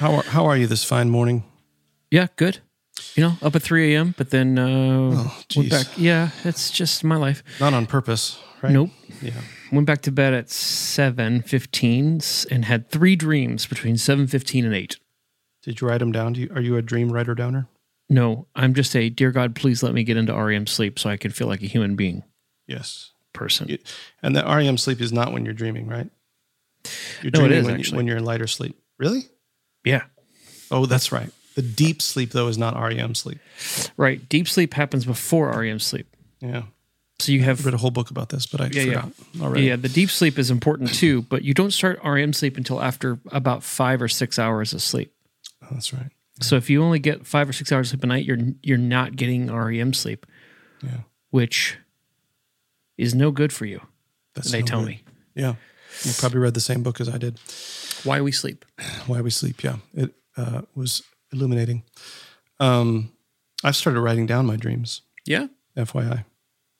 How 0.00 0.14
are, 0.16 0.22
how 0.22 0.46
are 0.46 0.56
you 0.56 0.66
this 0.66 0.82
fine 0.82 1.10
morning? 1.10 1.44
Yeah, 2.10 2.28
good. 2.36 2.58
You 3.14 3.22
know, 3.24 3.36
up 3.42 3.54
at 3.54 3.62
3 3.62 3.94
a.m., 3.94 4.14
but 4.16 4.30
then 4.30 4.58
uh, 4.58 5.10
Oh, 5.14 5.42
went 5.56 5.68
back. 5.70 5.86
Yeah, 5.96 6.30
it's 6.44 6.70
just 6.70 7.04
my 7.04 7.16
life. 7.16 7.42
Not 7.60 7.74
on 7.74 7.86
purpose, 7.86 8.38
right? 8.62 8.72
Nope. 8.72 8.90
Yeah. 9.20 9.40
Went 9.70 9.86
back 9.86 10.00
to 10.02 10.12
bed 10.12 10.32
at 10.34 10.46
7.15 10.46 12.46
and 12.50 12.64
had 12.64 12.90
three 12.90 13.14
dreams 13.16 13.66
between 13.66 13.96
7.15 13.96 14.64
and 14.64 14.74
8. 14.74 14.96
Did 15.62 15.80
you 15.80 15.88
write 15.88 15.98
them 15.98 16.12
down? 16.12 16.32
Do 16.32 16.40
you, 16.40 16.50
are 16.54 16.60
you 16.62 16.76
a 16.76 16.82
dream 16.82 17.12
writer 17.12 17.34
downer? 17.34 17.68
No, 18.08 18.46
I'm 18.56 18.72
just 18.74 18.96
a, 18.96 19.10
dear 19.10 19.30
God, 19.32 19.54
please 19.54 19.82
let 19.82 19.92
me 19.94 20.02
get 20.02 20.16
into 20.16 20.34
REM 20.34 20.66
sleep 20.66 20.98
so 20.98 21.10
I 21.10 21.16
can 21.18 21.30
feel 21.30 21.46
like 21.46 21.62
a 21.62 21.66
human 21.66 21.94
being 21.94 22.22
Yes. 22.66 23.12
person. 23.34 23.68
You- 23.68 23.78
And 24.22 24.34
the 24.34 24.42
REM 24.44 24.78
sleep 24.78 25.00
is 25.02 25.12
not 25.12 25.32
when 25.32 25.44
you're 25.44 25.52
dreaming, 25.54 25.86
right? 25.88 26.08
You're 27.22 27.32
No, 27.32 27.40
it 27.44 27.48
dreaming 27.48 27.58
is, 27.58 27.64
when, 27.66 27.74
you, 27.74 27.78
actually. 27.80 27.96
when 27.98 28.06
you're 28.06 28.16
in 28.16 28.24
lighter 28.24 28.46
sleep. 28.46 28.78
Really? 28.98 29.28
Yeah. 29.84 30.02
Oh, 30.70 30.86
that's 30.86 31.10
right. 31.12 31.30
The 31.56 31.62
deep 31.62 32.00
sleep, 32.00 32.30
though, 32.30 32.48
is 32.48 32.56
not 32.58 32.74
REM 32.80 33.14
sleep. 33.14 33.38
Right. 33.96 34.26
Deep 34.28 34.48
sleep 34.48 34.74
happens 34.74 35.04
before 35.04 35.50
REM 35.50 35.80
sleep. 35.80 36.06
Yeah. 36.40 36.62
So 37.18 37.32
you 37.32 37.40
I 37.40 37.44
have 37.44 37.64
read 37.66 37.74
a 37.74 37.78
whole 37.78 37.90
book 37.90 38.10
about 38.10 38.30
this, 38.30 38.46
but 38.46 38.60
I 38.60 38.66
Yeah, 38.72 38.82
yeah. 38.82 39.00
forgot 39.02 39.12
already. 39.42 39.66
yeah, 39.66 39.76
the 39.76 39.88
deep 39.90 40.10
sleep 40.10 40.38
is 40.38 40.50
important 40.50 40.94
too, 40.94 41.22
but 41.22 41.42
you 41.44 41.52
don't 41.52 41.72
start 41.72 42.00
REM 42.02 42.32
sleep 42.32 42.56
until 42.56 42.80
after 42.82 43.18
about 43.30 43.62
five 43.62 44.00
or 44.00 44.08
six 44.08 44.38
hours 44.38 44.72
of 44.72 44.80
sleep. 44.80 45.12
Oh, 45.62 45.66
that's 45.72 45.92
right. 45.92 46.10
So 46.40 46.56
if 46.56 46.70
you 46.70 46.82
only 46.82 46.98
get 46.98 47.26
five 47.26 47.46
or 47.46 47.52
six 47.52 47.70
hours 47.72 47.88
of 47.88 47.90
sleep 47.98 48.04
a 48.04 48.06
night, 48.06 48.24
you're 48.24 48.38
you're 48.62 48.78
not 48.78 49.16
getting 49.16 49.52
REM 49.52 49.92
sleep, 49.92 50.24
Yeah. 50.82 51.00
which 51.28 51.76
is 52.96 53.14
no 53.14 53.30
good 53.30 53.52
for 53.52 53.66
you. 53.66 53.80
That's 54.34 54.50
they 54.50 54.60
no 54.60 54.66
tell 54.66 54.80
good. 54.80 54.88
me 54.88 55.02
Yeah. 55.34 55.56
You 56.04 56.12
probably 56.16 56.38
read 56.38 56.54
the 56.54 56.60
same 56.60 56.82
book 56.82 57.00
as 57.02 57.08
I 57.10 57.18
did. 57.18 57.38
Why 58.04 58.20
we 58.20 58.32
sleep. 58.32 58.64
Why 59.06 59.20
We 59.20 59.30
Sleep. 59.30 59.62
Yeah. 59.62 59.76
It 59.94 60.14
uh, 60.36 60.62
was 60.74 61.02
illuminating. 61.32 61.82
Um, 62.58 63.12
I've 63.64 63.76
started 63.76 64.00
writing 64.00 64.26
down 64.26 64.46
my 64.46 64.56
dreams, 64.56 65.02
Yeah. 65.26 65.48
FYI, 65.76 66.24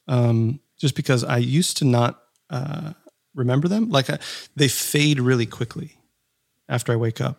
um, 0.08 0.60
just 0.78 0.94
because 0.96 1.22
I 1.24 1.36
used 1.38 1.76
to 1.78 1.84
not 1.84 2.20
uh, 2.50 2.92
remember 3.34 3.68
them. 3.68 3.90
Like 3.90 4.10
I, 4.10 4.18
they 4.56 4.68
fade 4.68 5.20
really 5.20 5.46
quickly 5.46 5.96
after 6.68 6.92
I 6.92 6.96
wake 6.96 7.20
up. 7.20 7.38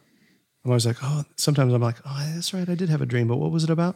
I'm 0.63 0.71
always 0.71 0.85
like, 0.85 0.97
oh, 1.03 1.23
sometimes 1.37 1.73
I'm 1.73 1.81
like, 1.81 1.97
oh, 2.05 2.31
that's 2.35 2.53
right. 2.53 2.69
I 2.69 2.75
did 2.75 2.89
have 2.89 3.01
a 3.01 3.05
dream, 3.05 3.27
but 3.27 3.37
what 3.37 3.51
was 3.51 3.63
it 3.63 3.69
about? 3.71 3.95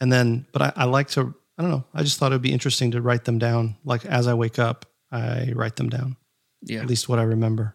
And 0.00 0.12
then, 0.12 0.46
but 0.52 0.62
I, 0.62 0.72
I 0.76 0.84
like 0.84 1.08
to, 1.10 1.34
I 1.58 1.62
don't 1.62 1.70
know. 1.70 1.84
I 1.92 2.02
just 2.02 2.18
thought 2.18 2.32
it 2.32 2.36
would 2.36 2.42
be 2.42 2.52
interesting 2.52 2.92
to 2.92 3.02
write 3.02 3.24
them 3.24 3.38
down. 3.38 3.76
Like 3.84 4.06
as 4.06 4.26
I 4.28 4.34
wake 4.34 4.58
up, 4.58 4.86
I 5.12 5.52
write 5.54 5.76
them 5.76 5.88
down. 5.90 6.16
Yeah. 6.62 6.80
at 6.80 6.86
least 6.86 7.08
what 7.08 7.18
I 7.18 7.22
remember, 7.22 7.74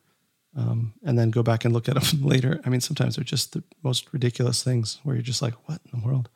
um, 0.56 0.94
and 1.04 1.18
then 1.20 1.32
go 1.32 1.44
back 1.44 1.66
and 1.66 1.74
look 1.74 1.90
at 1.90 2.02
them 2.02 2.22
later. 2.26 2.62
I 2.66 2.70
mean, 2.70 2.82
sometimes 2.82 3.16
they're 3.16 3.24
just 3.24 3.54
the 3.54 3.64
most 3.84 4.12
ridiculous 4.14 4.64
things 4.64 5.00
where 5.04 5.16
you're 5.16 5.22
just 5.22 5.42
like, 5.42 5.54
what 5.68 5.82
in 5.92 6.00
the 6.00 6.06
world? 6.06 6.30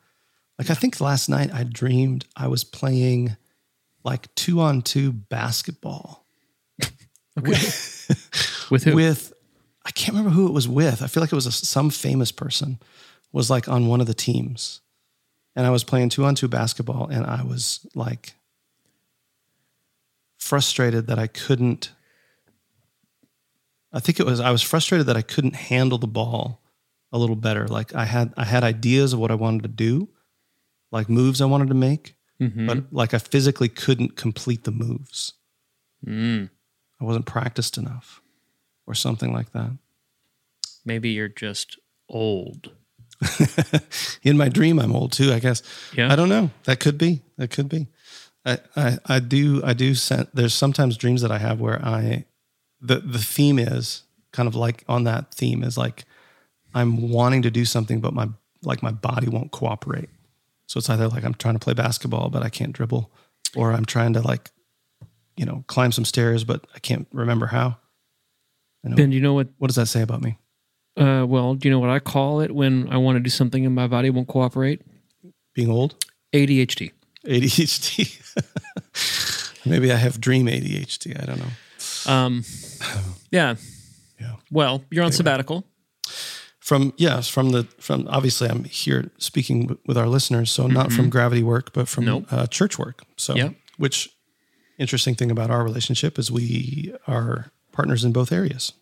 Like, 0.58 0.70
I 0.70 0.74
think 0.74 1.00
last 1.00 1.28
night 1.28 1.50
I 1.54 1.64
dreamed 1.64 2.26
I 2.36 2.48
was 2.48 2.64
playing 2.64 3.36
like 4.04 4.34
two 4.34 4.60
on 4.60 4.82
two 4.82 5.12
basketball 5.12 6.26
with, 7.40 8.66
With 8.70 8.84
who? 8.84 8.94
with, 8.94 9.32
I 9.84 9.90
can't 9.90 10.16
remember 10.16 10.34
who 10.34 10.46
it 10.46 10.52
was 10.52 10.68
with. 10.68 11.02
I 11.02 11.06
feel 11.06 11.22
like 11.22 11.32
it 11.32 11.36
was 11.36 11.46
a, 11.46 11.52
some 11.52 11.90
famous 11.90 12.30
person 12.30 12.78
was 13.32 13.48
like 13.48 13.68
on 13.68 13.88
one 13.88 14.00
of 14.00 14.06
the 14.06 14.14
teams. 14.14 14.80
And 15.56 15.66
I 15.66 15.70
was 15.70 15.82
playing 15.82 16.10
two 16.10 16.24
on 16.24 16.34
two 16.34 16.48
basketball 16.48 17.08
and 17.08 17.26
I 17.26 17.42
was 17.42 17.86
like 17.94 18.34
frustrated 20.38 21.06
that 21.06 21.18
I 21.18 21.26
couldn't 21.26 21.92
I 23.92 24.00
think 24.00 24.20
it 24.20 24.26
was 24.26 24.40
I 24.40 24.50
was 24.50 24.62
frustrated 24.62 25.06
that 25.08 25.16
I 25.16 25.22
couldn't 25.22 25.56
handle 25.56 25.98
the 25.98 26.06
ball 26.06 26.62
a 27.12 27.18
little 27.18 27.36
better. 27.36 27.66
Like 27.66 27.94
I 27.94 28.04
had 28.04 28.32
I 28.36 28.44
had 28.44 28.62
ideas 28.64 29.12
of 29.12 29.18
what 29.18 29.30
I 29.30 29.34
wanted 29.34 29.62
to 29.62 29.68
do, 29.68 30.08
like 30.92 31.08
moves 31.08 31.40
I 31.40 31.46
wanted 31.46 31.68
to 31.68 31.74
make, 31.74 32.14
Mhm. 32.40 32.66
but 32.66 32.92
like 32.92 33.14
I 33.14 33.18
physically 33.18 33.68
couldn't 33.68 34.16
complete 34.16 34.64
the 34.64 34.70
moves. 34.70 35.32
Mm. 36.06 36.50
I 37.00 37.04
wasn't 37.04 37.26
practiced 37.26 37.76
enough 37.78 38.20
or 38.86 38.94
something 38.94 39.32
like 39.32 39.52
that. 39.52 39.70
Maybe 40.84 41.10
you're 41.10 41.28
just 41.28 41.78
old. 42.08 42.72
In 44.22 44.36
my 44.36 44.48
dream 44.48 44.78
I'm 44.78 44.94
old 44.94 45.12
too, 45.12 45.32
I 45.32 45.38
guess. 45.40 45.62
Yeah. 45.96 46.12
I 46.12 46.16
don't 46.16 46.28
know. 46.28 46.50
That 46.64 46.80
could 46.80 46.96
be. 46.98 47.22
That 47.36 47.50
could 47.50 47.68
be. 47.68 47.88
I, 48.46 48.58
I, 48.76 48.98
I 49.06 49.18
do 49.20 49.60
I 49.64 49.74
do 49.74 49.94
sen- 49.94 50.28
there's 50.32 50.54
sometimes 50.54 50.96
dreams 50.96 51.20
that 51.22 51.30
I 51.30 51.38
have 51.38 51.60
where 51.60 51.84
I 51.84 52.24
the 52.80 52.96
the 52.96 53.18
theme 53.18 53.58
is 53.58 54.02
kind 54.32 54.46
of 54.46 54.54
like 54.54 54.84
on 54.88 55.04
that 55.04 55.34
theme 55.34 55.62
is 55.62 55.76
like 55.76 56.04
I'm 56.74 57.10
wanting 57.10 57.42
to 57.42 57.50
do 57.50 57.64
something 57.64 58.00
but 58.00 58.14
my 58.14 58.28
like 58.62 58.82
my 58.82 58.92
body 58.92 59.28
won't 59.28 59.50
cooperate. 59.50 60.10
So 60.66 60.78
it's 60.78 60.88
either 60.88 61.08
like 61.08 61.24
I'm 61.24 61.34
trying 61.34 61.54
to 61.54 61.60
play 61.60 61.74
basketball 61.74 62.30
but 62.30 62.42
I 62.42 62.48
can't 62.48 62.72
dribble 62.72 63.10
or 63.56 63.72
I'm 63.72 63.84
trying 63.84 64.12
to 64.14 64.20
like 64.20 64.50
you 65.36 65.44
know 65.44 65.64
climb 65.66 65.92
some 65.92 66.04
stairs 66.04 66.44
but 66.44 66.66
I 66.74 66.78
can't 66.78 67.08
remember 67.12 67.46
how. 67.46 67.78
I 68.84 68.88
know. 68.88 68.96
Ben, 68.96 69.10
do 69.10 69.16
you 69.16 69.22
know 69.22 69.34
what? 69.34 69.48
what 69.58 69.68
does 69.68 69.76
that 69.76 69.86
say 69.86 70.02
about 70.02 70.22
me? 70.22 70.38
Uh, 70.96 71.24
well, 71.26 71.54
do 71.54 71.68
you 71.68 71.72
know 71.72 71.78
what 71.78 71.90
I 71.90 71.98
call 71.98 72.40
it 72.40 72.50
when 72.54 72.88
I 72.90 72.96
want 72.96 73.16
to 73.16 73.20
do 73.20 73.30
something 73.30 73.64
and 73.64 73.74
my 73.74 73.86
body 73.86 74.10
won't 74.10 74.28
cooperate? 74.28 74.82
Being 75.54 75.70
old? 75.70 76.04
ADHD. 76.32 76.92
ADHD. 77.26 78.16
Maybe 79.66 79.92
I 79.92 79.96
have 79.96 80.20
dream 80.20 80.46
ADHD. 80.46 81.20
I 81.22 81.26
don't 81.26 81.38
know. 81.38 81.50
Um, 82.06 82.44
yeah. 83.30 83.56
Yeah. 84.20 84.36
Well, 84.50 84.84
you're 84.90 85.04
on 85.04 85.12
sabbatical. 85.12 85.64
from 86.60 86.92
yes 86.96 87.26
from 87.28 87.50
the 87.50 87.64
from 87.78 88.06
obviously 88.08 88.48
i'm 88.48 88.64
here 88.64 89.10
speaking 89.18 89.62
w- 89.62 89.80
with 89.86 89.96
our 89.96 90.06
listeners 90.06 90.50
so 90.50 90.66
not 90.66 90.92
from 90.92 91.08
gravity 91.10 91.42
work 91.42 91.72
but 91.72 91.88
from 91.88 92.04
Nope. 92.04 92.26
uh, 92.30 92.46
church 92.46 92.78
work 92.78 93.02
so 93.16 93.34
Yep. 93.34 93.54
which 93.78 94.10
interesting 94.78 95.14
thing 95.14 95.30
about 95.30 95.50
our 95.50 95.64
relationship 95.64 96.18
is 96.18 96.30
we 96.30 96.94
are 97.08 97.50
partners 97.72 98.04
in 98.04 98.12
both 98.12 98.30
areas 98.30 98.72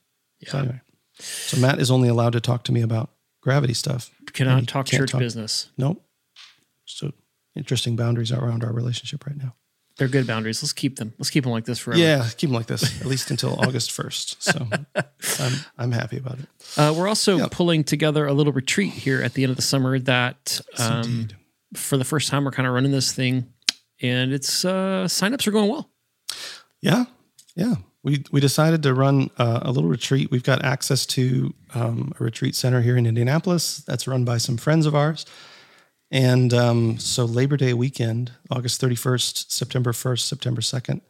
so 0.46 0.58
anyway 0.58 0.80
so 1.20 1.56
matt 1.60 1.78
is 1.80 1.90
only 1.90 2.08
allowed 2.08 2.32
to 2.32 2.40
talk 2.40 2.64
to 2.64 2.72
me 2.72 2.82
about 2.82 3.10
gravity 3.40 3.74
stuff 3.74 4.10
Cannot 4.32 4.66
talk 4.66 4.86
church 4.86 5.16
business. 5.16 5.70
nope 5.78 6.04
so 6.84 7.12
interesting 7.54 7.94
boundaries 7.96 8.32
around 8.32 8.64
our 8.64 8.72
relationship 8.72 9.24
right 9.24 9.36
now 9.36 9.54
They're 9.98 10.08
good 10.08 10.26
boundaries. 10.26 10.62
Let's 10.62 10.72
keep 10.72 10.96
them. 10.96 11.12
Let's 11.18 11.28
keep 11.30 11.44
them 11.44 11.52
like 11.52 11.64
this 11.66 11.78
forever. 11.78 12.00
yeah 12.00 12.26
keep 12.36 12.48
them 12.50 12.54
like 12.56 12.66
this 12.66 13.00
at 13.00 13.06
least 13.06 13.30
until 13.30 13.58
august 13.66 13.90
1st 13.90 14.36
so 14.40 15.44
i'm 15.44 15.52
i'm 15.76 15.92
happy 15.92 16.16
about 16.18 16.38
it 16.38 16.46
Uh, 16.76 16.94
we're 16.96 17.08
also 17.08 17.38
Yep. 17.38 17.50
pulling 17.50 17.84
together 17.84 18.26
a 18.26 18.32
little 18.32 18.52
retreat 18.52 18.92
here 18.92 19.20
at 19.22 19.34
the 19.34 19.42
end 19.42 19.50
of 19.50 19.56
the 19.56 19.62
summer 19.62 19.98
that 19.98 20.60
um, 20.78 21.28
for 21.74 21.96
the 21.98 22.04
first 22.04 22.28
time 22.30 22.44
we're 22.44 22.50
kind 22.52 22.66
of 22.66 22.72
running 22.74 22.92
this 22.92 23.12
thing 23.12 23.52
and 24.00 24.32
it's 24.32 24.64
uh, 24.64 25.04
signups 25.08 25.46
are 25.46 25.50
going 25.50 25.68
well. 25.68 25.90
Yeah, 26.80 27.06
yeah. 27.56 27.74
We 28.04 28.22
we 28.30 28.40
decided 28.40 28.82
to 28.84 28.94
run 28.94 29.28
uh, 29.38 29.58
a 29.62 29.72
little 29.72 29.90
retreat. 29.90 30.30
We've 30.30 30.44
got 30.44 30.64
access 30.64 31.04
to 31.06 31.52
um, 31.74 32.12
a 32.20 32.22
retreat 32.24 32.54
center 32.54 32.80
here 32.80 32.96
in 32.96 33.06
Indianapolis 33.06 33.78
that's 33.78 34.06
run 34.06 34.24
by 34.24 34.38
some 34.38 34.56
friends 34.56 34.86
of 34.86 34.94
ours, 34.94 35.26
and 36.10 36.54
um, 36.54 36.98
so 36.98 37.24
Labor 37.24 37.56
Day 37.56 37.74
weekend, 37.74 38.32
August 38.50 38.80
thirty 38.80 38.94
first, 38.94 39.52
September 39.52 39.92
first, 39.92 40.28
September 40.28 40.62
second, 40.62 41.02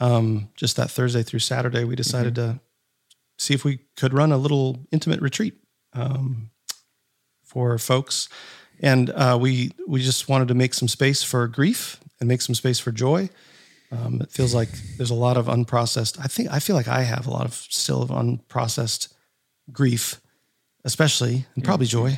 um, 0.00 0.48
just 0.56 0.76
that 0.76 0.90
Thursday 0.90 1.22
through 1.22 1.40
Saturday, 1.40 1.84
we 1.84 1.94
decided 1.94 2.34
to 2.36 2.60
see 3.38 3.54
if 3.54 3.64
we 3.64 3.80
could 3.96 4.14
run 4.14 4.32
a 4.32 4.38
little 4.38 4.86
intimate 4.90 5.20
retreat 5.20 5.54
um, 5.92 6.50
for 7.44 7.76
folks, 7.76 8.28
and 8.80 9.10
uh, 9.10 9.36
we 9.40 9.72
we 9.86 10.02
just 10.02 10.28
wanted 10.28 10.48
to 10.48 10.54
make 10.54 10.72
some 10.72 10.88
space 10.88 11.22
for 11.22 11.46
grief 11.46 12.00
and 12.18 12.28
make 12.28 12.40
some 12.40 12.54
space 12.54 12.78
for 12.78 12.90
joy. 12.90 13.28
Um, 13.90 14.22
it 14.22 14.30
feels 14.30 14.54
like 14.54 14.70
there's 14.96 15.10
a 15.10 15.14
lot 15.14 15.36
of 15.36 15.46
unprocessed. 15.46 16.18
I 16.18 16.26
think 16.26 16.50
I 16.50 16.58
feel 16.58 16.74
like 16.74 16.88
I 16.88 17.02
have 17.02 17.26
a 17.26 17.30
lot 17.30 17.44
of 17.44 17.52
still 17.54 18.02
of 18.02 18.08
unprocessed 18.08 19.12
grief, 19.70 20.22
especially 20.84 21.44
and 21.54 21.62
probably 21.62 21.86
joy 21.86 22.16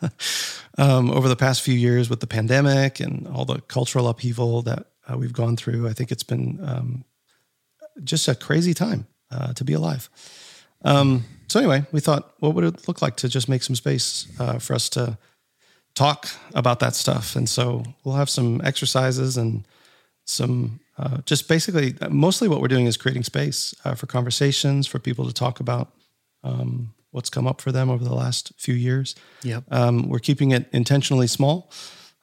um, 0.80 1.10
over 1.10 1.28
the 1.28 1.36
past 1.36 1.60
few 1.60 1.74
years 1.74 2.08
with 2.08 2.20
the 2.20 2.26
pandemic 2.26 3.00
and 3.00 3.28
all 3.28 3.44
the 3.44 3.60
cultural 3.62 4.08
upheaval 4.08 4.62
that 4.62 4.86
uh, 5.06 5.16
we've 5.16 5.32
gone 5.32 5.56
through. 5.56 5.86
I 5.86 5.92
think 5.92 6.10
it's 6.10 6.22
been 6.22 6.58
um, 6.62 7.04
just 8.02 8.26
a 8.28 8.34
crazy 8.34 8.72
time 8.72 9.06
uh, 9.30 9.52
to 9.52 9.64
be 9.64 9.74
alive. 9.74 10.08
Um, 10.82 11.24
so 11.48 11.60
anyway, 11.60 11.84
we 11.92 12.00
thought, 12.00 12.32
what 12.38 12.54
would 12.54 12.64
it 12.64 12.88
look 12.88 13.02
like 13.02 13.16
to 13.16 13.28
just 13.28 13.46
make 13.46 13.62
some 13.62 13.76
space 13.76 14.26
uh, 14.40 14.58
for 14.58 14.72
us 14.72 14.88
to 14.90 15.18
talk 15.94 16.28
about 16.54 16.80
that 16.80 16.94
stuff? 16.94 17.36
And 17.36 17.46
so 17.46 17.84
we'll 18.02 18.14
have 18.14 18.30
some 18.30 18.62
exercises 18.64 19.36
and 19.36 19.66
some 20.24 20.80
uh, 20.96 21.18
just 21.26 21.46
basically, 21.46 21.94
mostly 22.08 22.48
what 22.48 22.62
we're 22.62 22.68
doing 22.68 22.86
is 22.86 22.96
creating 22.96 23.24
space 23.24 23.74
uh, 23.84 23.94
for 23.94 24.06
conversations 24.06 24.86
for 24.86 24.98
people 24.98 25.26
to 25.26 25.32
talk 25.32 25.60
about 25.60 25.92
um, 26.42 26.94
what's 27.10 27.30
come 27.30 27.46
up 27.46 27.60
for 27.60 27.72
them 27.72 27.90
over 27.90 28.04
the 28.04 28.14
last 28.14 28.52
few 28.56 28.74
years. 28.74 29.14
Yep. 29.42 29.64
Um, 29.70 30.08
we're 30.08 30.18
keeping 30.20 30.52
it 30.52 30.68
intentionally 30.72 31.26
small. 31.26 31.70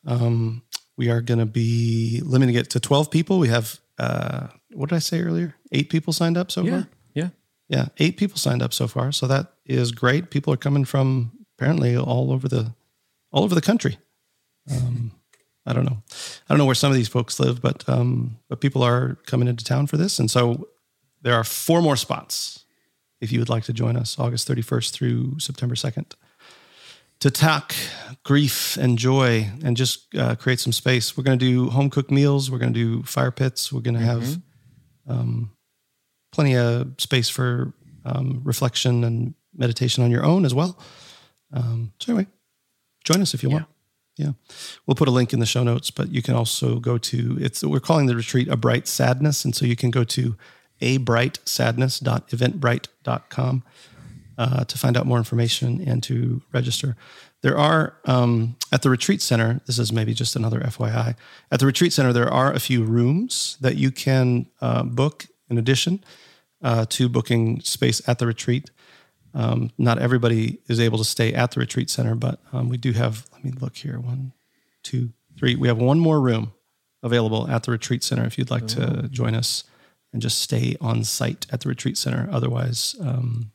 Um, 0.06 0.64
we 0.98 1.10
are 1.10 1.22
going 1.22 1.40
to 1.40 1.46
be 1.46 2.22
limiting 2.24 2.56
it 2.56 2.70
to 2.72 2.80
12 2.80 3.12
people. 3.12 3.40
We 3.40 3.50
have, 3.50 3.80
uh, 4.00 4.48
what 4.74 4.90
did 4.90 4.96
I 4.96 5.00
say 5.00 5.22
earlier? 5.22 5.56
Eight 5.72 5.90
people 5.90 6.14
signed 6.14 6.38
up 6.38 6.52
so 6.52 6.64
Yeah. 6.64 6.72
far. 6.72 6.88
Yeah. 7.14 7.30
Yeah, 7.70 7.88
eight 7.98 8.16
people 8.16 8.38
signed 8.38 8.62
up 8.62 8.74
so 8.74 8.88
far. 8.88 9.12
So 9.12 9.28
that 9.28 9.52
is 9.66 9.92
great. 9.92 10.30
People 10.32 10.54
are 10.54 10.58
coming 10.58 10.86
from 10.86 11.34
apparently 11.58 11.98
all 11.98 12.32
over 12.32 12.48
the 12.48 12.74
all 13.34 13.44
over 13.44 13.54
the 13.56 13.62
country. 13.62 13.98
Um, 14.72 15.12
I 15.66 15.74
don't 15.74 15.84
know. 15.84 16.02
I 16.12 16.54
don't 16.54 16.60
know 16.60 16.66
where 16.66 16.76
some 16.76 16.92
of 16.92 16.96
these 16.98 17.10
folks 17.10 17.42
live, 17.42 17.62
but 17.62 17.84
um, 17.90 18.38
but 18.48 18.62
people 18.62 18.84
are 18.84 19.16
coming 19.26 19.50
into 19.50 19.66
town 19.66 19.86
for 19.88 19.98
this, 19.98 20.18
and 20.18 20.32
so 20.32 20.70
there 21.24 21.34
are 21.34 21.44
four 21.44 21.82
more 21.82 21.98
spots 21.98 22.64
if 23.20 23.32
you 23.32 23.40
would 23.40 23.50
like 23.50 23.64
to 23.66 23.74
join 23.74 23.96
us, 23.96 24.18
August 24.20 24.48
thirty 24.48 24.62
first 24.62 24.94
through 24.94 25.40
September 25.40 25.76
second, 25.76 26.16
to 27.20 27.32
talk 27.32 27.74
grief 28.24 28.78
and 28.78 28.98
joy 28.98 29.50
and 29.64 29.76
just 29.76 30.14
uh, 30.16 30.36
create 30.36 30.60
some 30.60 30.74
space. 30.74 31.18
We're 31.18 31.24
going 31.24 31.40
to 31.40 31.46
do 31.46 31.70
home 31.70 31.90
cooked 31.90 32.12
meals. 32.12 32.52
We're 32.52 32.60
going 32.60 32.74
to 32.74 32.80
do 32.80 33.04
fire 33.04 33.32
pits. 33.32 33.72
We're 33.74 33.82
going 33.82 33.96
to 33.96 34.06
have 34.06 34.42
um, 35.08 35.52
plenty 36.32 36.56
of 36.56 36.94
space 37.00 37.30
for 37.30 37.74
um, 38.06 38.42
reflection 38.44 39.04
and 39.04 39.34
meditation 39.56 40.04
on 40.04 40.12
your 40.12 40.24
own 40.24 40.46
as 40.46 40.54
well. 40.54 40.78
Um, 41.52 41.94
so 42.00 42.14
anyway, 42.14 42.28
join 43.04 43.22
us 43.22 43.34
if 43.34 43.42
you 43.42 43.50
want. 43.50 43.66
Yeah, 44.18 44.32
we'll 44.86 44.96
put 44.96 45.08
a 45.08 45.12
link 45.12 45.32
in 45.32 45.40
the 45.40 45.46
show 45.46 45.64
notes, 45.64 45.92
but 45.92 46.12
you 46.12 46.24
can 46.24 46.34
also 46.34 46.80
go 46.80 46.98
to 46.98 47.38
it's. 47.40 47.64
We're 47.64 47.80
calling 47.80 48.08
the 48.08 48.16
retreat 48.16 48.48
a 48.48 48.58
bright 48.58 48.88
sadness, 48.88 49.46
and 49.46 49.56
so 49.56 49.66
you 49.66 49.76
can 49.76 49.92
go 49.92 50.04
to 50.04 50.36
abrightsadness.eventbrite.com 50.82 53.64
uh, 54.38 54.64
to 54.66 54.78
find 54.78 54.96
out 54.96 55.08
more 55.08 55.18
information 55.18 55.82
and 55.86 56.02
to 56.04 56.42
register. 56.54 56.96
There 57.42 57.58
are 57.58 57.98
um, 58.06 58.56
at 58.72 58.82
the 58.82 58.90
retreat 58.90 59.22
center. 59.22 59.62
This 59.66 59.80
is 59.80 59.94
maybe 59.94 60.14
just 60.14 60.36
another 60.36 60.60
FYI. 60.60 61.16
At 61.52 61.60
the 61.60 61.66
retreat 61.66 61.94
center, 61.94 62.14
there 62.14 62.32
are 62.32 62.52
a 62.52 62.60
few 62.60 62.84
rooms 62.84 63.58
that 63.62 63.78
you 63.78 63.92
can 63.92 64.48
uh, 64.62 64.84
book 64.84 65.28
in 65.50 65.58
addition 65.58 66.04
uh, 66.62 66.86
to 66.90 67.10
booking 67.10 67.62
space 67.62 68.08
at 68.08 68.20
the 68.20 68.28
retreat. 68.28 68.70
Um, 69.34 69.72
not 69.78 70.00
everybody 70.00 70.60
is 70.68 70.80
able 70.80 70.98
to 70.98 71.04
stay 71.04 71.34
at 71.34 71.52
the 71.52 71.60
retreat 71.60 71.90
center, 71.90 72.16
but 72.16 72.40
um, 72.52 72.70
we 72.70 72.78
do 72.78 72.92
have. 72.94 73.28
Let 73.34 73.44
me 73.44 73.52
look 73.52 73.76
here. 73.76 74.00
One, 74.00 74.34
two, 74.82 75.12
three. 75.38 75.56
We 75.56 75.68
have 75.68 75.78
one 75.78 76.00
more 76.00 76.20
room 76.20 76.54
available 77.04 77.48
at 77.48 77.64
the 77.64 77.72
retreat 77.72 78.04
center 78.04 78.26
if 78.26 78.38
you'd 78.38 78.50
like 78.50 78.68
to 78.68 79.08
join 79.10 79.36
us 79.36 79.64
and 80.14 80.22
just 80.22 80.40
stay 80.40 80.76
on 80.82 81.04
site 81.04 81.46
at 81.52 81.62
the 81.62 81.70
retreat 81.70 81.98
center. 81.98 82.28
Otherwise, 82.32 82.96
um, 83.02 83.52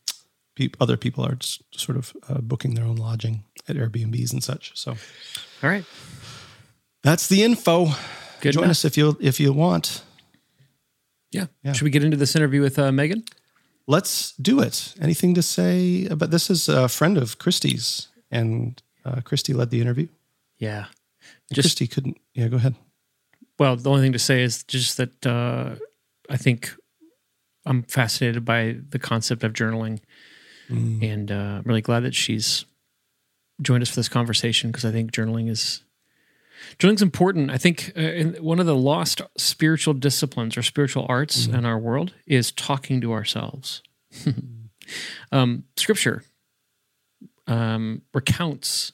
peop 0.55 0.77
other 0.81 0.97
people 0.97 1.25
are 1.25 1.35
just 1.37 1.63
sort 1.79 1.97
of 1.97 2.13
uh, 2.29 2.41
booking 2.41 2.75
their 2.75 2.85
own 2.85 2.97
lodging 2.97 3.45
at 3.69 3.77
Airbnbs 3.77 4.33
and 4.33 4.43
such. 4.45 4.73
So 4.79 4.93
All 5.63 5.71
right. 5.71 5.85
that's 7.03 7.29
the 7.29 7.43
info. 7.43 7.87
Good 8.41 8.53
Join 8.55 8.65
enough. 8.65 8.71
us 8.73 8.85
if 8.85 8.97
you 8.97 9.17
if 9.21 9.39
you 9.41 9.53
want. 9.53 10.03
Yeah. 11.31 11.47
Yeah. 11.63 11.73
Should 11.73 11.85
we 11.85 11.91
get 11.91 12.05
into 12.05 12.17
this 12.17 12.37
interview 12.37 12.61
with 12.61 12.79
uh, 12.79 12.93
Megan? 12.93 13.25
Let's 13.87 14.33
do 14.37 14.61
it. 14.61 14.95
Anything 15.01 15.35
to 15.35 15.43
say 15.43 16.07
about 16.07 16.31
this? 16.31 16.51
Is 16.51 16.69
a 16.69 16.89
friend 16.89 17.17
of 17.19 17.39
Christy's, 17.39 18.09
and 18.31 18.81
uh, 19.05 19.21
Christy 19.23 19.53
led 19.55 19.71
the 19.71 19.81
interview. 19.81 20.09
Yeah. 20.59 20.87
Just- 21.53 21.67
Christy 21.67 21.87
couldn't. 21.87 22.19
Yeah, 22.35 22.49
go 22.49 22.57
ahead. 22.57 22.75
Well, 23.59 23.77
the 23.77 23.91
only 23.91 24.03
thing 24.03 24.13
to 24.13 24.19
say 24.19 24.43
is 24.43 24.63
just 24.65 24.97
that 24.99 25.27
uh, 25.27 25.77
I 26.31 26.37
think 26.37 26.71
I'm 27.67 27.83
fascinated 27.83 28.45
by 28.45 28.77
the 28.91 28.99
concept 28.99 29.45
of 29.45 29.53
journaling, 29.53 30.01
and 30.71 31.31
uh, 31.31 31.35
I'm 31.35 31.63
really 31.65 31.83
glad 31.83 32.01
that 32.01 32.15
she's 32.15 32.65
joined 33.61 33.83
us 33.83 33.91
for 33.91 33.97
this 33.97 34.09
conversation 34.09 34.71
because 34.71 34.85
I 34.85 34.91
think 34.91 35.13
journaling 35.13 35.51
is 35.51 35.83
journaling's 36.79 37.03
important. 37.03 37.51
I 37.51 37.59
think 37.59 37.93
uh, 37.97 38.01
in 38.01 38.35
one 38.43 38.59
of 38.61 38.67
the 38.67 38.75
lost 38.75 39.21
spiritual 39.37 39.95
disciplines 39.95 40.57
or 40.57 40.63
spiritual 40.63 41.07
arts 41.09 41.47
in 41.47 41.65
our 41.67 41.79
world 41.79 42.15
is 42.27 42.53
talking 42.53 43.01
to 43.03 43.13
ourselves. 43.13 43.83
um, 45.33 45.65
scripture 45.77 46.23
um, 47.47 48.03
recounts 48.15 48.93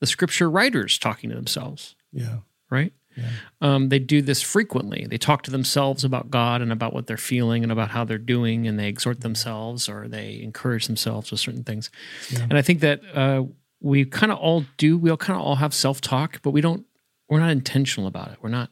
the 0.00 0.06
scripture 0.06 0.50
writers 0.50 0.98
talking 0.98 1.30
to 1.30 1.36
themselves 1.36 1.94
Yeah. 2.12 2.38
right? 2.70 2.92
Yeah. 3.16 3.24
Um, 3.60 3.88
they 3.88 3.98
do 3.98 4.22
this 4.22 4.42
frequently. 4.42 5.06
They 5.08 5.18
talk 5.18 5.42
to 5.44 5.50
themselves 5.50 6.04
about 6.04 6.30
God 6.30 6.60
and 6.62 6.70
about 6.70 6.92
what 6.92 7.06
they're 7.06 7.16
feeling 7.16 7.62
and 7.62 7.72
about 7.72 7.90
how 7.90 8.04
they're 8.04 8.18
doing, 8.18 8.66
and 8.66 8.78
they 8.78 8.88
exhort 8.88 9.20
themselves 9.20 9.88
or 9.88 10.08
they 10.08 10.40
encourage 10.42 10.86
themselves 10.86 11.30
with 11.30 11.40
certain 11.40 11.64
things. 11.64 11.90
And 12.38 12.58
I 12.58 12.62
think 12.62 12.80
that 12.80 13.00
uh, 13.14 13.44
we 13.80 14.04
kind 14.04 14.32
of 14.32 14.38
all 14.38 14.64
do. 14.76 14.98
We 14.98 15.10
all 15.10 15.16
kind 15.16 15.38
of 15.38 15.44
all 15.44 15.56
have 15.56 15.74
self 15.74 16.00
talk, 16.00 16.40
but 16.42 16.50
we 16.50 16.60
don't. 16.60 16.84
We're 17.28 17.40
not 17.40 17.50
intentional 17.50 18.06
about 18.06 18.30
it. 18.30 18.38
We're 18.40 18.50
not 18.50 18.70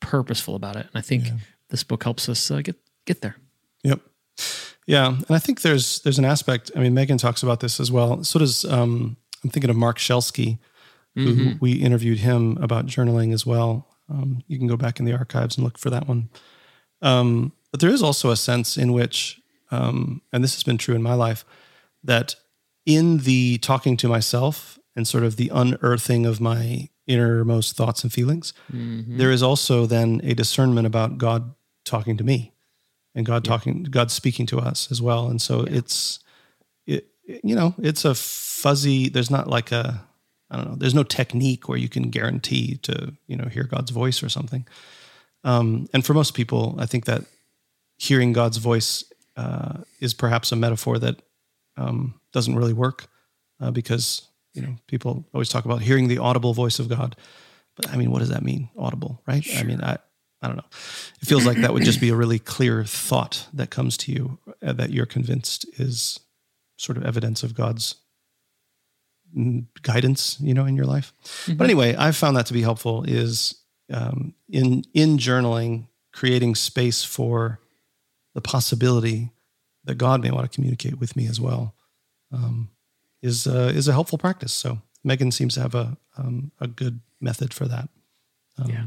purposeful 0.00 0.56
about 0.56 0.76
it. 0.76 0.86
And 0.86 0.96
I 0.96 1.00
think 1.00 1.24
this 1.70 1.84
book 1.84 2.04
helps 2.04 2.28
us 2.28 2.50
uh, 2.50 2.60
get 2.62 2.76
get 3.04 3.20
there. 3.20 3.36
Yep. 3.84 4.00
Yeah, 4.86 5.08
and 5.08 5.30
I 5.30 5.38
think 5.38 5.62
there's 5.62 6.00
there's 6.00 6.18
an 6.18 6.24
aspect. 6.24 6.70
I 6.76 6.80
mean, 6.80 6.94
Megan 6.94 7.18
talks 7.18 7.42
about 7.42 7.60
this 7.60 7.80
as 7.80 7.90
well. 7.90 8.22
So 8.22 8.38
does 8.38 8.64
um, 8.64 9.16
I'm 9.42 9.50
thinking 9.50 9.70
of 9.70 9.76
Mark 9.76 9.98
Shelsky, 9.98 10.58
who 11.24 11.54
we 11.60 11.72
interviewed 11.72 12.18
him 12.18 12.58
about 12.60 12.86
journaling 12.86 13.32
as 13.32 13.46
well. 13.46 13.88
Um, 14.08 14.42
you 14.46 14.58
can 14.58 14.66
go 14.66 14.76
back 14.76 15.00
in 15.00 15.06
the 15.06 15.14
archives 15.14 15.56
and 15.56 15.64
look 15.64 15.78
for 15.78 15.90
that 15.90 16.06
one. 16.06 16.28
Um, 17.02 17.52
but 17.70 17.80
there 17.80 17.90
is 17.90 18.02
also 18.02 18.30
a 18.30 18.36
sense 18.36 18.76
in 18.76 18.92
which, 18.92 19.40
um, 19.70 20.20
and 20.32 20.44
this 20.44 20.54
has 20.54 20.62
been 20.62 20.78
true 20.78 20.94
in 20.94 21.02
my 21.02 21.14
life, 21.14 21.44
that 22.04 22.36
in 22.84 23.18
the 23.18 23.58
talking 23.58 23.96
to 23.96 24.08
myself 24.08 24.78
and 24.94 25.08
sort 25.08 25.24
of 25.24 25.36
the 25.36 25.50
unearthing 25.52 26.26
of 26.26 26.40
my 26.40 26.88
innermost 27.06 27.76
thoughts 27.76 28.02
and 28.02 28.12
feelings, 28.12 28.52
there 29.18 29.30
is 29.30 29.42
also 29.42 29.86
then 29.86 30.20
a 30.22 30.34
discernment 30.34 30.86
about 30.86 31.18
God 31.18 31.54
talking 31.84 32.16
to 32.18 32.24
me 32.24 32.52
and 33.14 33.24
God 33.24 33.44
talking, 33.44 33.84
God 33.84 34.10
speaking 34.10 34.46
to 34.46 34.58
us 34.58 34.90
as 34.90 35.00
well. 35.00 35.28
And 35.28 35.40
so 35.40 35.60
it's, 35.62 36.20
it, 36.86 37.08
you 37.42 37.54
know, 37.56 37.74
it's 37.78 38.04
a 38.04 38.14
fuzzy, 38.14 39.08
there's 39.08 39.30
not 39.30 39.48
like 39.48 39.72
a, 39.72 40.04
I 40.50 40.56
don't 40.56 40.68
know, 40.68 40.76
there's 40.76 40.94
no 40.94 41.02
technique 41.02 41.68
where 41.68 41.78
you 41.78 41.88
can 41.88 42.10
guarantee 42.10 42.76
to, 42.82 43.14
you 43.26 43.36
know, 43.36 43.48
hear 43.48 43.64
God's 43.64 43.90
voice 43.90 44.22
or 44.22 44.28
something. 44.28 44.66
Um, 45.44 45.88
and 45.92 46.04
for 46.04 46.14
most 46.14 46.34
people, 46.34 46.76
I 46.78 46.86
think 46.86 47.04
that 47.06 47.24
hearing 47.96 48.32
God's 48.32 48.58
voice 48.58 49.04
uh, 49.36 49.78
is 50.00 50.14
perhaps 50.14 50.52
a 50.52 50.56
metaphor 50.56 50.98
that 50.98 51.20
um, 51.76 52.20
doesn't 52.32 52.56
really 52.56 52.72
work 52.72 53.06
uh, 53.60 53.70
because, 53.70 54.28
you 54.54 54.62
know, 54.62 54.76
people 54.86 55.24
always 55.32 55.48
talk 55.48 55.64
about 55.64 55.82
hearing 55.82 56.08
the 56.08 56.18
audible 56.18 56.54
voice 56.54 56.78
of 56.78 56.88
God. 56.88 57.16
But 57.76 57.90
I 57.90 57.96
mean, 57.96 58.10
what 58.10 58.20
does 58.20 58.30
that 58.30 58.42
mean? 58.42 58.70
Audible, 58.78 59.22
right? 59.26 59.46
I 59.58 59.62
mean, 59.62 59.82
I, 59.82 59.98
I 60.42 60.46
don't 60.46 60.56
know. 60.56 60.64
It 61.20 61.26
feels 61.26 61.44
like 61.44 61.58
that 61.58 61.72
would 61.74 61.84
just 61.84 62.00
be 62.00 62.10
a 62.10 62.16
really 62.16 62.38
clear 62.38 62.84
thought 62.84 63.46
that 63.52 63.70
comes 63.70 63.96
to 63.98 64.12
you 64.12 64.38
uh, 64.64 64.72
that 64.72 64.90
you're 64.90 65.06
convinced 65.06 65.66
is 65.78 66.20
sort 66.76 66.98
of 66.98 67.04
evidence 67.04 67.42
of 67.42 67.54
God's 67.54 67.96
guidance, 69.82 70.38
you 70.40 70.54
know, 70.54 70.64
in 70.66 70.76
your 70.76 70.86
life. 70.86 71.12
But 71.46 71.64
anyway, 71.64 71.94
I've 71.94 72.16
found 72.16 72.36
that 72.36 72.46
to 72.46 72.52
be 72.52 72.62
helpful 72.62 73.04
is 73.04 73.54
um, 73.92 74.34
in 74.48 74.84
in 74.94 75.18
journaling, 75.18 75.88
creating 76.12 76.54
space 76.54 77.04
for 77.04 77.60
the 78.34 78.40
possibility 78.40 79.30
that 79.84 79.96
God 79.96 80.22
may 80.22 80.30
want 80.30 80.50
to 80.50 80.54
communicate 80.54 80.98
with 80.98 81.16
me 81.16 81.26
as 81.28 81.40
well 81.40 81.74
um, 82.32 82.70
is 83.22 83.46
uh, 83.46 83.72
is 83.74 83.88
a 83.88 83.92
helpful 83.92 84.18
practice. 84.18 84.52
So 84.52 84.80
Megan 85.04 85.30
seems 85.30 85.54
to 85.54 85.60
have 85.60 85.74
a 85.74 85.96
um, 86.16 86.50
a 86.60 86.66
good 86.66 87.00
method 87.20 87.52
for 87.54 87.66
that. 87.68 87.88
Um, 88.58 88.70
Yeah. 88.70 88.86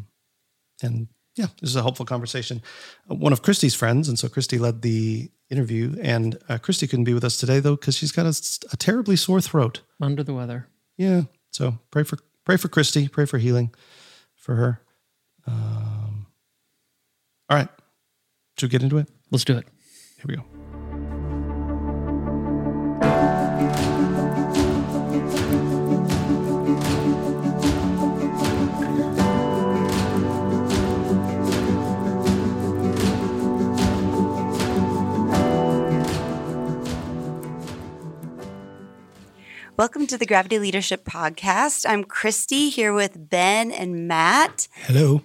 and 0.81 1.07
yeah, 1.39 1.47
this 1.61 1.69
is 1.69 1.77
a 1.77 1.81
helpful 1.81 2.05
conversation. 2.05 2.61
Uh, 3.09 3.15
one 3.15 3.31
of 3.31 3.41
Christy's 3.41 3.73
friends, 3.73 4.09
and 4.09 4.19
so 4.19 4.27
Christy 4.27 4.57
led 4.57 4.81
the 4.81 5.31
interview, 5.49 5.95
and 6.01 6.37
uh, 6.49 6.57
Christy 6.57 6.85
couldn't 6.85 7.05
be 7.05 7.13
with 7.13 7.23
us 7.23 7.37
today 7.37 7.61
though 7.61 7.77
because 7.77 7.95
she's 7.95 8.11
got 8.11 8.25
a 8.25 8.77
terribly 8.77 9.15
sore 9.15 9.39
throat. 9.39 9.79
Under 10.01 10.21
the 10.21 10.33
weather. 10.33 10.67
Yeah, 10.97 11.23
so 11.51 11.79
pray 11.91 12.03
for 12.03 12.17
pray 12.43 12.57
for 12.57 12.67
Christy, 12.67 13.07
pray 13.07 13.25
for 13.25 13.37
healing 13.37 13.73
for 14.35 14.55
her. 14.55 14.81
Um, 15.47 16.27
all 17.49 17.57
right, 17.57 17.69
should 18.57 18.67
we 18.67 18.71
get 18.71 18.83
into 18.83 18.97
it? 18.97 19.07
Let's 19.31 19.45
do 19.45 19.57
it. 19.57 19.65
Here 20.17 20.25
we 20.27 20.35
go. 20.35 20.58
Welcome 39.79 40.07
to 40.07 40.17
the 40.17 40.25
Gravity 40.25 40.59
Leadership 40.59 41.05
Podcast. 41.05 41.85
I'm 41.87 42.03
Christy 42.03 42.67
here 42.67 42.91
with 42.91 43.29
Ben 43.29 43.71
and 43.71 44.09
Matt. 44.09 44.67
Hello. 44.73 45.21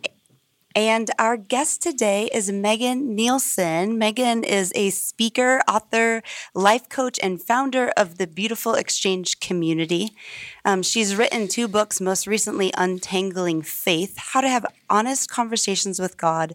And 0.76 1.11
our 1.18 1.37
guest 1.37 1.82
today 1.82 2.30
is 2.32 2.52
Megan 2.52 3.16
Nilsen. 3.16 3.99
Megan 3.99 4.44
is 4.44 4.70
a 4.76 4.90
speaker, 4.90 5.61
author, 5.68 6.23
life 6.54 6.88
coach, 6.88 7.18
and 7.20 7.42
founder 7.42 7.92
of 7.96 8.18
the 8.18 8.28
Beautiful 8.28 8.75
Exchange 8.75 9.40
community. 9.40 10.11
Um, 10.64 10.84
she's 10.84 11.16
written 11.16 11.49
two 11.49 11.66
books, 11.66 12.00
most 12.00 12.28
recently, 12.28 12.73
Untangling 12.76 13.62
Faith 13.62 14.16
How 14.18 14.40
to 14.40 14.49
Have 14.49 14.66
Honest 14.88 15.28
Conversations 15.28 15.99
with 15.99 16.16
God 16.16 16.54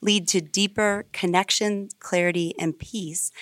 Lead 0.00 0.28
to 0.28 0.40
Deeper 0.40 1.04
Connection, 1.12 1.88
Clarity, 1.98 2.54
and 2.58 2.78
Peace. 2.78 3.32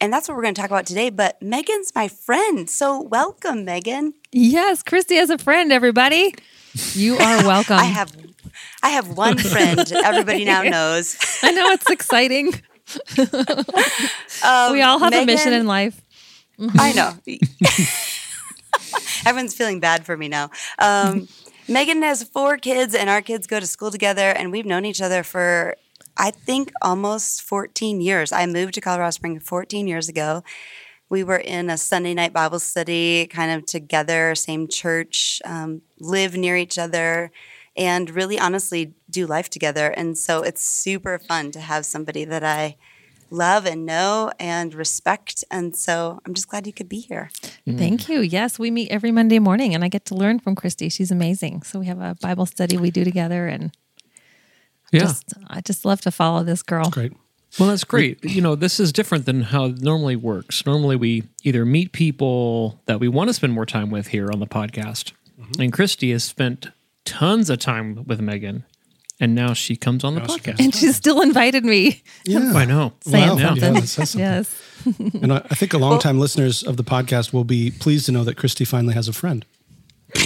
And 0.00 0.12
that's 0.12 0.28
what 0.28 0.36
we're 0.36 0.42
going 0.42 0.54
to 0.54 0.60
talk 0.60 0.70
about 0.70 0.86
today. 0.86 1.10
But 1.10 1.40
Megan's 1.42 1.92
my 1.94 2.08
friend. 2.08 2.68
So 2.70 3.00
welcome, 3.02 3.64
Megan. 3.64 4.14
Yes, 4.32 4.82
Christy 4.82 5.16
has 5.16 5.30
a 5.30 5.38
friend, 5.38 5.72
everybody. 5.72 6.34
You 6.92 7.16
are 7.16 7.42
welcome. 7.46 7.76
I 7.76 7.84
have 7.84 8.12
I 8.82 8.90
have 8.90 9.16
one 9.16 9.38
friend 9.38 9.90
everybody 9.92 10.44
now 10.44 10.62
knows. 10.76 11.16
I 11.42 11.50
know 11.50 11.66
it's 11.70 11.90
exciting. 11.90 12.52
Um, 14.42 14.72
we 14.72 14.82
all 14.82 14.98
have 14.98 15.12
a 15.12 15.24
mission 15.26 15.52
in 15.52 15.66
life. 15.66 16.00
I 16.58 16.92
know. 16.92 17.12
Everyone's 19.26 19.54
feeling 19.54 19.80
bad 19.80 20.06
for 20.06 20.16
me 20.16 20.28
now. 20.28 20.50
Um, 20.78 21.28
Megan 21.68 22.02
has 22.02 22.22
four 22.22 22.56
kids, 22.56 22.94
and 22.94 23.10
our 23.10 23.20
kids 23.20 23.46
go 23.46 23.60
to 23.60 23.66
school 23.66 23.90
together, 23.90 24.30
and 24.30 24.50
we've 24.50 24.64
known 24.64 24.84
each 24.84 25.02
other 25.02 25.22
for, 25.22 25.76
I 26.18 26.32
think, 26.32 26.72
almost 26.82 27.42
14 27.42 28.00
years. 28.00 28.32
I 28.32 28.46
moved 28.46 28.74
to 28.74 28.80
Colorado 28.80 29.10
Springs 29.10 29.42
14 29.44 29.86
years 29.86 30.08
ago. 30.08 30.42
We 31.08 31.24
were 31.24 31.38
in 31.38 31.70
a 31.70 31.78
Sunday 31.78 32.12
night 32.12 32.32
Bible 32.32 32.58
study, 32.58 33.26
kind 33.26 33.52
of 33.52 33.64
together, 33.64 34.34
same 34.34 34.68
church, 34.68 35.40
um, 35.44 35.82
live 35.98 36.36
near 36.36 36.56
each 36.56 36.78
other, 36.78 37.30
and 37.76 38.10
really 38.10 38.38
honestly 38.38 38.92
do 39.08 39.26
life 39.26 39.48
together. 39.48 39.88
And 39.88 40.18
so 40.18 40.42
it's 40.42 40.62
super 40.62 41.18
fun 41.18 41.50
to 41.52 41.60
have 41.60 41.86
somebody 41.86 42.24
that 42.24 42.44
I 42.44 42.76
love 43.30 43.66
and 43.66 43.86
know 43.86 44.32
and 44.38 44.74
respect. 44.74 45.44
And 45.50 45.76
so 45.76 46.20
I'm 46.26 46.34
just 46.34 46.48
glad 46.48 46.66
you 46.66 46.72
could 46.72 46.88
be 46.88 47.00
here. 47.00 47.30
Thank 47.66 48.08
you. 48.08 48.20
Yes, 48.20 48.58
we 48.58 48.70
meet 48.70 48.90
every 48.90 49.12
Monday 49.12 49.38
morning 49.38 49.74
and 49.74 49.84
I 49.84 49.88
get 49.88 50.06
to 50.06 50.14
learn 50.14 50.38
from 50.38 50.54
Christy. 50.54 50.88
She's 50.88 51.10
amazing. 51.10 51.62
So 51.62 51.78
we 51.78 51.86
have 51.86 52.00
a 52.00 52.16
Bible 52.20 52.46
study 52.46 52.78
we 52.78 52.90
do 52.90 53.04
together 53.04 53.46
and 53.46 53.76
Yeah. 54.92 55.00
just 55.00 55.34
I 55.48 55.60
just 55.60 55.84
love 55.84 56.00
to 56.02 56.10
follow 56.10 56.42
this 56.44 56.62
girl. 56.62 56.88
Great. 56.90 57.12
well, 57.58 57.68
that's 57.68 57.84
great. 57.84 58.18
You 58.24 58.40
know, 58.40 58.54
this 58.54 58.78
is 58.80 58.92
different 58.92 59.26
than 59.26 59.42
how 59.42 59.66
it 59.66 59.80
normally 59.80 60.16
works. 60.16 60.64
Normally, 60.66 60.96
we 60.96 61.24
either 61.44 61.64
meet 61.64 61.92
people 61.92 62.80
that 62.86 63.00
we 63.00 63.08
want 63.08 63.28
to 63.28 63.34
spend 63.34 63.52
more 63.52 63.66
time 63.66 63.90
with 63.90 64.08
here 64.08 64.30
on 64.32 64.40
the 64.40 64.46
podcast. 64.46 65.12
Mm-hmm. 65.40 65.62
And 65.62 65.72
Christy 65.72 66.10
has 66.12 66.24
spent 66.24 66.68
tons 67.04 67.48
of 67.50 67.58
time 67.58 68.04
with 68.06 68.20
Megan, 68.20 68.64
and 69.20 69.34
now 69.34 69.52
she 69.54 69.76
comes 69.76 70.04
on 70.04 70.14
the 70.14 70.20
Now 70.20 70.26
she 70.28 70.40
podcast. 70.40 70.60
And 70.60 70.74
she's 70.74 70.96
still 70.96 71.20
invited 71.20 71.64
me. 71.64 72.02
Yeah. 72.24 72.52
I 72.54 72.64
know. 72.64 72.92
Saying 73.00 73.28
Wow. 73.28 73.36
Yeah, 73.36 73.48
something. 73.48 73.74
that 73.74 73.86
something. 73.88 74.20
Yes. 74.20 74.62
And 75.22 75.32
I, 75.32 75.38
I 75.38 75.54
think 75.54 75.74
a 75.74 75.78
long 75.78 75.90
longtime 75.92 76.18
listeners 76.20 76.62
of 76.62 76.76
the 76.76 76.84
podcast 76.84 77.32
will 77.32 77.44
be 77.44 77.70
pleased 77.72 78.06
to 78.06 78.12
know 78.12 78.22
that 78.24 78.36
Christy 78.36 78.64
finally 78.64 78.94
has 78.94 79.08
a 79.08 79.12
friend. 79.12 79.44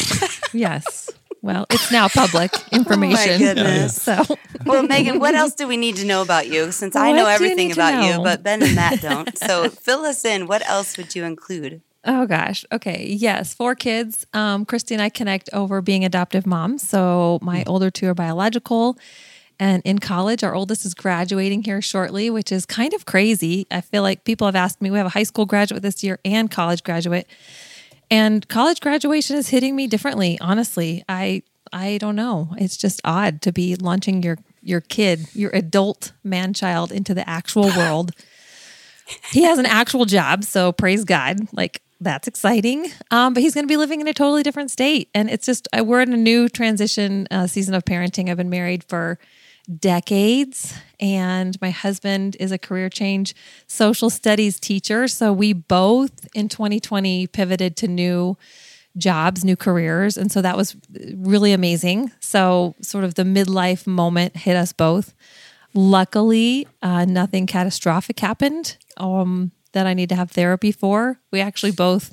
Yes. 0.54 1.10
Well, 1.42 1.66
it's 1.70 1.90
now 1.90 2.08
public 2.08 2.52
information. 2.72 3.30
oh 3.30 3.32
my 3.32 3.38
goodness. 3.38 4.00
So 4.00 4.22
Well, 4.64 4.84
Megan, 4.84 5.18
what 5.18 5.34
else 5.34 5.54
do 5.54 5.66
we 5.66 5.76
need 5.76 5.96
to 5.96 6.06
know 6.06 6.22
about 6.22 6.46
you? 6.46 6.70
Since 6.70 6.94
I 6.94 7.10
know 7.10 7.24
What 7.24 7.38
do 7.38 7.44
you 7.44 7.50
everything 7.50 7.68
need 7.68 7.74
to 7.74 7.80
about 7.80 8.04
you, 8.04 8.22
but 8.22 8.42
Ben 8.44 8.62
and 8.62 8.74
Matt 8.76 9.00
don't. 9.02 9.36
So 9.36 9.68
fill 9.68 10.04
us 10.04 10.24
in. 10.24 10.46
What 10.46 10.66
else 10.68 10.96
would 10.96 11.14
you 11.16 11.24
include? 11.24 11.82
Oh 12.04 12.26
gosh. 12.26 12.64
Okay. 12.72 13.08
Yes. 13.10 13.54
Four 13.54 13.74
kids. 13.74 14.24
Um, 14.32 14.64
Christy 14.64 14.94
and 14.94 15.02
I 15.02 15.08
connect 15.08 15.50
over 15.52 15.80
being 15.80 16.04
adoptive 16.04 16.46
moms. 16.46 16.86
So 16.88 17.38
my 17.42 17.64
older 17.66 17.90
two 17.90 18.08
are 18.08 18.14
biological 18.14 18.96
and 19.58 19.82
in 19.84 19.98
college. 19.98 20.42
Our 20.42 20.54
oldest 20.54 20.84
is 20.84 20.94
graduating 20.94 21.62
here 21.62 21.82
shortly, 21.82 22.30
which 22.30 22.50
is 22.50 22.66
kind 22.66 22.92
of 22.94 23.04
crazy. 23.04 23.66
I 23.70 23.80
feel 23.80 24.02
like 24.02 24.24
people 24.24 24.46
have 24.46 24.56
asked 24.56 24.80
me, 24.80 24.90
we 24.90 24.98
have 24.98 25.06
a 25.06 25.10
high 25.10 25.22
school 25.22 25.46
graduate 25.46 25.82
this 25.82 26.02
year 26.02 26.18
and 26.24 26.50
college 26.50 26.82
graduate. 26.82 27.28
And 28.12 28.46
college 28.48 28.80
graduation 28.80 29.36
is 29.36 29.48
hitting 29.48 29.74
me 29.74 29.86
differently, 29.86 30.38
honestly. 30.40 31.04
I 31.08 31.42
I 31.72 31.98
don't 31.98 32.16
know. 32.16 32.54
It's 32.58 32.76
just 32.76 33.00
odd 33.04 33.40
to 33.42 33.52
be 33.52 33.74
launching 33.74 34.22
your 34.22 34.38
your 34.62 34.80
kid, 34.80 35.26
your 35.34 35.50
adult 35.50 36.12
man 36.22 36.52
child 36.54 36.92
into 36.92 37.14
the 37.14 37.28
actual 37.28 37.64
world 37.76 38.12
he 39.30 39.42
has 39.42 39.58
an 39.58 39.66
actual 39.66 40.04
job, 40.04 40.44
so 40.44 40.72
praise 40.72 41.04
God. 41.04 41.38
Like 41.52 41.82
that's 42.00 42.26
exciting. 42.26 42.90
Um, 43.10 43.34
but 43.34 43.42
he's 43.42 43.54
going 43.54 43.64
to 43.64 43.68
be 43.68 43.76
living 43.76 44.00
in 44.00 44.08
a 44.08 44.14
totally 44.14 44.42
different 44.42 44.70
state, 44.70 45.08
and 45.14 45.30
it's 45.30 45.46
just 45.46 45.68
uh, 45.76 45.84
we're 45.84 46.00
in 46.00 46.12
a 46.12 46.16
new 46.16 46.48
transition 46.48 47.28
uh, 47.30 47.46
season 47.46 47.74
of 47.74 47.84
parenting. 47.84 48.28
I've 48.28 48.36
been 48.36 48.50
married 48.50 48.84
for 48.84 49.18
decades, 49.78 50.74
and 51.00 51.60
my 51.60 51.70
husband 51.70 52.36
is 52.40 52.52
a 52.52 52.58
career 52.58 52.88
change 52.88 53.34
social 53.66 54.10
studies 54.10 54.58
teacher. 54.58 55.08
So 55.08 55.32
we 55.32 55.52
both 55.52 56.28
in 56.34 56.48
2020 56.48 57.26
pivoted 57.28 57.76
to 57.78 57.88
new 57.88 58.36
jobs, 58.96 59.44
new 59.44 59.56
careers, 59.56 60.16
and 60.16 60.30
so 60.30 60.42
that 60.42 60.56
was 60.56 60.76
really 61.14 61.52
amazing. 61.52 62.12
So 62.20 62.74
sort 62.82 63.04
of 63.04 63.14
the 63.14 63.22
midlife 63.22 63.86
moment 63.86 64.36
hit 64.36 64.56
us 64.56 64.72
both. 64.72 65.14
Luckily, 65.74 66.68
uh, 66.82 67.06
nothing 67.06 67.46
catastrophic 67.46 68.20
happened 68.20 68.76
um, 68.98 69.52
that 69.72 69.86
I 69.86 69.94
need 69.94 70.10
to 70.10 70.14
have 70.14 70.30
therapy 70.30 70.70
for. 70.70 71.18
We 71.30 71.40
actually 71.40 71.72
both 71.72 72.12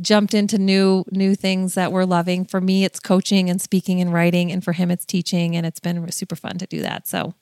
jumped 0.00 0.34
into 0.34 0.58
new 0.58 1.04
new 1.10 1.34
things 1.34 1.74
that 1.74 1.92
we're 1.92 2.04
loving. 2.04 2.44
For 2.44 2.60
me, 2.60 2.84
it's 2.84 3.00
coaching 3.00 3.50
and 3.50 3.60
speaking 3.60 4.00
and 4.00 4.12
writing, 4.12 4.52
and 4.52 4.62
for 4.62 4.72
him, 4.72 4.90
it's 4.90 5.04
teaching, 5.04 5.56
and 5.56 5.66
it's 5.66 5.80
been 5.80 6.10
super 6.12 6.36
fun 6.36 6.58
to 6.58 6.66
do 6.66 6.82
that. 6.82 7.06
So, 7.06 7.34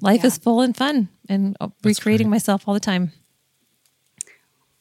life 0.00 0.24
is 0.24 0.38
full 0.38 0.60
and 0.60 0.76
fun, 0.76 1.08
and 1.28 1.56
uh, 1.60 1.68
recreating 1.82 2.28
myself 2.28 2.66
all 2.66 2.74
the 2.74 2.80
time. 2.80 3.12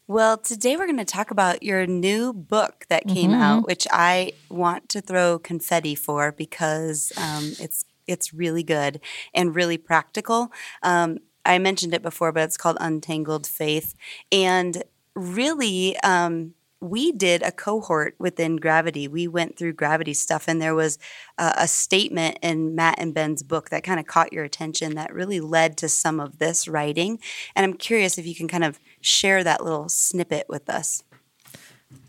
Well, 0.07 0.37
today 0.37 0.77
we're 0.77 0.85
going 0.85 0.97
to 0.97 1.05
talk 1.05 1.31
about 1.31 1.63
your 1.63 1.87
new 1.87 2.31
book 2.31 2.85
that 2.89 3.07
came 3.07 3.31
out, 3.33 3.65
which 3.65 3.87
I 3.91 4.33
want 4.49 4.87
to 4.89 5.01
throw 5.01 5.39
confetti 5.39 5.95
for 5.95 6.31
because 6.31 7.11
um, 7.17 7.53
it's 7.59 7.85
it's 8.05 8.31
really 8.31 8.61
good 8.61 8.99
and 9.33 9.55
really 9.55 9.79
practical. 9.79 10.51
Um, 10.83 11.17
I 11.43 11.57
mentioned 11.57 11.95
it 11.95 12.03
before, 12.03 12.31
but 12.31 12.43
it's 12.43 12.57
called 12.57 12.77
Untangled 12.79 13.47
Faith, 13.47 13.95
and 14.31 14.83
really. 15.15 15.97
Um, 16.01 16.53
we 16.85 17.11
did 17.11 17.41
a 17.41 17.51
cohort 17.51 18.15
within 18.19 18.57
Gravity. 18.57 19.07
We 19.07 19.27
went 19.27 19.57
through 19.57 19.73
Gravity 19.73 20.13
stuff, 20.13 20.47
and 20.47 20.61
there 20.61 20.75
was 20.75 20.97
uh, 21.37 21.53
a 21.57 21.67
statement 21.67 22.39
in 22.41 22.75
Matt 22.75 22.95
and 22.99 23.13
Ben's 23.13 23.43
book 23.43 23.69
that 23.69 23.83
kind 23.83 23.99
of 23.99 24.05
caught 24.05 24.31
your 24.31 24.43
attention 24.43 24.95
that 24.95 25.13
really 25.13 25.39
led 25.39 25.77
to 25.77 25.89
some 25.89 26.19
of 26.19 26.37
this 26.37 26.67
writing. 26.67 27.19
And 27.55 27.63
I'm 27.63 27.73
curious 27.73 28.17
if 28.17 28.25
you 28.25 28.35
can 28.35 28.47
kind 28.47 28.63
of 28.63 28.79
share 29.01 29.43
that 29.43 29.63
little 29.63 29.89
snippet 29.89 30.45
with 30.47 30.69
us. 30.69 31.03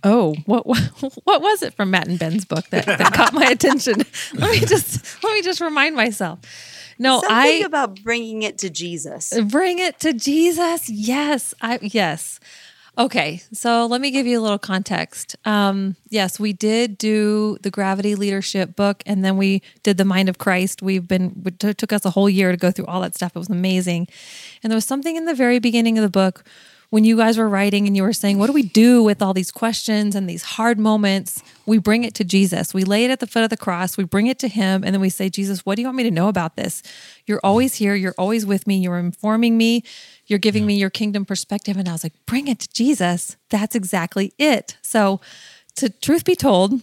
Oh, 0.04 0.34
what 0.46 0.66
what, 1.24 1.42
was 1.42 1.62
it 1.62 1.74
from 1.74 1.90
Matt 1.90 2.08
and 2.08 2.18
Ben's 2.18 2.44
book 2.44 2.66
that, 2.70 2.86
that 2.86 3.12
caught 3.12 3.32
my 3.32 3.46
attention? 3.46 4.02
Let 4.34 4.50
me 4.50 4.60
just 4.60 5.22
let 5.22 5.34
me 5.34 5.42
just 5.42 5.60
remind 5.60 5.96
myself. 5.96 6.40
No, 6.98 7.20
Something 7.20 7.36
I 7.36 7.62
about 7.66 8.02
bringing 8.02 8.42
it 8.42 8.58
to 8.58 8.70
Jesus. 8.70 9.32
Bring 9.48 9.78
it 9.78 10.00
to 10.00 10.14
Jesus. 10.14 10.88
Yes. 10.88 11.52
I 11.60 11.78
yes. 11.82 12.40
Okay, 12.98 13.42
so 13.52 13.84
let 13.84 14.00
me 14.00 14.10
give 14.10 14.26
you 14.26 14.40
a 14.40 14.42
little 14.42 14.58
context. 14.58 15.36
Um, 15.44 15.96
yes, 16.08 16.40
we 16.40 16.54
did 16.54 16.96
do 16.96 17.58
the 17.60 17.70
Gravity 17.70 18.14
Leadership 18.14 18.74
book, 18.74 19.02
and 19.04 19.22
then 19.22 19.36
we 19.36 19.60
did 19.82 19.98
the 19.98 20.04
Mind 20.06 20.30
of 20.30 20.38
Christ. 20.38 20.80
We've 20.80 21.06
been 21.06 21.42
it 21.44 21.58
took- 21.58 21.76
took 21.76 21.92
us 21.92 22.06
a 22.06 22.10
whole 22.10 22.30
year 22.30 22.50
to 22.52 22.56
go 22.56 22.70
through 22.70 22.86
all 22.86 23.02
that 23.02 23.14
stuff. 23.14 23.32
It 23.36 23.38
was 23.38 23.50
amazing, 23.50 24.08
and 24.62 24.70
there 24.70 24.76
was 24.76 24.86
something 24.86 25.14
in 25.14 25.26
the 25.26 25.34
very 25.34 25.58
beginning 25.58 25.98
of 25.98 26.02
the 26.02 26.08
book 26.08 26.42
when 26.88 27.04
you 27.04 27.16
guys 27.18 27.36
were 27.36 27.48
writing 27.48 27.86
and 27.86 27.96
you 27.96 28.02
were 28.02 28.14
saying, 28.14 28.38
"What 28.38 28.46
do 28.46 28.54
we 28.54 28.62
do 28.62 29.02
with 29.02 29.20
all 29.20 29.34
these 29.34 29.50
questions 29.50 30.14
and 30.14 30.26
these 30.26 30.42
hard 30.42 30.78
moments?" 30.78 31.42
We 31.66 31.76
bring 31.76 32.02
it 32.02 32.14
to 32.14 32.24
Jesus. 32.24 32.72
We 32.72 32.84
lay 32.84 33.04
it 33.04 33.10
at 33.10 33.20
the 33.20 33.26
foot 33.26 33.44
of 33.44 33.50
the 33.50 33.58
cross. 33.58 33.98
We 33.98 34.04
bring 34.04 34.26
it 34.28 34.38
to 34.38 34.48
Him, 34.48 34.82
and 34.84 34.94
then 34.94 35.02
we 35.02 35.10
say, 35.10 35.28
"Jesus, 35.28 35.66
what 35.66 35.74
do 35.74 35.82
you 35.82 35.88
want 35.88 35.98
me 35.98 36.04
to 36.04 36.10
know 36.10 36.28
about 36.28 36.56
this? 36.56 36.82
You're 37.26 37.40
always 37.44 37.74
here. 37.74 37.94
You're 37.94 38.14
always 38.16 38.46
with 38.46 38.66
me. 38.66 38.78
You're 38.78 38.98
informing 38.98 39.58
me." 39.58 39.82
You're 40.26 40.38
giving 40.38 40.66
me 40.66 40.74
your 40.74 40.90
kingdom 40.90 41.24
perspective. 41.24 41.76
And 41.76 41.88
I 41.88 41.92
was 41.92 42.04
like, 42.04 42.14
bring 42.26 42.48
it 42.48 42.58
to 42.60 42.72
Jesus. 42.72 43.36
That's 43.50 43.74
exactly 43.74 44.32
it. 44.38 44.76
So, 44.82 45.20
to 45.76 45.90
truth 45.90 46.24
be 46.24 46.34
told, 46.34 46.80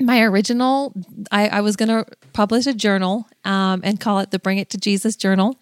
my 0.00 0.22
original, 0.22 0.94
I, 1.30 1.48
I 1.48 1.60
was 1.60 1.76
going 1.76 1.90
to 1.90 2.06
publish 2.32 2.66
a 2.66 2.72
journal 2.72 3.28
um, 3.44 3.80
and 3.84 4.00
call 4.00 4.18
it 4.18 4.30
the 4.30 4.38
Bring 4.38 4.58
It 4.58 4.70
to 4.70 4.78
Jesus 4.78 5.14
Journal. 5.14 5.58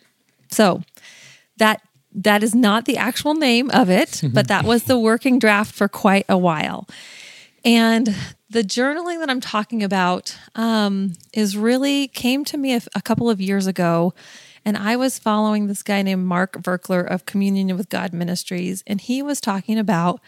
So, 0.50 0.82
that 1.58 1.82
that 2.14 2.42
is 2.42 2.54
not 2.54 2.84
the 2.84 2.98
actual 2.98 3.34
name 3.34 3.70
of 3.70 3.88
it, 3.88 4.22
but 4.32 4.48
that 4.48 4.64
was 4.64 4.84
the 4.84 4.98
working 4.98 5.38
draft 5.38 5.74
for 5.74 5.88
quite 5.88 6.26
a 6.28 6.38
while. 6.38 6.86
And 7.64 8.14
the 8.50 8.62
journaling 8.62 9.20
that 9.20 9.30
I'm 9.30 9.40
talking 9.40 9.82
about 9.82 10.36
um, 10.54 11.14
is 11.32 11.56
really 11.56 12.08
came 12.08 12.44
to 12.46 12.56
me 12.58 12.74
a, 12.74 12.82
a 12.94 13.00
couple 13.00 13.30
of 13.30 13.40
years 13.40 13.66
ago 13.66 14.14
And 14.64 14.76
I 14.76 14.96
was 14.96 15.18
following 15.18 15.66
this 15.66 15.82
guy 15.82 16.02
named 16.02 16.24
Mark 16.24 16.62
Virkler 16.62 17.04
of 17.06 17.26
Communion 17.26 17.76
with 17.76 17.88
God 17.88 18.12
Ministries, 18.12 18.84
and 18.86 19.00
he 19.00 19.22
was 19.22 19.40
talking 19.40 19.78
about 19.78 20.20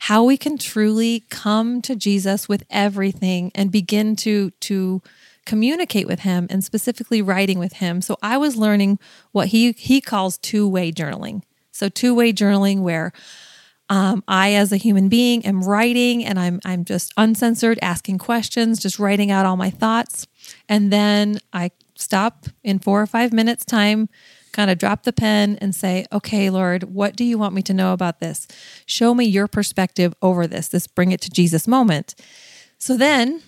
how 0.00 0.24
we 0.24 0.36
can 0.36 0.58
truly 0.58 1.24
come 1.30 1.82
to 1.82 1.96
Jesus 1.96 2.48
with 2.48 2.64
everything 2.70 3.50
and 3.54 3.72
begin 3.72 4.14
to 4.16 4.50
to 4.50 5.02
communicate 5.46 6.06
with 6.06 6.20
him 6.20 6.46
and 6.50 6.62
specifically 6.62 7.22
writing 7.22 7.58
with 7.58 7.74
him. 7.74 8.02
So 8.02 8.18
I 8.22 8.36
was 8.36 8.56
learning 8.56 8.98
what 9.32 9.48
he 9.48 9.72
he 9.72 10.00
calls 10.00 10.36
two-way 10.38 10.92
journaling. 10.92 11.42
So 11.72 11.88
two-way 11.88 12.32
journaling 12.32 12.80
where 12.80 13.12
um, 13.88 14.22
I, 14.28 14.52
as 14.52 14.70
a 14.70 14.76
human 14.76 15.08
being, 15.08 15.46
am 15.46 15.62
writing 15.62 16.24
and 16.24 16.38
I'm 16.38 16.60
I'm 16.64 16.84
just 16.84 17.12
uncensored, 17.16 17.78
asking 17.80 18.18
questions, 18.18 18.78
just 18.78 18.98
writing 18.98 19.30
out 19.30 19.46
all 19.46 19.56
my 19.56 19.70
thoughts, 19.70 20.26
and 20.68 20.92
then 20.92 21.38
I 21.52 21.70
stop 21.98 22.46
in 22.62 22.78
four 22.78 23.02
or 23.02 23.06
five 23.06 23.32
minutes 23.32 23.64
time, 23.64 24.08
kind 24.52 24.70
of 24.70 24.78
drop 24.78 25.02
the 25.02 25.12
pen 25.12 25.58
and 25.60 25.74
say, 25.74 26.06
"Okay, 26.10 26.48
Lord, 26.48 26.84
what 26.84 27.16
do 27.16 27.24
you 27.24 27.36
want 27.36 27.54
me 27.54 27.62
to 27.62 27.74
know 27.74 27.92
about 27.92 28.20
this? 28.20 28.46
Show 28.86 29.14
me 29.14 29.24
your 29.26 29.46
perspective 29.46 30.14
over 30.22 30.46
this. 30.46 30.68
This 30.68 30.86
bring 30.86 31.12
it 31.12 31.20
to 31.22 31.30
Jesus 31.30 31.68
moment." 31.68 32.14
So 32.78 32.96
then 32.96 33.42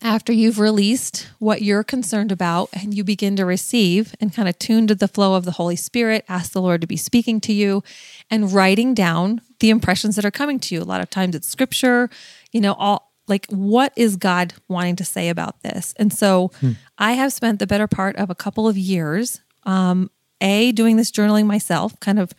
after 0.00 0.32
you've 0.32 0.58
released 0.58 1.28
what 1.38 1.62
you're 1.62 1.82
concerned 1.82 2.30
about 2.30 2.68
and 2.72 2.94
you 2.94 3.02
begin 3.02 3.36
to 3.36 3.44
receive 3.44 4.14
and 4.20 4.32
kind 4.32 4.48
of 4.48 4.58
tune 4.58 4.86
to 4.86 4.94
the 4.94 5.08
flow 5.08 5.34
of 5.34 5.44
the 5.44 5.52
Holy 5.52 5.76
Spirit, 5.76 6.24
ask 6.28 6.52
the 6.52 6.62
Lord 6.62 6.80
to 6.80 6.86
be 6.86 6.96
speaking 6.96 7.40
to 7.42 7.52
you 7.52 7.82
and 8.30 8.52
writing 8.52 8.94
down 8.94 9.40
the 9.60 9.70
impressions 9.70 10.14
that 10.16 10.24
are 10.24 10.30
coming 10.30 10.60
to 10.60 10.74
you. 10.74 10.82
A 10.82 10.84
lot 10.84 11.00
of 11.00 11.10
times 11.10 11.34
it's 11.34 11.48
scripture, 11.48 12.08
you 12.52 12.60
know, 12.60 12.74
all 12.74 13.07
like 13.28 13.46
what 13.46 13.92
is 13.96 14.16
God 14.16 14.54
wanting 14.68 14.96
to 14.96 15.04
say 15.04 15.28
about 15.28 15.62
this? 15.62 15.94
And 15.96 16.12
so 16.12 16.50
hmm. 16.60 16.72
I 16.98 17.12
have 17.12 17.32
spent 17.32 17.58
the 17.58 17.66
better 17.66 17.86
part 17.86 18.16
of 18.16 18.30
a 18.30 18.34
couple 18.34 18.68
of 18.68 18.76
years, 18.76 19.40
um, 19.64 20.10
A, 20.40 20.72
doing 20.72 20.96
this 20.96 21.10
journaling 21.10 21.46
myself, 21.46 21.98
kind 22.00 22.18
of 22.18 22.32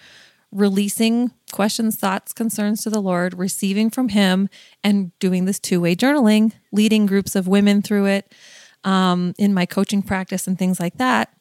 releasing 0.51 1.31
questions, 1.51 1.95
thoughts, 1.95 2.33
concerns 2.33 2.83
to 2.83 2.89
the 2.89 3.01
Lord, 3.01 3.37
receiving 3.37 3.89
from 3.89 4.09
Him, 4.09 4.49
and 4.83 5.17
doing 5.19 5.45
this 5.45 5.59
two 5.59 5.81
way 5.81 5.95
journaling, 5.95 6.53
leading 6.71 7.05
groups 7.05 7.35
of 7.35 7.47
women 7.47 7.81
through 7.81 8.05
it 8.07 8.33
um, 8.83 9.33
in 9.37 9.53
my 9.53 9.65
coaching 9.65 10.01
practice 10.01 10.47
and 10.47 10.57
things 10.57 10.79
like 10.79 10.97
that. 10.97 11.33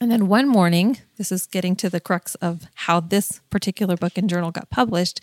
And 0.00 0.10
then 0.10 0.28
one 0.28 0.48
morning, 0.48 0.98
this 1.16 1.30
is 1.30 1.46
getting 1.46 1.76
to 1.76 1.88
the 1.88 2.00
crux 2.00 2.34
of 2.36 2.66
how 2.74 3.00
this 3.00 3.40
particular 3.50 3.96
book 3.96 4.18
and 4.18 4.28
journal 4.28 4.50
got 4.50 4.70
published. 4.70 5.20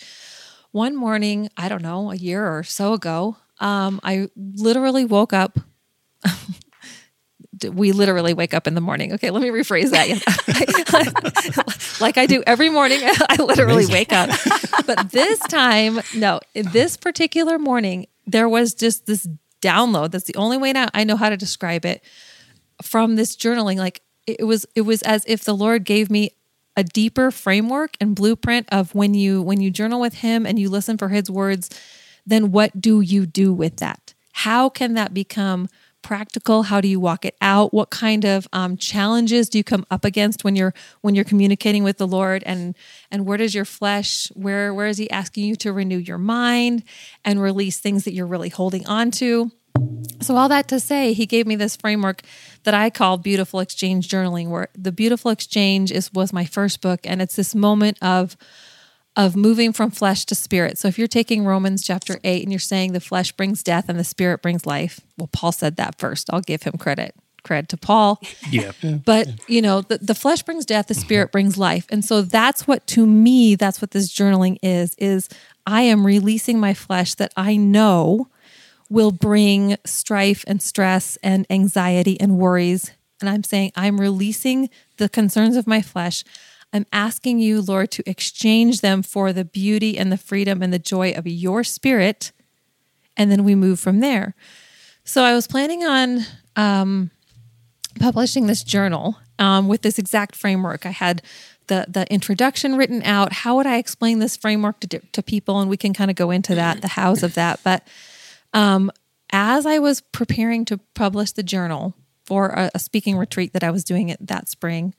One 0.72 0.96
morning, 0.96 1.50
I 1.58 1.68
don't 1.68 1.82
know, 1.82 2.12
a 2.12 2.16
year 2.16 2.48
or 2.48 2.64
so 2.64 2.94
ago, 2.94 3.38
um, 3.62 4.02
I 4.04 4.28
literally 4.36 5.06
woke 5.06 5.32
up 5.32 5.58
we 7.70 7.92
literally 7.92 8.34
wake 8.34 8.54
up 8.54 8.68
in 8.68 8.76
the 8.76 8.82
morning. 8.82 9.14
Okay, 9.14 9.30
let 9.30 9.42
me 9.42 9.50
rephrase 9.50 9.92
that. 9.92 10.08
like 12.02 12.18
I 12.18 12.26
do 12.26 12.44
every 12.48 12.70
morning, 12.70 13.00
I 13.30 13.36
literally 13.42 13.86
Amazing. 13.86 13.94
wake 13.94 14.14
up. 14.14 14.30
But 14.86 15.12
this 15.12 15.40
time, 15.40 16.00
no, 16.16 16.40
this 16.54 16.98
particular 16.98 17.60
morning, 17.60 18.08
there 18.26 18.50
was 18.50 18.74
just 18.74 19.06
this 19.06 19.28
download. 19.62 20.12
That's 20.12 20.26
the 20.26 20.36
only 20.36 20.58
way 20.58 20.74
now 20.74 20.88
I 20.94 21.04
know 21.04 21.18
how 21.18 21.30
to 21.30 21.38
describe 21.38 21.86
it 21.86 22.04
from 22.82 23.16
this 23.16 23.36
journaling. 23.36 23.78
Like 23.78 24.02
it 24.26 24.46
was, 24.46 24.66
it 24.76 24.82
was 24.82 25.02
as 25.04 25.24
if 25.28 25.44
the 25.44 25.54
Lord 25.54 25.84
gave 25.84 26.10
me 26.10 26.32
a 26.78 26.84
deeper 26.84 27.32
framework 27.32 27.96
and 28.00 28.16
blueprint 28.16 28.68
of 28.72 28.96
when 28.96 29.14
you 29.14 29.42
when 29.42 29.60
you 29.60 29.70
journal 29.70 30.00
with 30.00 30.16
Him 30.16 30.46
and 30.46 30.58
you 30.58 30.70
listen 30.70 30.98
for 30.98 31.10
His 31.10 31.30
words. 31.30 31.70
Then 32.32 32.54
what 32.54 32.80
do 32.80 33.02
you 33.02 33.26
do 33.26 33.52
with 33.52 33.76
that? 33.78 34.14
How 34.32 34.70
can 34.70 34.94
that 34.94 35.14
become 35.14 35.68
practical? 36.02 36.64
How 36.64 36.80
do 36.80 36.88
you 36.88 36.98
walk 36.98 37.26
it 37.26 37.36
out? 37.42 37.74
What 37.74 37.90
kind 37.90 38.24
of 38.24 38.48
um, 38.54 38.78
challenges 38.78 39.50
do 39.50 39.58
you 39.58 39.66
come 39.66 39.86
up 39.92 40.06
against 40.06 40.46
when 40.46 40.56
you're 40.56 40.74
when 41.02 41.14
you're 41.14 41.26
communicating 41.26 41.84
with 41.84 41.98
the 41.98 42.08
lord? 42.08 42.42
And 42.46 42.78
and 43.12 43.26
where 43.26 43.38
does 43.38 43.54
your 43.54 43.66
flesh 43.66 44.32
where 44.34 44.74
where 44.74 44.88
is 44.88 44.98
he 44.98 45.12
asking 45.12 45.44
you 45.44 45.58
to 45.58 45.74
renew 45.74 45.98
your 45.98 46.18
mind 46.18 46.84
and 47.26 47.42
release 47.42 47.80
things 47.80 48.06
that 48.06 48.14
you're 48.14 48.26
really 48.26 48.48
holding 48.48 48.88
on 48.88 49.12
to? 49.12 49.52
So 50.22 50.38
all 50.38 50.48
that 50.48 50.70
to 50.70 50.80
say 50.80 51.12
he 51.12 51.26
gave 51.26 51.46
me 51.46 51.58
this 51.58 51.76
framework 51.76 52.22
that 52.64 52.74
i 52.74 52.90
call 52.90 53.18
beautiful 53.18 53.60
exchange 53.60 54.08
journaling 54.08 54.50
where 54.50 54.68
the 54.78 54.92
beautiful 54.92 55.32
exchange 55.32 55.92
is 55.92 56.14
was 56.14 56.32
my 56.32 56.46
first 56.46 56.82
book 56.82 57.02
and 57.04 57.22
it's 57.22 57.36
this 57.36 57.56
moment 57.56 57.98
of 58.02 58.38
of 59.16 59.36
moving 59.36 59.74
from 59.74 59.92
flesh 59.92 60.26
to 60.26 60.36
spirit. 60.36 60.78
So 60.78 60.88
if 60.88 60.98
you're 60.98 61.08
taking 61.08 61.44
Romans 61.44 61.84
chapter 61.84 62.20
8 62.24 62.44
and 62.44 62.52
you're 62.52 62.60
saying 62.60 62.94
the 62.94 63.02
flesh 63.02 63.32
brings 63.34 63.62
death 63.62 63.90
and 63.90 64.00
the 64.00 64.04
spirit 64.04 64.42
brings 64.42 64.66
life, 64.66 65.02
well, 65.18 65.30
Paul 65.32 65.52
said 65.52 65.76
that 65.76 65.98
first. 65.98 66.30
I'll 66.32 66.42
give 66.42 66.64
him 66.64 66.74
credit. 66.78 67.14
Credit 67.44 67.70
to 67.70 67.78
Paul. 67.78 68.22
Yeah. 68.50 68.72
But, 69.06 69.28
you 69.50 69.62
know, 69.62 69.82
the, 69.82 69.98
the 69.98 70.16
flesh 70.16 70.44
brings 70.44 70.66
death, 70.66 70.88
the 70.88 70.94
mm-hmm. 70.94 71.02
spirit 71.02 71.32
brings 71.32 71.58
life. 71.58 71.86
And 71.90 72.06
so 72.06 72.22
that's 72.22 72.68
what, 72.68 72.86
to 72.88 73.06
me, 73.06 73.56
that's 73.56 73.82
what 73.82 73.92
this 73.92 74.14
journaling 74.14 74.58
is, 74.62 74.94
is 74.96 75.30
I 75.66 75.84
am 75.84 76.06
releasing 76.06 76.60
my 76.60 76.74
flesh 76.74 77.16
that 77.16 77.34
I 77.36 77.56
know 77.56 78.28
will 78.90 79.12
bring 79.12 79.78
strife 79.86 80.44
and 80.48 80.62
stress 80.62 81.18
and 81.24 81.48
anxiety 81.50 82.20
and 82.20 82.38
worries. 82.38 82.92
And 83.22 83.30
I'm 83.30 83.44
saying 83.44 83.72
I'm 83.76 84.00
releasing 84.00 84.70
the 84.98 85.08
concerns 85.08 85.56
of 85.56 85.66
my 85.66 85.82
flesh. 85.82 86.24
I'm 86.74 86.86
asking 86.94 87.40
you, 87.40 87.62
Lord, 87.62 87.92
to 87.92 88.10
exchange 88.10 88.82
them 88.82 89.04
for 89.04 89.34
the 89.34 89.46
beauty 89.46 89.98
and 89.98 90.12
the 90.12 90.18
freedom 90.18 90.62
and 90.62 90.72
the 90.72 90.80
joy 90.80 91.12
of 91.12 91.28
your 91.28 91.64
spirit. 91.64 92.32
And 93.18 93.32
then 93.32 93.44
we 93.44 93.56
move 93.56 93.80
from 93.80 94.00
there. 94.00 94.36
So 95.04 95.24
I 95.24 95.34
was 95.34 95.48
planning 95.48 95.84
on 95.84 96.20
um, 96.56 97.12
publishing 98.00 98.48
this 98.48 98.64
journal 98.64 99.18
um, 99.40 99.68
with 99.68 99.82
this 99.82 100.00
exact 100.00 100.36
framework. 100.36 100.86
I 100.86 100.92
had 100.92 101.22
the 101.68 101.86
the 101.88 102.12
introduction 102.12 102.76
written 102.76 103.02
out. 103.04 103.34
How 103.34 103.56
would 103.56 103.66
I 103.66 103.78
explain 103.78 104.20
this 104.20 104.38
framework 104.38 104.80
to, 104.82 105.00
to 105.00 105.24
people? 105.24 105.60
And 105.60 105.70
we 105.70 105.78
can 105.78 105.94
kind 105.94 106.12
of 106.12 106.16
go 106.16 106.32
into 106.32 106.56
that, 106.56 106.82
the 106.82 106.90
hows 106.90 107.24
of 107.24 107.34
that. 107.36 107.60
But 107.64 107.88
um, 108.54 108.92
as 109.32 109.66
I 109.66 109.80
was 109.80 110.02
preparing 110.02 110.66
to 110.66 110.78
publish 110.94 111.32
the 111.32 111.44
journal 111.44 111.96
for 112.26 112.50
a, 112.50 112.72
a 112.76 112.80
speaking 112.80 113.18
retreat 113.18 113.54
that 113.54 113.64
I 113.64 113.72
was 113.72 113.84
doing 113.84 114.10
it 114.10 114.26
that 114.28 114.50
spring, 114.50 114.94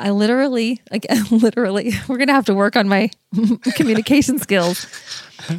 I 0.00 0.10
literally, 0.10 0.80
again, 0.90 1.24
literally, 1.30 1.92
we're 2.08 2.16
going 2.16 2.28
to 2.28 2.34
have 2.34 2.46
to 2.46 2.54
work 2.54 2.74
on 2.74 2.88
my 2.88 3.10
communication 3.74 4.38
skills. 4.38 4.86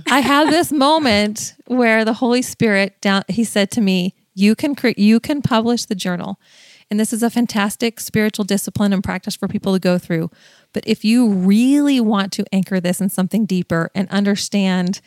I 0.08 0.20
had 0.20 0.50
this 0.50 0.72
moment 0.72 1.54
where 1.68 2.04
the 2.04 2.14
Holy 2.14 2.42
Spirit 2.42 3.00
down 3.02 3.24
he 3.28 3.44
said 3.44 3.72
to 3.72 3.82
me, 3.82 4.16
"You 4.34 4.56
can 4.56 4.76
cre- 4.76 4.98
you 4.98 5.20
can 5.20 5.42
publish 5.42 5.86
the 5.86 5.96
journal." 5.96 6.40
And 6.90 7.00
this 7.00 7.14
is 7.14 7.24
a 7.24 7.30
fantastic 7.30 8.02
spiritual 8.02 8.44
discipline 8.44 8.92
and 8.92 9.02
practice 9.02 9.36
for 9.36 9.48
people 9.48 9.72
to 9.72 9.80
go 9.80 9.98
through. 9.98 10.30
But 10.74 10.84
if 10.86 11.06
you 11.06 11.30
really 11.30 12.02
want 12.02 12.34
to 12.34 12.46
anchor 12.52 12.82
this 12.82 13.00
in 13.00 13.08
something 13.08 13.46
deeper 13.46 13.90
and 13.96 14.10
understand 14.10 15.00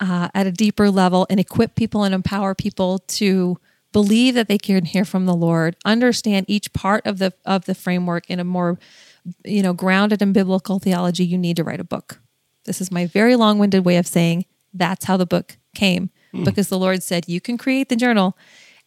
uh, 0.00 0.30
at 0.34 0.48
a 0.48 0.52
deeper 0.52 0.90
level 0.90 1.28
and 1.30 1.38
equip 1.38 1.76
people 1.76 2.02
and 2.02 2.12
empower 2.12 2.56
people 2.56 2.98
to 2.98 3.56
believe 3.92 4.34
that 4.34 4.48
they 4.48 4.58
can 4.58 4.84
hear 4.84 5.04
from 5.04 5.26
the 5.26 5.34
Lord, 5.34 5.76
understand 5.84 6.46
each 6.48 6.72
part 6.72 7.06
of 7.06 7.18
the 7.18 7.32
of 7.44 7.66
the 7.66 7.74
framework 7.74 8.28
in 8.28 8.40
a 8.40 8.44
more 8.44 8.78
you 9.44 9.62
know 9.62 9.72
grounded 9.72 10.22
in 10.22 10.32
biblical 10.32 10.78
theology, 10.78 11.24
you 11.24 11.38
need 11.38 11.56
to 11.56 11.64
write 11.64 11.80
a 11.80 11.84
book. 11.84 12.20
This 12.64 12.80
is 12.80 12.92
my 12.92 13.06
very 13.06 13.36
long-winded 13.36 13.84
way 13.84 13.96
of 13.96 14.06
saying 14.06 14.46
that's 14.72 15.04
how 15.04 15.16
the 15.16 15.26
book 15.26 15.56
came 15.74 16.10
mm. 16.32 16.44
because 16.44 16.68
the 16.68 16.78
Lord 16.78 17.02
said 17.02 17.28
you 17.28 17.40
can 17.40 17.58
create 17.58 17.88
the 17.88 17.96
journal 17.96 18.36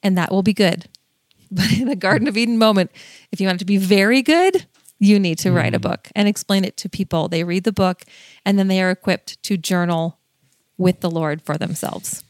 and 0.02 0.18
that 0.18 0.32
will 0.32 0.44
be 0.44 0.54
good. 0.54 0.90
But 1.52 1.72
in 1.74 1.88
the 1.88 1.96
Garden 1.96 2.28
of 2.28 2.36
Eden 2.36 2.58
moment, 2.58 2.92
if 3.32 3.40
you 3.40 3.48
want 3.48 3.58
it 3.58 3.60
to 3.60 3.66
be 3.66 3.78
very 3.78 4.24
good, 4.24 4.66
you 5.00 5.20
need 5.20 5.38
to 5.40 5.50
mm. 5.50 5.56
write 5.56 5.76
a 5.76 5.78
hmm. 5.78 5.84
book 5.84 6.10
and 6.16 6.28
explain 6.28 6.66
it 6.66 6.76
to 6.78 6.90
people. 6.90 7.28
They 7.28 7.44
read 7.44 7.66
the 7.66 7.72
book 7.72 8.04
and 8.44 8.58
then 8.58 8.68
they 8.68 8.82
are 8.82 8.90
equipped 8.90 9.42
to 9.44 9.56
journal 9.56 10.18
with 10.78 11.02
the 11.02 11.12
Lord 11.12 11.44
for 11.44 11.58
themselves. 11.58 12.25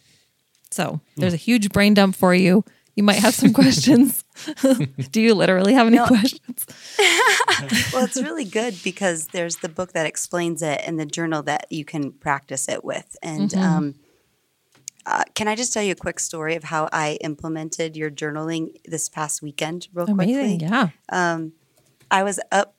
So 0.76 1.00
there's 1.16 1.34
a 1.34 1.38
huge 1.38 1.70
brain 1.70 1.94
dump 1.94 2.18
for 2.18 2.36
you. 2.36 2.66
You 2.98 3.04
might 3.04 3.20
have 3.20 3.34
some 3.34 3.54
questions. 3.62 4.26
Do 5.12 5.22
you 5.22 5.34
literally 5.34 5.74
have 5.74 5.88
any 5.88 5.96
no. 5.96 6.06
questions? 6.06 6.66
well, 7.94 8.04
it's 8.04 8.22
really 8.22 8.44
good 8.44 8.76
because 8.84 9.28
there's 9.28 9.58
the 9.58 9.70
book 9.70 9.94
that 9.94 10.06
explains 10.06 10.62
it 10.62 10.82
and 10.86 11.00
the 11.00 11.06
journal 11.06 11.42
that 11.44 11.68
you 11.70 11.86
can 11.86 12.12
practice 12.12 12.68
it 12.68 12.84
with. 12.84 13.16
And 13.24 13.52
mm-hmm. 13.52 13.64
um, 13.64 13.96
uh, 15.06 15.24
can 15.34 15.48
I 15.48 15.56
just 15.56 15.72
tell 15.72 15.82
you 15.82 15.94
a 15.94 15.96
quick 15.96 16.20
story 16.20 16.56
of 16.56 16.66
how 16.66 16.90
I 16.92 17.20
implemented 17.22 17.96
your 17.96 18.12
journaling 18.12 18.76
this 18.84 19.08
past 19.08 19.42
weekend, 19.42 19.88
real 19.94 20.10
Amazing, 20.10 20.60
quickly? 20.60 20.68
Yeah. 20.68 20.90
Um, 21.08 21.54
I 22.12 22.24
was 22.24 22.38
up 22.52 22.76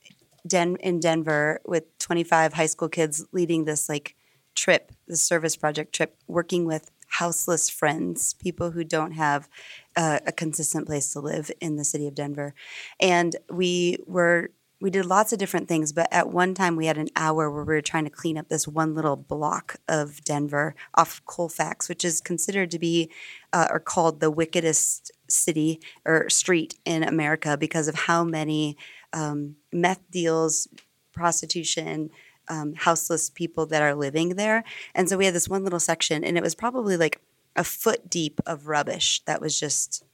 Den- 0.47 0.77
in 0.81 1.01
Denver 1.01 1.61
with 1.65 1.99
25 1.99 2.53
high 2.53 2.67
school 2.67 2.91
kids 2.91 3.25
leading 3.33 3.65
this 3.65 3.89
like 3.89 4.17
trip, 4.55 4.93
this 5.09 5.23
service 5.23 5.57
project 5.57 5.95
trip, 5.95 6.15
working 6.27 6.67
with 6.67 6.91
houseless 7.19 7.71
friends, 7.71 8.35
people 8.35 8.73
who 8.73 8.85
don't 8.85 9.13
have 9.13 9.49
uh, 9.97 10.19
a 10.27 10.33
consistent 10.33 10.87
place 10.87 11.13
to 11.13 11.21
live 11.21 11.51
in 11.61 11.77
the 11.77 11.85
city 11.85 12.07
of 12.07 12.15
Denver. 12.15 12.55
And 13.01 13.37
we 13.51 13.99
were 14.07 14.51
we 14.79 14.91
did 14.91 15.07
lots 15.07 15.33
of 15.33 15.39
different 15.39 15.69
things, 15.69 15.93
but 15.93 16.07
at 16.13 16.29
one 16.29 16.53
time 16.53 16.77
we 16.77 16.85
had 16.85 16.99
an 16.99 17.09
hour 17.17 17.51
where 17.51 17.65
we 17.65 17.75
were 17.75 17.81
trying 17.81 18.05
to 18.05 18.11
clean 18.11 18.37
up 18.37 18.51
this 18.51 18.69
one 18.69 18.95
little 18.95 19.17
block 19.17 19.77
of 19.89 20.23
Denver 20.23 20.75
off 20.95 21.23
Colfax, 21.25 21.89
which 21.89 22.05
is 22.05 22.21
considered 22.21 22.71
to 22.73 22.79
be 22.79 23.11
uh, 23.55 23.69
or 23.71 23.81
called 23.81 24.21
the 24.21 24.31
wickedest 24.31 25.11
city 25.31 25.81
or 26.05 26.29
street 26.29 26.75
in 26.85 27.03
America 27.03 27.57
because 27.57 27.89
of 27.89 27.95
how 27.95 28.23
many 28.23 28.77
um, 29.15 29.57
meth 29.73 30.11
deals, 30.11 30.69
prostitution, 31.15 32.11
um, 32.49 32.75
houseless 32.75 33.31
people 33.31 33.67
that 33.67 33.83
are 33.83 33.95
living 33.95 34.31
there. 34.31 34.65
And 34.95 35.09
so 35.09 35.17
we 35.17 35.25
had 35.25 35.35
this 35.35 35.49
one 35.49 35.65
little 35.65 35.81
section, 35.81 36.25
and 36.25 36.37
it 36.37 36.43
was 36.43 36.55
probably 36.55 36.97
like 36.97 37.21
a 37.55 37.65
foot 37.65 38.11
deep 38.11 38.41
of 38.47 38.69
rubbish 38.69 39.23
that 39.27 39.41
was 39.41 39.59
just 39.59 40.05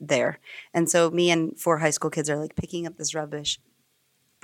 there. 0.00 0.38
And 0.72 0.88
so 0.88 1.10
me 1.10 1.30
and 1.30 1.58
four 1.58 1.78
high 1.78 1.90
school 1.90 2.10
kids 2.10 2.30
are 2.30 2.38
like 2.38 2.56
picking 2.56 2.86
up 2.86 2.96
this 2.96 3.14
rubbish, 3.14 3.58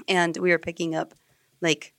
and 0.09 0.37
we 0.37 0.51
were 0.51 0.59
picking 0.59 0.95
up 0.95 1.15
like 1.61 1.95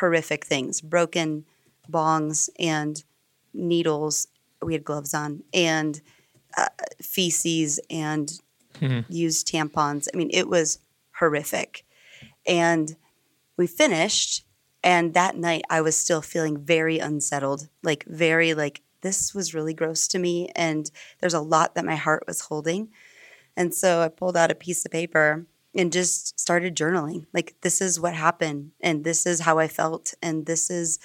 horrific 0.00 0.44
things 0.44 0.80
broken 0.80 1.44
bongs 1.90 2.48
and 2.58 3.04
needles. 3.52 4.26
We 4.62 4.72
had 4.72 4.84
gloves 4.84 5.14
on 5.14 5.42
and 5.52 6.00
uh, 6.56 6.68
feces 7.00 7.80
and 7.90 8.32
used 9.08 9.48
tampons. 9.48 10.08
I 10.12 10.16
mean, 10.16 10.30
it 10.32 10.48
was 10.48 10.78
horrific. 11.18 11.84
And 12.46 12.96
we 13.56 13.66
finished, 13.66 14.44
and 14.82 15.14
that 15.14 15.36
night 15.36 15.62
I 15.70 15.80
was 15.80 15.96
still 15.96 16.22
feeling 16.22 16.58
very 16.58 16.98
unsettled, 16.98 17.68
like 17.82 18.04
very 18.06 18.54
like 18.54 18.82
this 19.00 19.34
was 19.34 19.54
really 19.54 19.74
gross 19.74 20.08
to 20.08 20.18
me, 20.18 20.50
and 20.56 20.90
there's 21.20 21.34
a 21.34 21.40
lot 21.40 21.74
that 21.74 21.84
my 21.84 21.94
heart 21.96 22.24
was 22.26 22.40
holding. 22.42 22.88
And 23.56 23.72
so 23.74 24.00
I 24.00 24.08
pulled 24.08 24.36
out 24.36 24.50
a 24.50 24.56
piece 24.56 24.84
of 24.84 24.90
paper 24.90 25.46
and 25.76 25.92
just 25.92 26.38
started 26.40 26.76
journaling. 26.76 27.26
Like, 27.32 27.54
this 27.60 27.80
is 27.80 28.00
what 28.00 28.14
happened, 28.14 28.72
and 28.80 29.04
this 29.04 29.26
is 29.26 29.40
how 29.40 29.58
I 29.58 29.68
felt, 29.68 30.14
and 30.22 30.46
this 30.46 30.70
is 30.70 30.98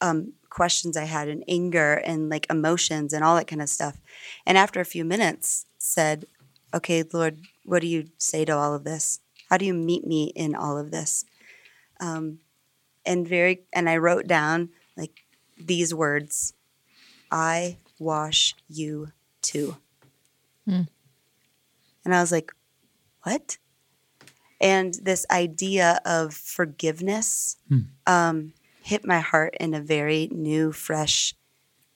um, 0.00 0.32
questions 0.48 0.96
I 0.96 1.04
had, 1.04 1.28
and 1.28 1.44
anger, 1.46 1.94
and 1.94 2.28
like 2.28 2.46
emotions, 2.50 3.12
and 3.12 3.22
all 3.22 3.36
that 3.36 3.46
kind 3.46 3.62
of 3.62 3.68
stuff. 3.68 4.00
And 4.46 4.56
after 4.56 4.80
a 4.80 4.84
few 4.84 5.04
minutes, 5.04 5.66
said, 5.78 6.24
"Okay, 6.74 7.04
Lord, 7.12 7.42
what 7.64 7.82
do 7.82 7.88
you 7.88 8.08
say 8.18 8.44
to 8.44 8.56
all 8.56 8.74
of 8.74 8.84
this? 8.84 9.20
How 9.50 9.58
do 9.58 9.66
you 9.66 9.74
meet 9.74 10.06
me 10.06 10.32
in 10.34 10.54
all 10.54 10.78
of 10.78 10.90
this?" 10.90 11.24
Um, 12.02 12.40
and 13.06 13.26
very, 13.26 13.62
and 13.72 13.88
I 13.88 13.96
wrote 13.96 14.26
down 14.26 14.70
like 14.96 15.24
these 15.56 15.94
words: 15.94 16.54
"I 17.30 17.78
wash 17.98 18.54
you 18.68 19.12
too." 19.40 19.76
And 22.04 22.14
I 22.14 22.20
was 22.20 22.32
like, 22.32 22.52
what? 23.22 23.58
And 24.60 24.94
this 25.02 25.26
idea 25.30 26.00
of 26.04 26.34
forgiveness 26.34 27.56
um, 28.06 28.52
hit 28.82 29.06
my 29.06 29.20
heart 29.20 29.56
in 29.58 29.74
a 29.74 29.80
very 29.80 30.28
new, 30.30 30.72
fresh, 30.72 31.34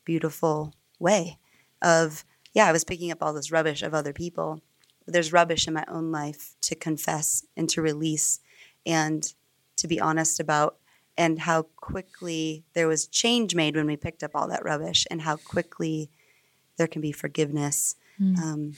beautiful 0.04 0.74
way. 0.98 1.38
Of, 1.82 2.24
yeah, 2.54 2.66
I 2.66 2.72
was 2.72 2.84
picking 2.84 3.10
up 3.12 3.22
all 3.22 3.32
this 3.32 3.52
rubbish 3.52 3.82
of 3.82 3.94
other 3.94 4.12
people. 4.12 4.60
There's 5.06 5.32
rubbish 5.32 5.68
in 5.68 5.74
my 5.74 5.84
own 5.88 6.10
life 6.10 6.56
to 6.62 6.74
confess 6.74 7.44
and 7.56 7.68
to 7.70 7.82
release 7.82 8.40
and 8.84 9.32
to 9.76 9.88
be 9.88 10.00
honest 10.00 10.40
about. 10.40 10.76
And 11.18 11.40
how 11.40 11.62
quickly 11.76 12.64
there 12.74 12.88
was 12.88 13.06
change 13.06 13.54
made 13.54 13.74
when 13.74 13.86
we 13.86 13.96
picked 13.96 14.22
up 14.22 14.32
all 14.34 14.48
that 14.48 14.64
rubbish, 14.64 15.06
and 15.10 15.22
how 15.22 15.36
quickly 15.36 16.10
there 16.76 16.86
can 16.86 17.00
be 17.00 17.12
forgiveness. 17.12 17.96
Um, 18.42 18.74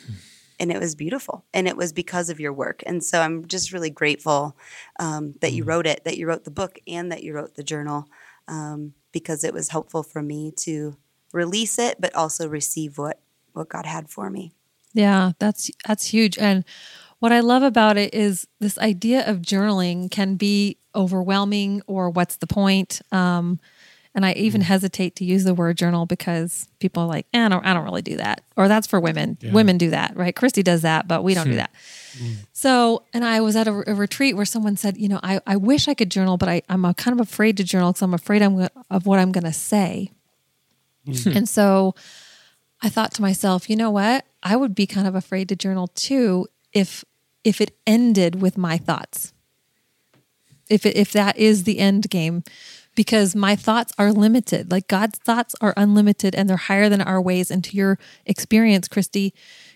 and 0.61 0.73
it 0.73 0.81
was 0.81 0.97
beautiful 0.97 1.45
and 1.55 1.69
it 1.69 1.77
was 1.77 1.93
because 1.93 2.29
of 2.29 2.41
your 2.41 2.53
work 2.53 2.83
and 2.85 3.05
so 3.05 3.21
i'm 3.21 3.47
just 3.47 3.73
really 3.73 3.91
grateful 3.91 4.57
um, 4.99 5.35
that 5.41 5.53
you 5.53 5.63
wrote 5.63 5.87
it 5.87 6.03
that 6.05 6.19
you 6.19 6.27
wrote 6.27 6.43
the 6.43 6.51
book 6.51 6.81
and 6.89 7.13
that 7.13 7.23
you 7.23 7.33
wrote 7.33 7.55
the 7.55 7.63
journal 7.63 8.09
um, 8.49 8.95
because 9.13 9.45
it 9.45 9.55
was 9.55 9.69
helpful 9.69 10.03
for 10.03 10.21
me 10.21 10.53
to 10.57 10.97
release 11.33 11.79
it 11.79 12.01
but 12.01 12.13
also 12.17 12.49
receive 12.49 12.99
what 12.99 13.21
what 13.53 13.69
god 13.69 13.87
had 13.87 14.11
for 14.11 14.31
me 14.31 14.53
Yeah, 14.95 15.33
that's 15.39 15.71
that's 15.87 16.07
huge. 16.07 16.39
And 16.39 16.65
what 17.19 17.33
I 17.33 17.41
love 17.41 17.63
about 17.63 17.97
it 17.97 18.15
is 18.15 18.47
this 18.61 18.79
idea 18.79 19.29
of 19.29 19.39
journaling 19.39 20.11
can 20.11 20.37
be 20.37 20.79
overwhelming 20.95 21.83
or 21.87 22.11
what's 22.11 22.37
the 22.37 22.47
point? 22.47 23.01
Um, 23.13 23.61
and 24.15 24.25
I 24.27 24.33
even 24.33 24.63
hesitate 24.63 25.15
to 25.17 25.25
use 25.25 25.45
the 25.45 25.55
word 25.55 25.77
journal 25.77 26.05
because 26.07 26.67
people 26.81 27.05
are 27.05 27.07
like, 27.07 27.27
eh, 27.33 27.45
I 27.45 27.49
don't, 27.49 27.65
I 27.65 27.73
don't 27.75 27.85
really 27.85 28.03
do 28.03 28.17
that, 28.17 28.41
or 28.57 28.67
that's 28.67 28.87
for 28.87 28.99
women. 28.99 29.39
Women 29.53 29.79
do 29.79 29.91
that, 29.91 30.17
right? 30.17 30.35
Christy 30.35 30.63
does 30.63 30.83
that, 30.83 31.07
but 31.07 31.23
we 31.23 31.35
don't 31.35 31.45
do 31.47 31.57
that. 31.57 31.71
So, 32.53 33.05
and 33.13 33.25
I 33.25 33.41
was 33.43 33.55
at 33.55 33.69
a, 33.69 33.91
a 33.91 33.95
retreat 33.95 34.35
where 34.35 34.47
someone 34.47 34.77
said, 34.77 34.97
you 34.97 35.09
know, 35.09 35.21
I, 35.23 35.41
I 35.47 35.55
wish 35.57 35.87
I 35.87 35.95
could 35.95 36.11
journal, 36.11 36.37
but 36.37 36.49
I, 36.49 36.63
I'm 36.69 36.83
kind 36.95 37.21
of 37.21 37.25
afraid 37.29 37.57
to 37.59 37.65
journal 37.65 37.93
because 37.93 38.03
I'm 38.03 38.15
afraid 38.15 38.43
I'm 38.43 38.67
of 38.91 39.07
what 39.07 39.21
I'm 39.21 39.31
going 39.31 39.45
to 39.45 39.53
say. 39.53 40.11
And 41.37 41.49
so 41.49 41.95
I 42.83 42.89
thought 42.89 43.13
to 43.15 43.23
myself, 43.23 43.71
you 43.71 43.77
know 43.77 43.91
what? 43.91 44.25
I 44.43 44.57
would 44.57 44.75
be 44.75 44.87
kind 44.87 45.07
of 45.07 45.15
afraid 45.15 45.49
to 45.51 45.57
journal 45.57 45.89
too 45.89 46.47
if 46.73 47.05
if 47.45 47.61
it 47.61 47.77
ended 47.87 48.43
with 48.43 48.59
my 48.59 48.79
thoughts. 48.79 49.33
If 50.69 50.87
if 50.87 51.13
that 51.13 51.37
is 51.37 51.65
the 51.65 51.79
end 51.79 52.11
game 52.11 52.45
because 52.95 53.37
my 53.37 53.55
thoughts 53.55 53.93
are 53.97 54.13
limited. 54.13 54.71
Like 54.73 54.89
God's 54.89 55.19
thoughts 55.21 55.55
are 55.61 55.75
unlimited 55.77 56.35
and 56.35 56.49
they're 56.49 56.57
higher 56.57 56.89
than 56.89 57.01
our 57.01 57.21
ways 57.21 57.51
and 57.51 57.63
to 57.65 57.77
your 57.77 57.99
experience, 58.27 58.89
Christy, 58.89 59.35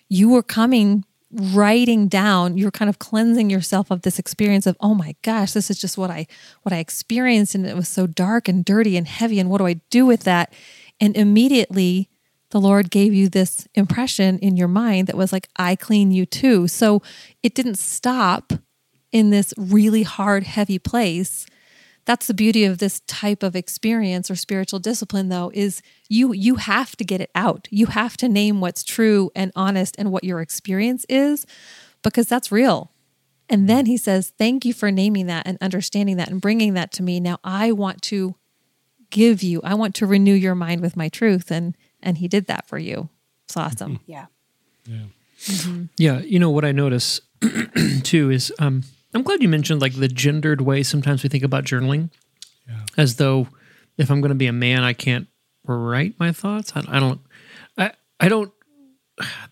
you 0.09 0.29
were 0.29 0.43
coming 0.43 1.05
writing 1.35 2.09
down 2.09 2.59
you're 2.59 2.71
kind 2.71 2.91
of 2.91 2.99
cleansing 2.99 3.49
yourself 3.49 3.91
of 3.91 4.03
this 4.03 4.19
experience 4.19 4.67
of 4.67 4.77
oh 4.81 4.93
my 4.93 5.17
gosh 5.23 5.53
this 5.53 5.71
is 5.71 5.81
just 5.81 5.97
what 5.97 6.11
i 6.11 6.27
what 6.61 6.75
i 6.75 6.77
experienced 6.77 7.55
and 7.55 7.67
it 7.67 7.75
was 7.75 7.89
so 7.89 8.07
dark 8.07 8.49
and 8.49 8.67
dirty 8.67 8.99
and 8.99 9.09
heavy 9.09 9.39
and 9.39 9.49
what 9.49 9.57
do 9.57 9.67
i 9.67 9.73
do 9.89 10.05
with 10.05 10.25
that 10.25 10.53
and 11.01 11.17
immediately 11.17 12.11
the 12.53 12.61
Lord 12.61 12.91
gave 12.91 13.15
you 13.15 13.29
this 13.29 13.67
impression 13.75 14.39
in 14.39 14.57
your 14.59 14.69
mind 14.69 15.09
that 15.09 15.17
was 15.17 15.33
like, 15.33 15.49
I 15.57 15.75
clean 15.75 16.13
you 16.13 16.27
too. 16.27 16.69
So 16.69 17.03
it 17.43 17.55
didn't 17.55 17.79
stop 17.79 18.53
in 19.13 19.31
this 19.31 19.55
really 19.57 20.03
hard, 20.03 20.45
heavy 20.45 20.79
place. 20.79 21.47
That's 22.05 22.27
the 22.27 22.35
beauty 22.35 22.65
of 22.65 22.79
this 22.79 23.01
type 23.01 23.43
of 23.45 23.55
experience 23.55 24.31
or 24.31 24.35
spiritual 24.35 24.81
discipline 24.81 25.29
though 25.29 25.53
is 25.55 25.83
you 26.09 26.33
you 26.33 26.57
have 26.57 26.97
to 26.97 27.05
get 27.05 27.21
it 27.21 27.31
out. 27.35 27.69
You 27.71 27.87
have 27.87 28.17
to 28.19 28.29
name 28.29 28.61
what's 28.61 28.83
true 28.83 29.31
and 29.37 29.53
honest 29.55 29.95
and 29.99 30.11
what 30.11 30.25
your 30.25 30.41
experience 30.41 31.07
is 31.09 31.47
because 32.03 32.27
that's 32.27 32.51
real. 32.51 32.91
And 33.49 33.69
then 33.69 33.87
he 33.87 33.97
says, 33.97 34.33
"Thank 34.37 34.65
you 34.65 34.73
for 34.73 34.91
naming 34.91 35.27
that 35.27 35.47
and 35.47 35.59
understanding 35.61 36.17
that 36.17 36.31
and 36.31 36.41
bringing 36.41 36.75
that 36.75 36.91
to 36.93 37.03
me. 37.03 37.21
Now 37.21 37.39
I 37.45 37.71
want 37.71 38.03
to 38.03 38.35
give 39.11 39.43
you. 39.43 39.61
I 39.63 39.75
want 39.75 39.95
to 39.97 40.07
renew 40.07 40.35
your 40.35 40.57
mind 40.57 40.81
with 40.81 40.97
my 40.97 41.09
truth 41.09 41.53
and 41.53 41.77
and 42.03 42.19
he 42.19 42.27
did 42.27 42.47
that 42.47 42.67
for 42.67 42.79
you. 42.79 43.11
It's 43.45 43.57
awesome. 43.57 44.01
yeah 44.07 44.27
Yeah, 45.99 46.21
you 46.21 46.39
know 46.39 46.51
what 46.51 46.65
I 46.65 46.73
notice 46.73 47.21
too 48.03 48.31
is 48.31 48.53
um, 48.59 48.83
I'm 49.15 49.23
glad 49.23 49.43
you 49.43 49.49
mentioned 49.49 49.81
like 49.81 49.95
the 49.95 50.09
gendered 50.09 50.61
way. 50.61 50.83
Sometimes 50.83 51.23
we 51.23 51.29
think 51.29 51.45
about 51.45 51.65
journaling 51.65 52.11
as 52.97 53.17
though 53.17 53.49
if 53.99 54.11
I'm 54.11 54.21
going 54.21 54.31
to 54.31 54.35
be 54.35 54.47
a 54.47 54.53
man, 54.53 54.83
I 54.85 54.93
can't 54.93 55.29
write 55.67 56.19
my 56.19 56.33
thoughts. 56.33 56.73
I, 56.75 56.83
I 56.89 57.01
don't. 57.01 57.21
I 57.77 57.93
I 58.21 58.29
don't. 58.29 58.53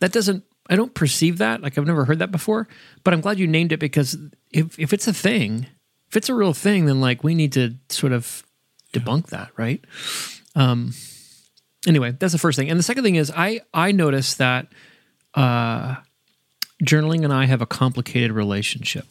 That 0.01 0.12
doesn't. 0.12 0.44
I 0.68 0.77
don't 0.77 0.94
perceive 0.94 1.38
that. 1.38 1.62
Like 1.62 1.77
I've 1.77 1.87
never 1.87 2.05
heard 2.05 2.20
that 2.20 2.31
before. 2.31 2.68
But 3.05 3.14
I'm 3.14 3.20
glad 3.20 3.38
you 3.38 3.46
named 3.46 3.73
it 3.73 3.81
because 3.81 4.16
if 4.51 4.79
if 4.79 4.92
it's 4.92 5.07
a 5.09 5.12
thing, 5.12 5.66
if 6.09 6.16
it's 6.16 6.29
a 6.29 6.35
real 6.35 6.55
thing, 6.55 6.87
then 6.87 7.01
like 7.01 7.23
we 7.23 7.35
need 7.35 7.53
to 7.53 7.75
sort 7.88 8.12
of 8.12 8.44
debunk 8.92 9.27
that, 9.27 9.51
right? 9.57 9.85
Um. 10.55 10.94
Anyway, 11.87 12.14
that's 12.18 12.33
the 12.33 12.38
first 12.38 12.59
thing, 12.59 12.68
and 12.68 12.79
the 12.79 12.83
second 12.83 13.05
thing 13.05 13.14
is 13.14 13.33
I 13.35 13.62
I 13.73 13.92
noticed 13.92 14.37
that 14.38 14.66
uh, 15.35 15.96
journaling 16.85 17.25
and 17.25 17.33
I 17.33 17.46
have 17.46 17.62
a 17.62 17.66
complicated 17.66 18.33
relationship, 18.33 19.07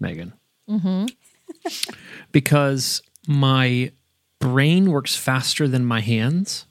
Megan. 0.00 0.34
because 2.32 3.02
my 3.26 3.92
brain 4.40 4.90
works 4.90 5.16
faster 5.16 5.68
than 5.68 5.84
my 5.84 6.00
hands, 6.00 6.66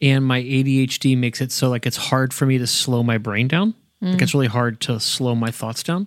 and 0.00 0.24
my 0.24 0.42
ADHD 0.42 1.16
makes 1.16 1.40
it 1.40 1.52
so 1.52 1.68
like 1.68 1.86
it's 1.86 1.96
hard 1.96 2.32
for 2.32 2.46
me 2.46 2.58
to 2.58 2.66
slow 2.66 3.02
my 3.02 3.18
brain 3.18 3.48
down. 3.48 3.74
Like 4.12 4.22
it's 4.22 4.34
really 4.34 4.46
hard 4.46 4.80
to 4.82 4.98
slow 4.98 5.34
my 5.34 5.50
thoughts 5.50 5.82
down. 5.82 6.06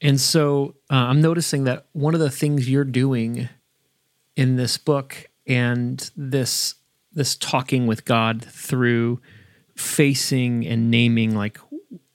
And 0.00 0.20
so 0.20 0.76
uh, 0.90 0.94
I'm 0.94 1.20
noticing 1.20 1.64
that 1.64 1.86
one 1.92 2.14
of 2.14 2.20
the 2.20 2.30
things 2.30 2.68
you're 2.68 2.84
doing 2.84 3.48
in 4.36 4.56
this 4.56 4.78
book 4.78 5.28
and 5.46 6.10
this 6.16 6.76
this 7.12 7.36
talking 7.36 7.86
with 7.86 8.04
God 8.04 8.42
through 8.42 9.20
facing 9.76 10.66
and 10.66 10.90
naming 10.90 11.34
like 11.36 11.58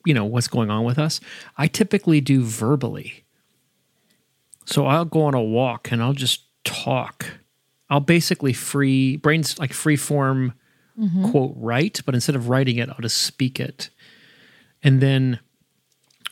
you 0.08 0.14
know 0.14 0.26
what's 0.26 0.48
going 0.48 0.70
on 0.72 0.86
with 0.86 0.98
us 0.98 1.20
i 1.58 1.68
typically 1.68 2.22
do 2.22 2.44
verbally. 2.44 3.26
So 4.66 4.86
i'll 4.86 5.06
go 5.06 5.24
on 5.24 5.34
a 5.34 5.42
walk 5.42 5.92
and 5.92 6.02
i'll 6.02 6.14
just 6.14 6.44
talk. 6.64 7.26
I'll 7.90 8.02
basically 8.02 8.54
free 8.54 9.18
brains 9.18 9.58
like 9.60 9.74
free 9.74 9.96
form 9.96 10.54
quote 11.30 11.54
write 11.56 12.02
but 12.06 12.16
instead 12.16 12.36
of 12.36 12.50
writing 12.50 12.78
it 12.78 12.90
i'll 12.90 13.02
just 13.02 13.22
speak 13.22 13.60
it. 13.60 13.90
And 14.82 15.02
then 15.02 15.40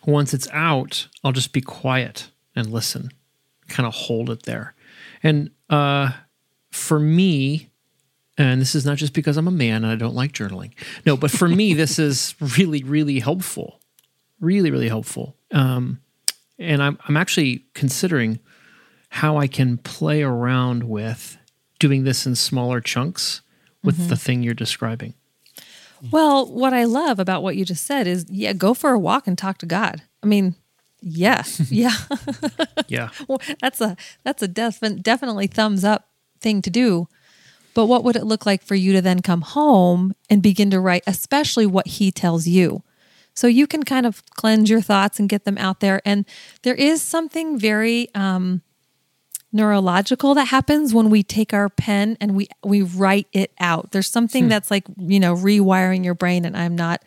once 0.05 0.33
it's 0.33 0.47
out 0.51 1.07
i'll 1.23 1.31
just 1.33 1.53
be 1.53 1.61
quiet 1.61 2.31
and 2.55 2.71
listen 2.71 3.11
kind 3.67 3.87
of 3.87 3.93
hold 3.93 4.29
it 4.29 4.43
there. 4.43 4.73
And 5.21 5.51
uh 5.69 6.11
for 6.71 6.99
me 6.99 7.69
and 8.37 8.61
this 8.61 8.75
is 8.75 8.85
not 8.85 8.97
just 8.97 9.13
because 9.13 9.37
I'm 9.37 9.47
a 9.47 9.51
man 9.51 9.83
and 9.83 9.91
I 9.91 9.95
don't 9.95 10.15
like 10.15 10.31
journaling. 10.31 10.71
No, 11.05 11.15
but 11.15 11.31
for 11.31 11.47
me, 11.47 11.73
this 11.73 11.99
is 11.99 12.35
really, 12.57 12.83
really 12.83 13.19
helpful. 13.19 13.79
Really, 14.39 14.71
really 14.71 14.89
helpful. 14.89 15.35
Um, 15.51 16.01
and 16.59 16.81
I'm 16.81 16.97
I'm 17.07 17.17
actually 17.17 17.65
considering 17.73 18.39
how 19.09 19.37
I 19.37 19.47
can 19.47 19.77
play 19.77 20.23
around 20.23 20.83
with 20.83 21.37
doing 21.79 22.03
this 22.03 22.25
in 22.25 22.35
smaller 22.35 22.81
chunks 22.81 23.41
with 23.83 24.09
the 24.09 24.17
thing 24.17 24.41
you're 24.41 24.53
describing. 24.53 25.13
Well, 26.11 26.45
what 26.51 26.73
I 26.73 26.83
love 26.85 27.19
about 27.19 27.43
what 27.43 27.55
you 27.55 27.65
just 27.65 27.85
said 27.85 28.07
is, 28.07 28.25
yeah, 28.29 28.53
go 28.53 28.73
for 28.73 28.91
a 28.91 28.99
walk 28.99 29.27
and 29.27 29.37
talk 29.37 29.57
to 29.59 29.65
God. 29.65 30.01
I 30.23 30.27
mean, 30.27 30.55
yeah, 31.01 31.43
yeah. 31.69 31.95
Yeah. 32.87 33.09
well, 33.27 33.39
that's 33.61 33.81
a 33.81 33.95
that's 34.23 34.41
a 34.41 34.47
definite 34.47 35.03
definitely 35.03 35.47
thumbs 35.47 35.83
up 35.83 36.09
thing 36.39 36.61
to 36.63 36.69
do. 36.69 37.07
But 37.75 37.85
what 37.85 38.03
would 38.03 38.15
it 38.15 38.23
look 38.23 38.47
like 38.47 38.63
for 38.63 38.73
you 38.73 38.93
to 38.93 39.01
then 39.01 39.21
come 39.21 39.41
home 39.41 40.15
and 40.29 40.41
begin 40.41 40.71
to 40.71 40.79
write, 40.79 41.03
especially 41.05 41.67
what 41.67 41.85
he 41.85 42.09
tells 42.09 42.47
you? 42.47 42.81
So 43.35 43.47
you 43.47 43.67
can 43.67 43.83
kind 43.83 44.05
of 44.05 44.25
cleanse 44.31 44.69
your 44.69 44.81
thoughts 44.81 45.19
and 45.19 45.29
get 45.29 45.43
them 45.43 45.57
out 45.57 45.81
there. 45.81 46.01
And 46.05 46.25
there 46.63 46.73
is 46.73 47.01
something 47.01 47.59
very 47.59 48.07
um, 48.15 48.61
neurological 49.51 50.33
that 50.35 50.45
happens 50.45 50.93
when 50.93 51.09
we 51.09 51.21
take 51.21 51.53
our 51.53 51.69
pen 51.69 52.17
and 52.21 52.35
we 52.35 52.47
we 52.63 52.81
write 52.81 53.27
it 53.33 53.51
out. 53.59 53.91
There's 53.91 54.09
something 54.09 54.47
that's 54.47 54.71
like 54.71 54.85
you 54.97 55.19
know 55.19 55.35
rewiring 55.35 56.05
your 56.05 56.15
brain, 56.15 56.45
and 56.45 56.55
I'm 56.55 56.75
not 56.75 57.03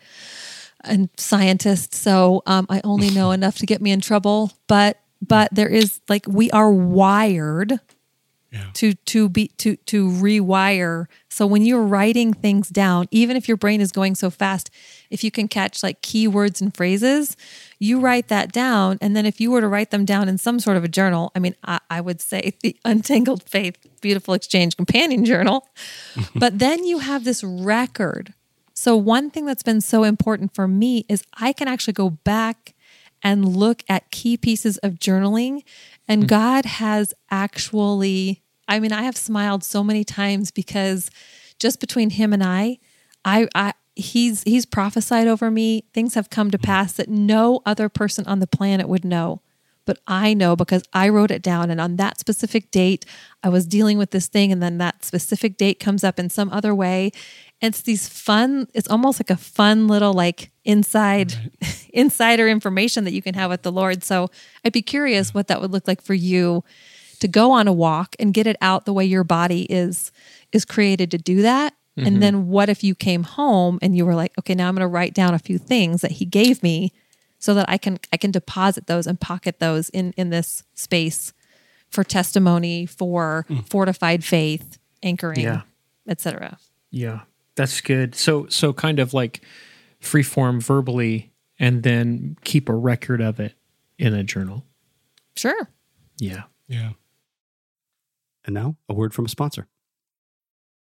a 0.83 1.09
scientist, 1.17 1.95
so 1.95 2.43
um, 2.45 2.67
I 2.69 2.81
only 2.83 3.09
know 3.15 3.31
enough 3.31 3.57
to 3.57 3.65
get 3.65 3.81
me 3.81 3.91
in 3.91 4.01
trouble. 4.01 4.51
But 4.67 4.99
but 5.25 5.49
there 5.51 5.67
is 5.67 5.99
like 6.09 6.25
we 6.27 6.51
are 6.51 6.71
wired 6.71 7.79
to 8.73 8.93
to 8.93 9.29
be 9.29 9.47
to 9.57 9.75
to 9.75 10.09
rewire. 10.09 11.05
So 11.29 11.45
when 11.45 11.63
you're 11.63 11.83
writing 11.83 12.33
things 12.33 12.69
down, 12.69 13.07
even 13.11 13.37
if 13.37 13.47
your 13.47 13.57
brain 13.57 13.81
is 13.81 13.91
going 13.91 14.15
so 14.15 14.29
fast, 14.29 14.69
if 15.09 15.23
you 15.23 15.31
can 15.31 15.47
catch 15.47 15.83
like 15.83 16.01
keywords 16.01 16.61
and 16.61 16.75
phrases, 16.75 17.37
you 17.77 17.99
write 17.99 18.27
that 18.29 18.51
down. 18.51 18.97
And 19.01 19.15
then 19.15 19.25
if 19.25 19.39
you 19.39 19.51
were 19.51 19.61
to 19.61 19.67
write 19.67 19.91
them 19.91 20.05
down 20.05 20.27
in 20.27 20.37
some 20.37 20.59
sort 20.59 20.77
of 20.77 20.83
a 20.83 20.87
journal, 20.87 21.31
I 21.35 21.39
mean, 21.39 21.55
I, 21.63 21.79
I 21.89 22.01
would 22.01 22.21
say 22.21 22.53
the 22.61 22.75
Untangled 22.83 23.43
Faith 23.43 23.77
Beautiful 24.01 24.33
Exchange 24.33 24.75
Companion 24.75 25.25
Journal. 25.25 25.67
but 26.35 26.59
then 26.59 26.83
you 26.83 26.99
have 26.99 27.23
this 27.23 27.43
record. 27.43 28.33
So 28.73 28.95
one 28.95 29.29
thing 29.29 29.45
that's 29.45 29.63
been 29.63 29.81
so 29.81 30.03
important 30.03 30.55
for 30.55 30.67
me 30.67 31.05
is 31.09 31.23
I 31.33 31.51
can 31.53 31.67
actually 31.67 31.93
go 31.93 32.09
back 32.09 32.73
and 33.21 33.55
look 33.55 33.83
at 33.89 34.11
key 34.11 34.37
pieces 34.37 34.77
of 34.77 34.93
journaling. 34.93 35.63
And 36.09 36.23
hmm. 36.23 36.27
God 36.27 36.65
has 36.65 37.13
actually, 37.31 38.43
I 38.67 38.81
mean, 38.81 38.91
I 38.91 39.03
have 39.03 39.15
smiled 39.15 39.63
so 39.63 39.83
many 39.83 40.03
times 40.03 40.51
because 40.51 41.09
just 41.59 41.79
between 41.79 42.09
him 42.09 42.33
and 42.33 42.43
I, 42.43 42.79
I, 43.23 43.47
I, 43.55 43.73
he's 43.95 44.43
he's 44.43 44.65
prophesied 44.65 45.27
over 45.27 45.51
me. 45.51 45.85
Things 45.93 46.15
have 46.15 46.29
come 46.29 46.51
to 46.51 46.57
hmm. 46.57 46.65
pass 46.65 46.93
that 46.93 47.07
no 47.07 47.61
other 47.65 47.87
person 47.87 48.25
on 48.27 48.39
the 48.39 48.47
planet 48.47 48.89
would 48.89 49.05
know 49.05 49.41
but 49.85 49.97
i 50.05 50.35
know 50.35 50.55
because 50.55 50.83
i 50.93 51.09
wrote 51.09 51.31
it 51.31 51.41
down. 51.41 51.71
And 51.71 51.81
on 51.81 51.95
that 51.95 52.19
specific 52.19 52.69
date 52.69 53.05
i 53.43 53.49
was 53.49 53.65
dealing 53.65 53.97
with 53.97 54.11
this 54.11 54.27
thing. 54.27 54.51
And 54.51 54.61
then 54.61 54.77
that 54.77 55.03
specific 55.03 55.57
date 55.57 55.79
comes 55.79 56.03
up 56.03 56.19
in 56.19 56.29
some 56.29 56.51
other 56.51 56.75
way 56.75 57.11
it's 57.61 57.81
these 57.81 58.07
fun 58.07 58.67
it's 58.73 58.87
almost 58.87 59.19
like 59.19 59.29
a 59.29 59.37
fun 59.37 59.87
little 59.87 60.13
like 60.13 60.51
inside 60.63 61.33
insider 61.93 62.47
information 62.47 63.03
that 63.03 63.13
you 63.13 63.21
can 63.21 63.35
have 63.35 63.49
with 63.49 63.63
the 63.63 63.71
lord. 63.71 64.03
So 64.03 64.29
i'd 64.63 64.73
be 64.73 64.81
curious 64.81 65.33
what 65.33 65.47
that 65.47 65.61
would 65.61 65.71
look 65.71 65.87
like 65.87 66.01
for 66.01 66.13
you 66.13 66.63
to 67.19 67.27
go 67.27 67.51
on 67.51 67.67
a 67.67 67.73
walk 67.73 68.15
and 68.19 68.33
get 68.33 68.47
it 68.47 68.55
out 68.61 68.85
the 68.85 68.93
way 68.93 69.05
your 69.05 69.23
body 69.23 69.63
is 69.69 70.11
is 70.51 70.65
created 70.65 71.11
to 71.11 71.17
do 71.17 71.41
that. 71.41 71.73
And 71.97 72.05
mm-hmm. 72.05 72.19
then 72.19 72.47
what 72.47 72.69
if 72.69 72.81
you 72.81 72.95
came 72.95 73.23
home 73.23 73.77
and 73.81 73.95
you 73.97 74.05
were 74.05 74.15
like 74.15 74.31
okay 74.39 74.55
now 74.55 74.69
i'm 74.69 74.75
going 74.75 74.81
to 74.81 74.87
write 74.87 75.13
down 75.13 75.33
a 75.33 75.39
few 75.39 75.57
things 75.57 76.01
that 76.01 76.11
he 76.11 76.25
gave 76.25 76.63
me 76.63 76.93
so 77.39 77.53
that 77.53 77.65
i 77.67 77.77
can 77.77 77.99
i 78.13 78.17
can 78.17 78.31
deposit 78.31 78.87
those 78.87 79.05
and 79.05 79.19
pocket 79.19 79.59
those 79.59 79.89
in 79.89 80.13
in 80.15 80.29
this 80.29 80.63
space 80.75 81.33
for 81.89 82.05
testimony 82.05 82.85
for 82.85 83.45
mm. 83.49 83.67
fortified 83.67 84.23
faith 84.23 84.77
anchoring 85.03 85.41
Yeah. 85.41 85.61
etc 86.07 86.57
Yeah, 86.91 87.21
that's 87.59 87.81
good. 87.81 88.15
So 88.15 88.47
so 88.47 88.71
kind 88.71 88.99
of 88.99 89.13
like 89.13 89.41
freeform 90.01 90.63
verbally 90.63 91.33
and 91.59 91.83
then 91.83 92.37
keep 92.45 92.69
a 92.69 92.73
record 92.73 93.19
of 93.19 93.37
it 93.37 93.53
in 93.97 94.13
a 94.13 94.23
journal. 94.23 94.63
sure 95.35 95.67
Yeah. 96.19 96.43
Yeah. 96.69 96.91
And 98.45 98.53
now, 98.53 98.77
a 98.87 98.93
word 98.93 99.13
from 99.13 99.25
a 99.25 99.29
sponsor. 99.29 99.67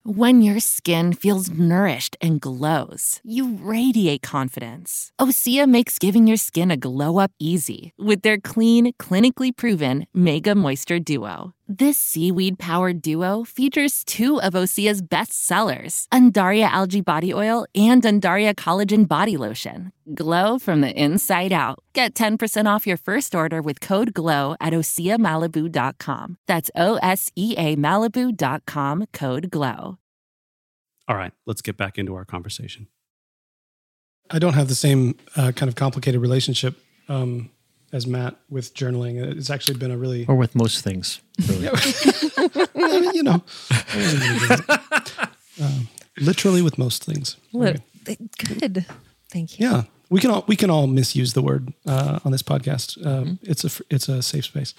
When 0.03 0.41
your 0.41 0.59
skin 0.59 1.13
feels 1.13 1.49
nourished 1.49 2.17
and 2.19 2.41
glows, 2.41 3.21
you 3.23 3.55
radiate 3.61 4.21
confidence. 4.21 5.11
Osea 5.19 5.67
makes 5.67 5.99
giving 5.99 6.27
your 6.27 6.37
skin 6.37 6.69
a 6.71 6.77
glow 6.77 7.17
up 7.17 7.31
easy 7.39 7.93
with 7.97 8.23
their 8.23 8.37
clean, 8.37 8.91
clinically 8.93 9.55
proven 9.55 10.05
Mega 10.13 10.53
Moisture 10.55 10.99
Duo. 10.99 11.53
This 11.69 11.97
seaweed 11.97 12.59
powered 12.59 13.01
duo 13.01 13.43
features 13.43 14.05
two 14.05 14.39
of 14.39 14.53
Osea's 14.53 15.01
best 15.01 15.33
sellers, 15.33 16.07
Undaria 16.13 16.63
Algae 16.69 17.01
Body 17.01 17.33
Oil 17.33 17.65
and 17.75 18.01
Undaria 18.03 18.53
Collagen 18.55 19.05
Body 19.05 19.35
Lotion. 19.35 19.91
Glow 20.13 20.59
from 20.59 20.79
the 20.79 20.89
inside 20.89 21.51
out. 21.51 21.79
Get 21.91 22.13
10% 22.13 22.73
off 22.73 22.87
your 22.87 22.95
first 22.95 23.35
order 23.35 23.61
with 23.61 23.81
code 23.81 24.13
GLOW 24.13 24.55
at 24.61 24.71
OseaMalibu.com. 24.71 26.37
That's 26.47 26.71
O 26.73 26.95
S 27.03 27.33
E 27.35 27.55
A 27.57 27.75
Malibu.com 27.75 29.07
code 29.11 29.51
GLOW. 29.51 29.97
All 31.09 31.15
right, 31.17 31.33
let's 31.45 31.61
get 31.61 31.75
back 31.75 31.97
into 31.97 32.15
our 32.15 32.23
conversation. 32.23 32.87
I 34.31 34.39
don't 34.39 34.53
have 34.53 34.69
the 34.69 34.75
same 34.75 35.17
uh, 35.35 35.51
kind 35.51 35.67
of 35.67 35.75
complicated 35.75 36.21
relationship 36.21 36.77
um, 37.09 37.49
as 37.91 38.05
Matt 38.07 38.35
with 38.49 38.73
journaling. 38.73 39.37
It's 39.37 39.49
actually 39.49 39.77
been 39.77 39.91
a 39.91 39.97
really, 39.97 40.25
Or 40.27 40.35
with 40.35 40.55
most 40.55 40.83
things. 40.83 41.21
Really. 41.47 41.69
You 43.13 43.23
know, 43.23 43.43
I 43.71 43.83
wasn't 43.95 44.21
gonna 44.23 44.39
do 44.39 44.47
that. 44.47 45.29
Um, 45.61 45.87
literally 46.19 46.61
with 46.61 46.77
most 46.77 47.03
things. 47.03 47.35
Lit- 47.51 47.81
good 48.05 48.85
thank 49.29 49.59
you 49.59 49.67
Yeah, 49.67 49.83
we 50.09 50.19
can 50.19 50.29
all 50.31 50.43
we 50.47 50.55
can 50.55 50.69
all 50.69 50.87
misuse 50.87 51.33
the 51.33 51.41
word 51.41 51.73
uh, 51.87 52.19
on 52.23 52.31
this 52.31 52.43
podcast. 52.43 53.03
Um, 53.05 53.39
It's 53.41 53.63
a 53.65 53.83
it's 53.89 54.07
a 54.07 54.21
safe 54.21 54.45
space. 54.45 54.73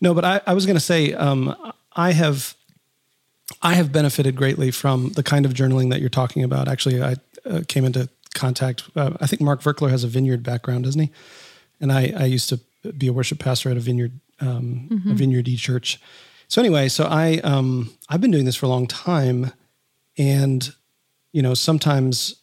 No, 0.00 0.14
but 0.14 0.24
I, 0.24 0.40
I 0.46 0.54
was 0.54 0.66
going 0.66 0.76
to 0.76 0.80
say 0.84 1.12
um, 1.14 1.54
I 1.94 2.12
have 2.12 2.54
I 3.62 3.74
have 3.74 3.92
benefited 3.92 4.34
greatly 4.36 4.70
from 4.70 5.10
the 5.12 5.22
kind 5.22 5.46
of 5.46 5.54
journaling 5.54 5.90
that 5.90 6.00
you're 6.00 6.08
talking 6.10 6.42
about. 6.42 6.68
Actually, 6.68 7.02
I 7.02 7.16
uh, 7.44 7.62
came 7.68 7.84
into 7.84 8.08
contact. 8.34 8.84
Uh, 8.96 9.12
I 9.20 9.26
think 9.26 9.40
Mark 9.40 9.62
Virkler 9.62 9.90
has 9.90 10.04
a 10.04 10.08
vineyard 10.08 10.42
background, 10.42 10.84
doesn't 10.84 11.00
he? 11.00 11.10
And 11.80 11.92
I 11.92 12.12
I 12.16 12.24
used 12.24 12.48
to 12.50 12.60
be 12.92 13.06
a 13.08 13.12
worship 13.12 13.38
pastor 13.38 13.70
at 13.70 13.76
a 13.76 13.80
vineyard 13.80 14.12
um, 14.40 14.88
a 15.10 15.14
vineyardy 15.14 15.56
church. 15.58 15.98
So 16.48 16.60
anyway, 16.60 16.88
so 16.88 17.04
I 17.04 17.38
um, 17.44 17.90
I've 18.08 18.20
been 18.20 18.30
doing 18.30 18.44
this 18.44 18.56
for 18.56 18.66
a 18.66 18.68
long 18.68 18.86
time, 18.86 19.52
and 20.18 20.72
you 21.32 21.42
know 21.42 21.54
sometimes 21.54 22.36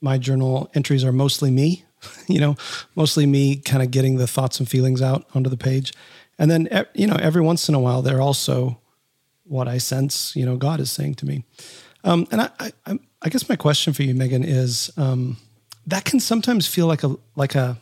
my 0.00 0.18
journal 0.18 0.70
entries 0.74 1.02
are 1.04 1.12
mostly 1.12 1.50
me, 1.50 1.84
you 2.28 2.38
know, 2.40 2.56
mostly 2.94 3.26
me 3.26 3.56
kind 3.56 3.82
of 3.82 3.90
getting 3.90 4.16
the 4.16 4.26
thoughts 4.28 4.60
and 4.60 4.68
feelings 4.68 5.02
out 5.02 5.26
onto 5.34 5.50
the 5.50 5.56
page. 5.56 5.92
And 6.38 6.48
then, 6.48 6.68
you 6.94 7.08
know, 7.08 7.16
every 7.16 7.42
once 7.42 7.68
in 7.68 7.74
a 7.74 7.80
while, 7.80 8.00
they're 8.00 8.20
also 8.20 8.78
what 9.42 9.66
I 9.66 9.78
sense, 9.78 10.36
you 10.36 10.46
know, 10.46 10.56
God 10.56 10.78
is 10.78 10.92
saying 10.92 11.16
to 11.16 11.26
me. 11.26 11.44
Um, 12.04 12.28
and 12.30 12.42
I, 12.42 12.50
I, 12.60 12.72
I- 12.86 12.98
I 13.22 13.28
guess 13.30 13.48
my 13.48 13.56
question 13.56 13.92
for 13.92 14.04
you, 14.04 14.14
Megan, 14.14 14.44
is 14.44 14.92
um, 14.96 15.38
that 15.88 16.04
can 16.04 16.20
sometimes 16.20 16.68
feel 16.68 16.86
like 16.86 17.02
a, 17.02 17.16
like 17.34 17.56
a, 17.56 17.76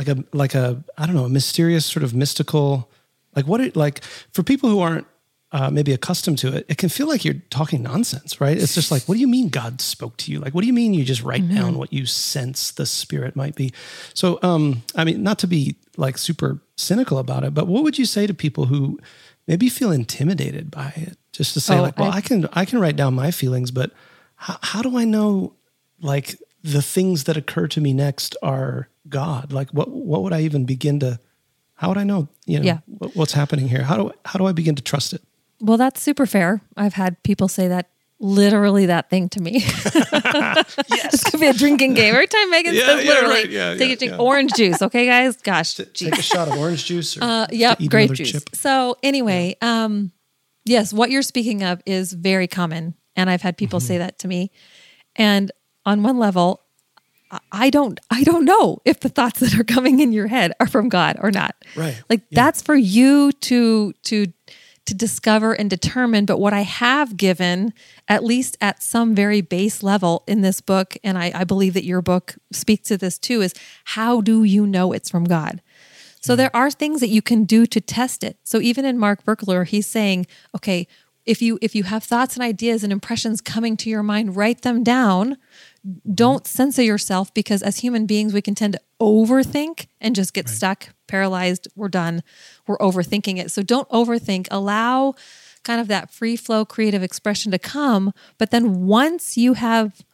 like 0.00 0.08
a, 0.08 0.24
like 0.32 0.54
a, 0.54 0.82
I 0.96 1.04
don't 1.06 1.14
know, 1.14 1.24
a 1.26 1.28
mysterious 1.28 1.84
sort 1.84 2.02
of 2.04 2.14
mystical, 2.14 2.90
like 3.36 3.46
what 3.46 3.60
it, 3.60 3.76
like 3.76 4.02
for 4.32 4.42
people 4.42 4.70
who 4.70 4.80
aren't 4.80 5.06
uh, 5.52 5.68
maybe 5.68 5.92
accustomed 5.92 6.38
to 6.38 6.48
it, 6.56 6.64
it 6.68 6.78
can 6.78 6.88
feel 6.88 7.08
like 7.08 7.24
you're 7.24 7.42
talking 7.50 7.82
nonsense, 7.82 8.40
right? 8.40 8.56
It's 8.56 8.74
just 8.74 8.90
like, 8.92 9.02
what 9.08 9.16
do 9.16 9.20
you 9.20 9.26
mean 9.28 9.48
God 9.50 9.80
spoke 9.80 10.16
to 10.18 10.32
you? 10.32 10.38
Like, 10.38 10.54
what 10.54 10.60
do 10.62 10.68
you 10.68 10.72
mean 10.72 10.94
you 10.94 11.04
just 11.04 11.22
write 11.22 11.46
down 11.48 11.76
what 11.76 11.92
you 11.92 12.06
sense 12.06 12.70
the 12.70 12.86
spirit 12.86 13.34
might 13.36 13.56
be? 13.56 13.72
So, 14.14 14.38
um, 14.42 14.84
I 14.94 15.02
mean, 15.04 15.22
not 15.24 15.38
to 15.40 15.46
be 15.48 15.74
like 15.96 16.18
super 16.18 16.60
cynical 16.76 17.18
about 17.18 17.42
it, 17.44 17.52
but 17.52 17.66
what 17.66 17.82
would 17.82 17.98
you 17.98 18.06
say 18.06 18.26
to 18.28 18.32
people 18.34 18.66
who 18.66 18.98
maybe 19.48 19.68
feel 19.68 19.90
intimidated 19.90 20.70
by 20.70 20.92
it? 20.96 21.18
Just 21.32 21.52
to 21.54 21.60
say, 21.60 21.78
Oh, 21.78 21.82
like, 21.82 21.98
well, 21.98 22.12
I- 22.12 22.18
I, 22.18 22.20
can 22.20 22.48
I 22.52 22.64
can 22.64 22.78
write 22.80 22.96
down 22.96 23.14
my 23.14 23.30
feelings, 23.32 23.70
but 23.72 23.90
how, 24.36 24.56
how 24.62 24.82
do 24.82 24.96
I 24.96 25.04
know 25.04 25.54
like 26.00 26.36
the 26.62 26.80
things 26.82 27.24
that 27.24 27.36
occur 27.36 27.66
to 27.68 27.80
me 27.80 27.92
next 27.92 28.36
are 28.42 28.88
God? 29.08 29.52
Like, 29.52 29.70
what 29.70 29.88
what 29.90 30.22
would 30.22 30.32
I 30.32 30.40
even 30.42 30.64
begin 30.64 31.00
to? 31.00 31.18
How 31.74 31.88
would 31.88 31.98
I 31.98 32.04
know? 32.04 32.28
You 32.46 32.58
know, 32.60 32.66
Yeah. 32.66 32.78
what, 32.86 33.16
what's 33.16 33.32
happening 33.32 33.68
here? 33.68 33.82
How 33.82 33.96
do 33.96 34.12
how 34.24 34.38
do 34.38 34.46
I 34.46 34.52
begin 34.52 34.74
to 34.74 34.82
trust 34.82 35.12
it? 35.12 35.22
Well, 35.60 35.76
that's 35.78 36.00
super 36.00 36.26
fair. 36.26 36.60
I've 36.76 36.94
had 36.94 37.22
people 37.22 37.48
say 37.48 37.68
that 37.68 37.90
literally 38.18 38.86
that 38.86 39.08
thing 39.10 39.28
to 39.30 39.40
me. 39.40 39.60
this 41.10 41.24
could 41.24 41.40
be 41.40 41.46
a 41.46 41.52
drinking 41.54 41.94
game. 41.94 42.14
Every 42.14 42.26
time 42.26 42.50
Megan 42.50 42.74
Yeah, 42.74 42.86
says 42.86 43.04
yeah, 43.04 43.10
literally, 43.10 43.34
right. 43.34 43.50
Yeah, 43.50 43.74
take 43.76 43.88
yeah, 43.88 43.94
a 43.94 43.96
drink 43.96 44.12
yeah. 44.12 44.18
orange 44.18 44.52
juice. 44.54 44.82
Okay, 44.82 45.06
guys? 45.06 45.36
Gosh, 45.38 45.74
Take 45.74 46.18
a 46.18 46.22
shot 46.22 46.48
of 46.48 46.56
orange 46.58 46.84
juice. 46.84 47.16
Or 47.16 47.24
Uh, 47.24 47.46
yep, 47.50 47.78
grape 47.88 48.12
juice. 48.12 48.30
chip. 48.32 48.42
So 48.54 48.96
anyway, 49.02 49.56
um, 49.62 50.12
Yes, 50.66 50.92
what 50.92 51.10
you're 51.10 51.22
speaking 51.22 51.62
of 51.62 51.80
is 51.86 52.12
very 52.12 52.46
common. 52.46 52.94
And 53.16 53.30
I've 53.30 53.40
had 53.42 53.56
people 53.56 53.80
say 53.80 53.96
that 53.98 54.18
to 54.20 54.28
me. 54.28 54.50
And 55.16 55.50
on 55.86 56.02
one 56.02 56.18
level, 56.18 56.60
I- 56.60 56.69
I 57.52 57.70
don't 57.70 58.00
I 58.10 58.24
don't 58.24 58.44
know 58.44 58.80
if 58.84 59.00
the 59.00 59.08
thoughts 59.08 59.40
that 59.40 59.58
are 59.58 59.64
coming 59.64 60.00
in 60.00 60.12
your 60.12 60.26
head 60.26 60.52
are 60.60 60.66
from 60.66 60.88
God 60.88 61.16
or 61.20 61.30
not. 61.30 61.54
Right. 61.76 62.02
Like 62.08 62.22
that's 62.30 62.62
for 62.62 62.74
you 62.74 63.32
to 63.32 63.92
to 64.04 64.32
to 64.86 64.94
discover 64.94 65.52
and 65.52 65.70
determine. 65.70 66.26
But 66.26 66.40
what 66.40 66.52
I 66.52 66.62
have 66.62 67.16
given, 67.16 67.72
at 68.08 68.24
least 68.24 68.56
at 68.60 68.82
some 68.82 69.14
very 69.14 69.40
base 69.40 69.82
level 69.82 70.24
in 70.26 70.40
this 70.40 70.60
book, 70.60 70.96
and 71.04 71.16
I, 71.16 71.30
I 71.34 71.44
believe 71.44 71.74
that 71.74 71.84
your 71.84 72.02
book 72.02 72.34
speaks 72.50 72.88
to 72.88 72.98
this 72.98 73.18
too, 73.18 73.40
is 73.40 73.54
how 73.84 74.20
do 74.20 74.42
you 74.42 74.66
know 74.66 74.92
it's 74.92 75.08
from 75.08 75.24
God? 75.24 75.62
So 76.20 76.32
mm-hmm. 76.32 76.38
there 76.38 76.56
are 76.56 76.70
things 76.70 77.00
that 77.00 77.08
you 77.08 77.22
can 77.22 77.44
do 77.44 77.66
to 77.66 77.80
test 77.80 78.24
it. 78.24 78.38
So 78.42 78.60
even 78.60 78.84
in 78.84 78.98
Mark 78.98 79.24
Virkler, 79.24 79.64
he's 79.66 79.86
saying, 79.86 80.26
okay, 80.56 80.88
if 81.24 81.40
you 81.40 81.58
if 81.62 81.74
you 81.74 81.84
have 81.84 82.02
thoughts 82.02 82.34
and 82.34 82.42
ideas 82.42 82.82
and 82.82 82.92
impressions 82.92 83.40
coming 83.40 83.76
to 83.78 83.90
your 83.90 84.02
mind, 84.02 84.36
write 84.36 84.62
them 84.62 84.82
down. 84.82 85.36
Don't 86.12 86.46
censor 86.46 86.82
yourself 86.82 87.32
because 87.32 87.62
as 87.62 87.78
human 87.78 88.06
beings, 88.06 88.34
we 88.34 88.42
can 88.42 88.54
tend 88.54 88.74
to 88.74 88.80
overthink 89.00 89.86
and 90.00 90.14
just 90.14 90.34
get 90.34 90.48
stuck, 90.48 90.90
paralyzed. 91.06 91.68
We're 91.74 91.88
done. 91.88 92.22
We're 92.66 92.78
overthinking 92.78 93.38
it. 93.38 93.50
So 93.50 93.62
don't 93.62 93.88
overthink. 93.88 94.46
Allow 94.50 95.14
kind 95.62 95.80
of 95.80 95.88
that 95.88 96.10
free 96.10 96.36
flow 96.36 96.64
creative 96.64 97.02
expression 97.02 97.50
to 97.52 97.58
come. 97.58 98.12
But 98.38 98.50
then 98.50 98.86
once 98.86 99.36
you 99.36 99.54
have 99.54 100.04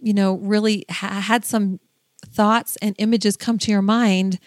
you 0.00 0.14
know, 0.14 0.34
really 0.34 0.84
ha- 0.90 1.20
had 1.20 1.44
some 1.44 1.78
thoughts 2.26 2.76
and 2.82 2.94
images 2.98 3.36
come 3.36 3.58
to 3.58 3.70
your 3.70 3.82
mind, 3.82 4.38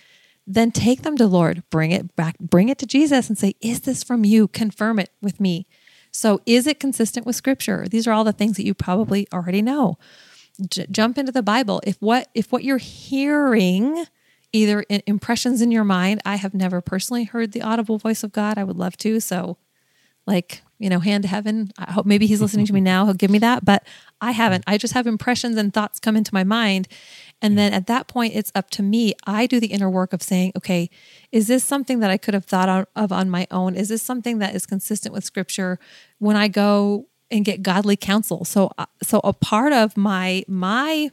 then 0.46 0.72
take 0.72 1.04
them 1.04 1.16
to 1.18 1.28
Lord, 1.28 1.64
bring 1.70 1.92
it 1.92 2.16
back, 2.16 2.38
bring 2.40 2.70
it 2.70 2.78
to 2.80 2.86
Jesus 2.86 3.30
and 3.30 3.38
say, 3.38 3.56
Is 3.62 3.82
this 3.82 4.04
from 4.04 4.26
you? 4.26 4.48
Confirm 4.48 5.00
it 5.00 5.10
with 5.22 5.40
me. 5.40 5.68
So, 6.14 6.42
is 6.46 6.68
it 6.68 6.80
consistent 6.80 7.26
with 7.26 7.36
scripture? 7.36 7.88
These 7.90 8.08
are 8.08 8.14
all 8.14 8.24
the 8.24 8.32
things 8.32 8.56
that 8.58 8.66
you 8.66 8.74
probably 8.74 9.28
already 9.34 9.62
know. 9.62 9.98
J- 10.70 10.86
jump 10.92 11.18
into 11.18 11.32
the 11.32 11.44
Bible. 11.44 11.82
If 11.84 11.98
what 12.00 12.30
if 12.34 12.52
what 12.52 12.64
you're 12.64 12.78
hearing, 12.78 14.06
either 14.54 14.82
in 14.84 15.02
impressions 15.08 15.62
in 15.62 15.72
your 15.72 15.84
mind, 15.84 16.22
I 16.26 16.36
have 16.36 16.54
never 16.54 16.82
personally 16.82 17.24
heard 17.24 17.52
the 17.52 17.64
audible 17.64 17.98
voice 17.98 18.24
of 18.24 18.32
God. 18.32 18.58
I 18.58 18.64
would 18.64 18.78
love 18.78 18.96
to. 18.98 19.20
So, 19.20 19.58
like 20.26 20.62
you 20.80 20.90
know 20.90 21.00
hand 21.00 21.24
to 21.24 21.30
heaven 21.30 21.72
i 21.78 21.92
hope 21.92 22.06
maybe 22.06 22.26
he's 22.26 22.42
listening 22.42 22.66
to 22.66 22.74
me 22.74 22.82
now 22.94 23.06
he'll 23.06 23.14
give 23.14 23.32
me 23.32 23.40
that 23.40 23.64
but 23.64 23.86
i 24.22 24.32
haven't 24.32 24.64
i 24.68 24.78
just 24.78 24.94
have 24.94 25.08
impressions 25.08 25.58
and 25.58 25.74
thoughts 25.74 26.00
come 26.00 26.16
into 26.16 26.34
my 26.34 26.44
mind 26.44 26.88
and 27.44 27.58
then 27.58 27.74
at 27.74 27.88
that 27.88 28.08
point 28.08 28.34
it's 28.36 28.52
up 28.56 28.70
to 28.72 28.82
me. 28.82 29.14
I 29.28 29.46
do 29.46 29.60
the 29.60 29.68
inner 29.68 29.90
work 29.90 30.14
of 30.14 30.24
saying 30.24 30.54
okay 30.58 30.90
is 31.32 31.48
this 31.48 31.64
something 31.64 32.00
that 32.00 32.10
i 32.10 32.18
could 32.18 32.34
have 32.34 32.46
thought 32.46 32.88
of 32.96 33.12
on 33.12 33.30
my 33.30 33.46
own? 33.52 33.76
Is 33.76 33.90
this 33.90 34.02
something 34.02 34.40
that 34.40 34.56
is 34.56 34.66
consistent 34.66 35.14
with 35.14 35.24
scripture 35.24 35.78
when 36.20 36.36
i 36.36 36.48
go 36.48 37.08
and 37.30 37.46
get 37.46 37.62
godly 37.62 37.96
counsel? 37.96 38.46
So 38.46 38.72
uh, 38.78 38.88
so 39.04 39.22
a 39.24 39.34
part 39.34 39.74
of 39.74 39.96
my 39.96 40.44
my 40.48 41.12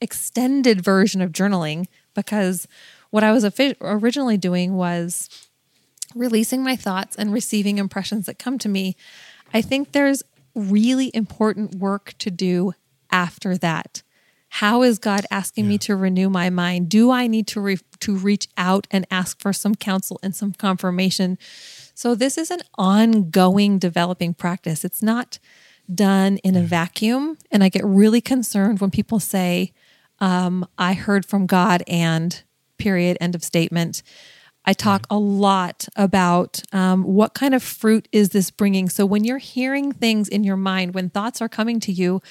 extended 0.00 0.84
version 0.84 1.20
of 1.20 1.32
journaling 1.32 1.86
because 2.14 2.68
what 3.10 3.24
i 3.24 3.32
was 3.32 3.44
originally 3.80 4.36
doing 4.36 4.76
was 4.76 5.28
releasing 6.14 6.62
my 6.62 6.76
thoughts 6.76 7.16
and 7.16 7.32
receiving 7.32 7.78
impressions 7.78 8.26
that 8.26 8.38
come 8.38 8.58
to 8.58 8.68
me, 8.68 8.96
I 9.52 9.60
think 9.60 9.92
there's 9.92 10.22
really 10.54 11.10
important 11.14 11.76
work 11.76 12.14
to 12.18 12.30
do 12.30 12.74
after 13.10 13.56
that. 13.58 14.02
How 14.58 14.84
is 14.84 15.00
God 15.00 15.26
asking 15.32 15.66
me 15.66 15.78
to 15.78 15.96
renew 15.96 16.30
my 16.30 16.48
mind? 16.48 16.88
Do 16.88 17.10
I 17.10 17.26
need 17.26 17.48
to 17.48 17.60
re- 17.60 17.80
to 17.98 18.14
reach 18.14 18.46
out 18.56 18.86
and 18.92 19.04
ask 19.10 19.40
for 19.40 19.52
some 19.52 19.74
counsel 19.74 20.20
and 20.22 20.32
some 20.32 20.52
confirmation? 20.52 21.38
So 21.92 22.14
this 22.14 22.38
is 22.38 22.52
an 22.52 22.60
ongoing 22.78 23.80
developing 23.80 24.32
practice. 24.32 24.84
It's 24.84 25.02
not 25.02 25.40
done 25.92 26.36
in 26.44 26.54
a 26.54 26.62
vacuum, 26.62 27.36
and 27.50 27.64
I 27.64 27.68
get 27.68 27.84
really 27.84 28.20
concerned 28.20 28.78
when 28.78 28.92
people 28.92 29.18
say, 29.18 29.72
um, 30.20 30.64
"I 30.78 30.92
heard 30.92 31.26
from 31.26 31.46
God," 31.46 31.82
and 31.88 32.40
period, 32.78 33.16
end 33.20 33.34
of 33.34 33.42
statement. 33.42 34.04
I 34.64 34.72
talk 34.72 35.04
a 35.10 35.18
lot 35.18 35.88
about 35.96 36.62
um, 36.72 37.02
what 37.02 37.34
kind 37.34 37.56
of 37.56 37.62
fruit 37.64 38.06
is 38.12 38.28
this 38.28 38.52
bringing. 38.52 38.88
So 38.88 39.04
when 39.04 39.24
you're 39.24 39.38
hearing 39.38 39.90
things 39.90 40.28
in 40.28 40.44
your 40.44 40.56
mind, 40.56 40.94
when 40.94 41.10
thoughts 41.10 41.42
are 41.42 41.48
coming 41.48 41.80
to 41.80 41.92
you, 41.92 42.22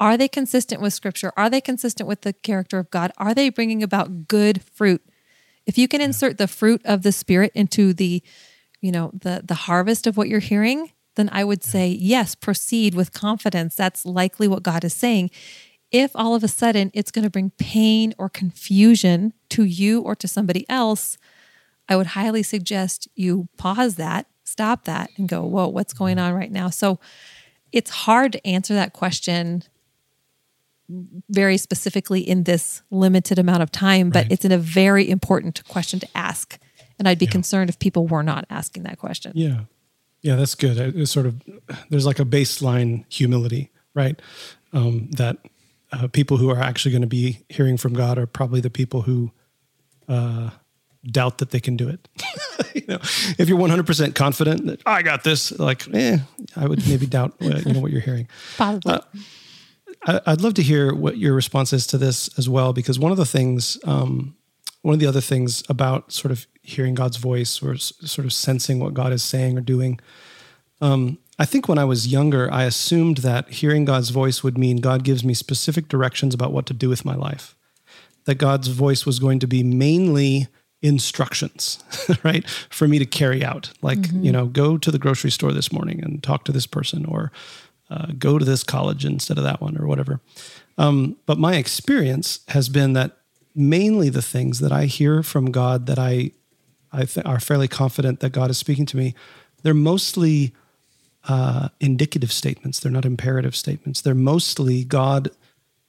are 0.00 0.16
they 0.16 0.28
consistent 0.28 0.80
with 0.80 0.92
Scripture? 0.92 1.32
Are 1.36 1.50
they 1.50 1.60
consistent 1.60 2.08
with 2.08 2.22
the 2.22 2.32
character 2.32 2.78
of 2.78 2.90
God? 2.90 3.12
Are 3.18 3.34
they 3.34 3.48
bringing 3.48 3.82
about 3.82 4.28
good 4.28 4.62
fruit? 4.62 5.02
If 5.66 5.76
you 5.76 5.88
can 5.88 6.00
insert 6.00 6.38
the 6.38 6.48
fruit 6.48 6.80
of 6.84 7.02
the 7.02 7.12
Spirit 7.12 7.52
into 7.54 7.92
the, 7.92 8.22
you 8.80 8.92
know, 8.92 9.10
the 9.12 9.42
the 9.44 9.54
harvest 9.54 10.06
of 10.06 10.16
what 10.16 10.28
you're 10.28 10.40
hearing, 10.40 10.92
then 11.16 11.28
I 11.32 11.44
would 11.44 11.64
say 11.64 11.88
yes, 11.88 12.34
proceed 12.34 12.94
with 12.94 13.12
confidence. 13.12 13.74
That's 13.74 14.06
likely 14.06 14.48
what 14.48 14.62
God 14.62 14.84
is 14.84 14.94
saying. 14.94 15.30
If 15.90 16.12
all 16.14 16.34
of 16.34 16.44
a 16.44 16.48
sudden 16.48 16.90
it's 16.94 17.10
going 17.10 17.24
to 17.24 17.30
bring 17.30 17.50
pain 17.58 18.14
or 18.18 18.28
confusion 18.28 19.32
to 19.50 19.64
you 19.64 20.00
or 20.00 20.14
to 20.16 20.28
somebody 20.28 20.64
else, 20.68 21.18
I 21.88 21.96
would 21.96 22.08
highly 22.08 22.42
suggest 22.42 23.08
you 23.14 23.48
pause 23.56 23.96
that, 23.96 24.26
stop 24.44 24.84
that, 24.84 25.10
and 25.16 25.28
go, 25.28 25.42
whoa, 25.42 25.68
what's 25.68 25.94
going 25.94 26.18
on 26.18 26.34
right 26.34 26.52
now? 26.52 26.68
So 26.68 27.00
it's 27.72 27.90
hard 27.90 28.32
to 28.32 28.46
answer 28.46 28.74
that 28.74 28.92
question 28.92 29.64
very 31.28 31.56
specifically 31.58 32.20
in 32.20 32.44
this 32.44 32.82
limited 32.90 33.38
amount 33.38 33.62
of 33.62 33.70
time, 33.70 34.10
but 34.10 34.24
Right. 34.24 34.32
it's 34.32 34.44
in 34.44 34.52
a 34.52 34.58
very 34.58 35.08
important 35.08 35.62
question 35.68 36.00
to 36.00 36.08
ask. 36.14 36.58
And 36.98 37.06
I'd 37.06 37.18
be 37.18 37.26
concerned 37.26 37.70
if 37.70 37.78
people 37.78 38.06
were 38.06 38.22
not 38.22 38.44
asking 38.50 38.82
that 38.84 38.98
question. 38.98 39.32
Yeah. 39.34 39.60
Yeah, 40.22 40.34
that's 40.36 40.54
good. 40.56 40.78
It's 40.96 41.12
sort 41.12 41.26
of, 41.26 41.40
there's 41.90 42.04
like 42.06 42.18
a 42.18 42.24
baseline 42.24 43.04
humility, 43.08 43.70
right? 43.94 44.20
Um, 44.72 45.08
that 45.12 45.36
uh, 45.92 46.08
people 46.08 46.38
who 46.38 46.50
are 46.50 46.58
actually 46.58 46.90
going 46.92 47.02
to 47.02 47.06
be 47.08 47.44
hearing 47.48 47.76
from 47.76 47.92
God 47.94 48.18
are 48.18 48.26
probably 48.26 48.60
the 48.60 48.70
people 48.70 49.02
who 49.02 49.30
uh, 50.08 50.50
doubt 51.04 51.38
that 51.38 51.50
they 51.50 51.60
can 51.60 51.76
do 51.76 51.88
it. 51.88 52.08
you 52.74 52.82
know, 52.88 52.98
if 53.38 53.48
you're 53.48 53.58
100% 53.58 54.14
confident 54.16 54.66
that 54.66 54.82
I 54.84 55.02
got 55.02 55.22
this, 55.22 55.52
like, 55.58 55.86
eh, 55.94 56.18
I 56.56 56.66
would 56.66 56.86
maybe 56.88 57.06
doubt 57.06 57.34
uh, 57.40 57.60
you 57.64 57.72
know 57.74 57.80
what 57.80 57.92
you're 57.92 58.00
hearing. 58.00 58.28
Possibly. 58.56 58.98
I'd 60.06 60.40
love 60.40 60.54
to 60.54 60.62
hear 60.62 60.94
what 60.94 61.18
your 61.18 61.34
response 61.34 61.72
is 61.72 61.86
to 61.88 61.98
this 61.98 62.30
as 62.38 62.48
well, 62.48 62.72
because 62.72 62.98
one 62.98 63.12
of 63.12 63.18
the 63.18 63.26
things, 63.26 63.78
um, 63.84 64.36
one 64.82 64.94
of 64.94 65.00
the 65.00 65.06
other 65.06 65.20
things 65.20 65.62
about 65.68 66.12
sort 66.12 66.32
of 66.32 66.46
hearing 66.62 66.94
God's 66.94 67.16
voice 67.16 67.62
or 67.62 67.76
sort 67.76 68.24
of 68.24 68.32
sensing 68.32 68.78
what 68.78 68.94
God 68.94 69.12
is 69.12 69.24
saying 69.24 69.58
or 69.58 69.60
doing, 69.60 70.00
um, 70.80 71.18
I 71.38 71.44
think 71.44 71.68
when 71.68 71.78
I 71.78 71.84
was 71.84 72.08
younger, 72.08 72.52
I 72.52 72.64
assumed 72.64 73.18
that 73.18 73.48
hearing 73.48 73.84
God's 73.84 74.10
voice 74.10 74.42
would 74.42 74.58
mean 74.58 74.78
God 74.78 75.04
gives 75.04 75.24
me 75.24 75.34
specific 75.34 75.88
directions 75.88 76.34
about 76.34 76.52
what 76.52 76.66
to 76.66 76.74
do 76.74 76.88
with 76.88 77.04
my 77.04 77.14
life. 77.14 77.54
That 78.24 78.36
God's 78.36 78.68
voice 78.68 79.06
was 79.06 79.18
going 79.18 79.38
to 79.40 79.46
be 79.46 79.62
mainly 79.62 80.48
instructions, 80.82 81.82
right, 82.24 82.48
for 82.48 82.88
me 82.88 82.98
to 82.98 83.06
carry 83.06 83.44
out. 83.44 83.70
Like, 83.82 84.10
you 84.12 84.32
know, 84.32 84.46
go 84.46 84.78
to 84.78 84.90
the 84.90 84.98
grocery 84.98 85.30
store 85.30 85.52
this 85.52 85.72
morning 85.72 86.02
and 86.02 86.22
talk 86.22 86.44
to 86.44 86.52
this 86.52 86.66
person, 86.66 87.04
or 87.04 87.30
uh, 87.90 88.12
go 88.18 88.38
to 88.38 88.44
this 88.44 88.62
college 88.62 89.04
instead 89.04 89.38
of 89.38 89.44
that 89.44 89.60
one, 89.60 89.76
or 89.78 89.86
whatever. 89.86 90.20
Um, 90.76 91.16
but 91.26 91.38
my 91.38 91.56
experience 91.56 92.40
has 92.48 92.68
been 92.68 92.92
that 92.92 93.16
mainly 93.54 94.08
the 94.10 94.22
things 94.22 94.60
that 94.60 94.72
I 94.72 94.84
hear 94.84 95.22
from 95.22 95.50
God 95.50 95.86
that 95.86 95.98
I 95.98 96.32
I 96.92 97.04
th- 97.04 97.26
are 97.26 97.40
fairly 97.40 97.68
confident 97.68 98.20
that 98.20 98.30
God 98.30 98.50
is 98.50 98.58
speaking 98.58 98.86
to 98.86 98.96
me. 98.96 99.14
They're 99.62 99.74
mostly 99.74 100.54
uh, 101.28 101.68
indicative 101.80 102.32
statements. 102.32 102.80
They're 102.80 102.92
not 102.92 103.04
imperative 103.04 103.54
statements. 103.54 104.00
They're 104.00 104.14
mostly 104.14 104.84
God 104.84 105.30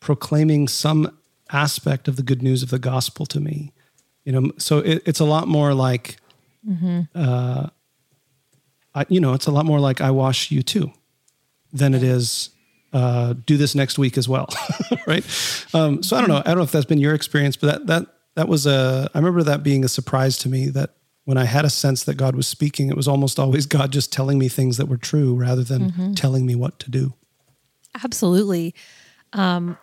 proclaiming 0.02 0.68
some 0.68 1.18
aspect 1.52 2.08
of 2.08 2.16
the 2.16 2.24
good 2.24 2.42
news 2.44 2.64
of 2.64 2.70
the 2.70 2.80
gospel 2.80 3.26
to 3.28 3.40
me. 3.40 3.72
You 4.26 4.32
know, 4.34 4.52
so 4.58 4.80
it, 4.80 5.02
it's 5.06 5.20
a 5.22 5.26
lot 5.26 5.48
more 5.48 5.74
like, 5.74 6.18
uh, 7.16 7.68
I, 8.94 9.06
you 9.08 9.22
know, 9.22 9.34
it's 9.34 9.48
a 9.48 9.52
lot 9.52 9.66
more 9.66 9.80
like 9.80 10.02
I 10.02 10.12
wash 10.12 10.52
you 10.52 10.62
too, 10.62 10.92
than 11.72 11.94
it 11.94 12.04
is 12.04 12.50
uh, 12.94 13.34
do 13.46 13.58
this 13.58 13.76
next 13.76 14.00
week 14.00 14.17
as 14.17 14.28
well, 14.28 14.48
right? 15.08 15.24
Um, 15.74 16.02
so 16.02 16.17
I 16.17 16.22
don't 16.22 16.30
know. 16.30 16.38
I 16.38 16.42
don't 16.42 16.58
know 16.58 16.63
if 16.63 16.72
that's 16.72 16.86
been 16.86 17.00
your 17.00 17.13
experience, 17.13 17.56
but 17.56 17.67
that 17.67 17.88
that 17.88 18.08
that 18.36 18.48
was 18.48 18.65
a. 18.65 19.10
I 19.13 19.17
remember 19.17 19.44
that 19.44 19.63
being 19.63 19.86
a 19.86 19.90
surprise 19.90 20.38
to 20.40 20.50
me. 20.50 20.70
That 20.70 20.96
when 21.26 21.38
I 21.38 21.46
had 21.46 21.65
a 21.65 21.70
sense 21.70 22.04
that 22.06 22.15
God 22.15 22.36
was 22.36 22.48
speaking, 22.48 22.90
it 22.90 22.96
was 22.96 23.08
almost 23.08 23.40
always 23.40 23.65
God 23.67 23.92
just 23.92 24.12
telling 24.12 24.40
me 24.40 24.50
things 24.50 24.78
that 24.78 24.88
were 24.88 24.98
true 24.98 25.36
rather 25.36 25.63
than 25.63 26.15
telling 26.15 26.46
me 26.46 26.56
what 26.56 26.80
to 26.80 26.90
do. 26.90 27.13
Absolutely. 28.04 28.74
Um, 29.34 29.78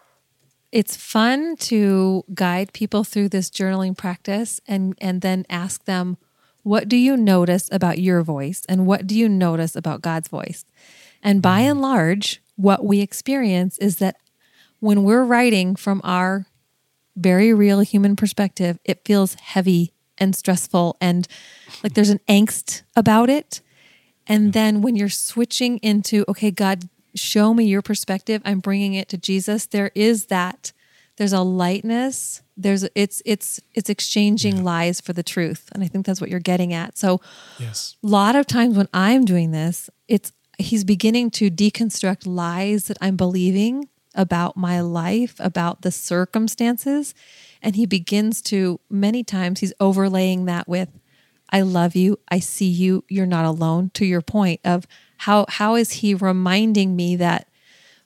it's 0.72 0.96
fun 0.96 1.56
to 1.56 2.24
guide 2.34 2.72
people 2.72 3.04
through 3.04 3.28
this 3.28 3.50
journaling 3.50 3.96
practice 3.96 4.60
and 4.66 4.96
and 5.00 5.20
then 5.20 5.46
ask 5.48 5.84
them, 5.84 6.16
what 6.64 6.88
do 6.88 6.96
you 6.96 7.16
notice 7.16 7.68
about 7.70 7.98
your 7.98 8.22
voice 8.22 8.62
and 8.68 8.86
what 8.86 9.06
do 9.06 9.16
you 9.16 9.28
notice 9.28 9.76
about 9.76 10.02
God's 10.02 10.26
voice? 10.26 10.64
And 11.22 11.42
by 11.42 11.60
mm-hmm. 11.60 11.70
and 11.70 11.82
large, 11.82 12.42
what 12.56 12.84
we 12.84 13.00
experience 13.00 13.78
is 13.78 13.96
that 13.96 14.16
when 14.80 15.04
we're 15.04 15.24
writing 15.24 15.76
from 15.76 16.00
our 16.04 16.46
very 17.16 17.52
real 17.52 17.80
human 17.80 18.16
perspective, 18.16 18.78
it 18.84 19.04
feels 19.04 19.34
heavy 19.34 19.92
and 20.18 20.34
stressful 20.34 20.96
and 21.00 21.28
like 21.82 21.94
there's 21.94 22.10
an 22.10 22.20
angst 22.28 22.82
about 22.94 23.28
it. 23.28 23.60
And 24.26 24.52
then 24.52 24.82
when 24.82 24.96
you're 24.96 25.08
switching 25.08 25.78
into, 25.78 26.24
okay, 26.28 26.50
God, 26.50 26.88
show 27.14 27.54
me 27.54 27.64
your 27.64 27.82
perspective, 27.82 28.42
I'm 28.44 28.60
bringing 28.60 28.94
it 28.94 29.08
to 29.10 29.18
Jesus, 29.18 29.66
there 29.66 29.90
is 29.94 30.26
that 30.26 30.72
there's 31.16 31.32
a 31.32 31.42
lightness 31.42 32.42
there's 32.56 32.84
it's 32.94 33.22
it's 33.24 33.60
it's 33.74 33.90
exchanging 33.90 34.64
lies 34.64 35.00
for 35.00 35.12
the 35.12 35.22
truth. 35.22 35.68
And 35.72 35.84
i 35.84 35.88
think 35.88 36.06
that's 36.06 36.20
what 36.20 36.30
you're 36.30 36.40
getting 36.40 36.72
at. 36.72 36.96
So 36.96 37.20
Yes. 37.58 37.96
a 38.02 38.06
lot 38.06 38.36
of 38.36 38.46
times 38.46 38.76
when 38.76 38.88
i'm 38.94 39.24
doing 39.24 39.50
this 39.50 39.90
it's 40.08 40.32
he's 40.58 40.84
beginning 40.84 41.30
to 41.30 41.50
deconstruct 41.50 42.26
lies 42.26 42.86
that 42.86 42.96
i'm 43.00 43.16
believing 43.16 43.88
about 44.16 44.56
my 44.56 44.80
life 44.80 45.36
about 45.38 45.82
the 45.82 45.92
circumstances. 45.92 47.14
And 47.62 47.76
he 47.76 47.86
begins 47.86 48.42
to 48.42 48.80
many 48.90 49.22
times 49.22 49.60
he's 49.60 49.74
overlaying 49.78 50.46
that 50.46 50.66
with 50.66 50.88
i 51.50 51.60
love 51.60 51.94
you. 51.94 52.18
I 52.28 52.40
see 52.40 52.66
you. 52.66 53.04
You're 53.08 53.26
not 53.26 53.44
alone. 53.44 53.90
To 53.94 54.04
your 54.04 54.22
point 54.22 54.60
of 54.64 54.86
how 55.18 55.46
how 55.48 55.76
is 55.76 55.92
he 55.92 56.14
reminding 56.14 56.96
me 56.96 57.14
that 57.16 57.48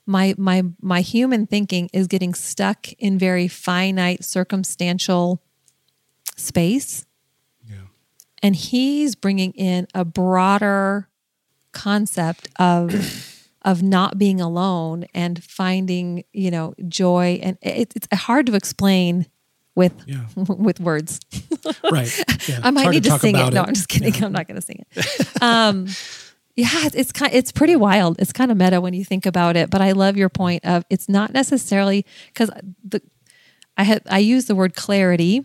my 0.04 0.34
my 0.36 0.64
my 0.82 1.00
human 1.00 1.46
thinking 1.46 1.88
is 1.92 2.06
getting 2.06 2.34
stuck 2.34 2.92
in 2.94 3.18
very 3.18 3.48
finite 3.48 4.24
circumstantial 4.24 5.40
space. 6.36 7.06
Yeah. 7.68 7.76
and 8.42 8.56
he's 8.56 9.14
bringing 9.14 9.52
in 9.52 9.86
a 9.94 10.04
broader 10.04 11.09
concept 11.72 12.48
of 12.58 13.26
of 13.62 13.82
not 13.82 14.18
being 14.18 14.40
alone 14.40 15.04
and 15.14 15.42
finding 15.42 16.24
you 16.32 16.50
know 16.50 16.74
joy 16.88 17.38
and 17.42 17.58
it, 17.62 17.92
it's 17.94 18.08
hard 18.12 18.46
to 18.46 18.54
explain 18.54 19.26
with 19.74 19.92
Yeah. 20.06 20.24
with 20.36 20.80
words 20.80 21.20
Right. 21.90 22.24
Yeah. 22.48 22.60
I 22.64 22.70
might 22.70 22.90
need 22.90 23.04
to, 23.04 23.10
talk 23.10 23.20
sing 23.20 23.36
it. 23.36 23.52
No, 23.52 23.62
I'm 23.62 23.74
just 23.74 23.88
kidding. 23.88 24.24
I'm 24.24 24.32
not 24.32 24.46
going 24.46 24.60
to 24.60 24.66
sing 24.66 24.84
it. 24.90 25.42
Um, 25.42 25.86
yeah, 26.56 26.86
it's, 26.86 26.94
it's 26.94 27.12
kind. 27.12 27.32
It's 27.34 27.52
pretty 27.52 27.76
wild. 27.76 28.20
It's 28.20 28.32
kind 28.32 28.50
of 28.50 28.56
meta 28.56 28.80
when 28.80 28.94
you 28.94 29.04
think 29.04 29.26
about 29.26 29.56
it. 29.56 29.70
But 29.70 29.80
I 29.80 29.92
love 29.92 30.16
your 30.16 30.28
point 30.28 30.64
of 30.64 30.84
it's 30.90 31.08
not 31.08 31.32
necessarily 31.32 32.04
because 32.28 32.50
the 32.84 33.02
I 33.76 33.84
had 33.84 34.02
I 34.08 34.18
use 34.18 34.46
the 34.46 34.54
word 34.54 34.74
clarity 34.74 35.44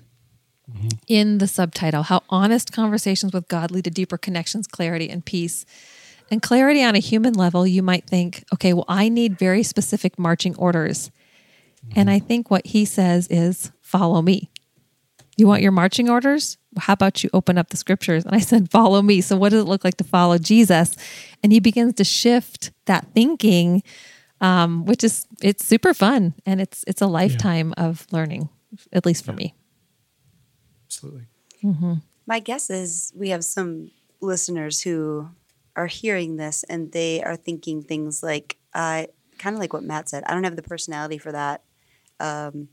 in 1.08 1.38
the 1.38 1.48
subtitle. 1.48 2.04
How 2.04 2.24
honest 2.30 2.72
conversations 2.72 3.34
with 3.34 3.48
God 3.48 3.72
lead 3.72 3.84
to 3.86 3.92
deeper 3.92 4.18
connections, 4.18 4.68
clarity, 4.68 5.10
and 5.10 5.24
peace. 5.24 5.66
And 6.32 6.42
clarity 6.42 6.84
on 6.84 6.96
a 6.96 7.00
human 7.00 7.34
level, 7.34 7.68
you 7.68 7.84
might 7.84 8.08
think, 8.08 8.44
okay, 8.54 8.74
well, 8.74 8.86
I 8.88 9.10
need 9.10 9.38
very 9.38 9.64
specific 9.64 10.18
marching 10.18 10.56
orders. 10.56 11.12
And 11.96 12.10
I 12.10 12.20
think 12.20 12.50
what 12.50 12.66
he 12.66 12.86
says 12.86 13.28
is, 13.30 13.72
follow 13.82 14.22
me. 14.22 14.50
You 15.38 15.48
want 15.48 15.62
your 15.62 15.72
marching 15.72 16.10
orders? 16.10 16.58
How 16.78 16.94
about 16.94 17.24
you 17.24 17.30
open 17.34 17.58
up 17.58 17.70
the 17.70 17.78
scriptures? 17.78 18.26
And 18.26 18.36
I 18.36 18.40
said, 18.40 18.72
follow 18.72 19.02
me. 19.02 19.22
So, 19.22 19.36
what 19.38 19.50
does 19.50 19.62
it 19.62 19.68
look 19.68 19.84
like 19.84 19.98
to 19.98 20.04
follow 20.04 20.38
Jesus? 20.38 20.96
And 21.44 21.52
he 21.52 21.60
begins 21.60 21.96
to 21.96 22.04
shift 22.04 22.72
that 22.86 23.08
thinking, 23.14 23.84
um, 24.42 24.86
which 24.86 25.04
is 25.04 25.28
it's 25.42 25.66
super 25.66 25.94
fun 25.94 26.34
and 26.46 26.62
it's 26.62 26.84
it's 26.88 27.02
a 27.02 27.08
lifetime 27.08 27.74
of 27.78 28.08
learning, 28.12 28.50
at 28.94 29.06
least 29.06 29.26
for 29.26 29.34
me. 29.34 29.54
Absolutely. 30.86 31.28
My 32.26 32.40
guess 32.40 32.70
is 32.70 33.12
we 33.16 33.30
have 33.30 33.44
some 33.44 33.92
listeners 34.22 34.82
who 34.82 35.30
are 35.76 35.88
hearing 35.88 36.38
this 36.38 36.64
and 36.64 36.92
they 36.92 37.22
are 37.24 37.36
thinking 37.36 37.82
things 37.82 38.24
like, 38.24 38.58
uh, 38.74 39.06
kind 39.38 39.56
of 39.56 39.60
like 39.60 39.74
what 39.74 39.84
Matt 39.84 40.10
said. 40.10 40.24
I 40.26 40.34
don't 40.34 40.44
have 40.44 40.56
the 40.56 40.62
personality 40.62 41.18
for 41.18 41.32
that. 41.32 41.64
Um, 42.20 42.70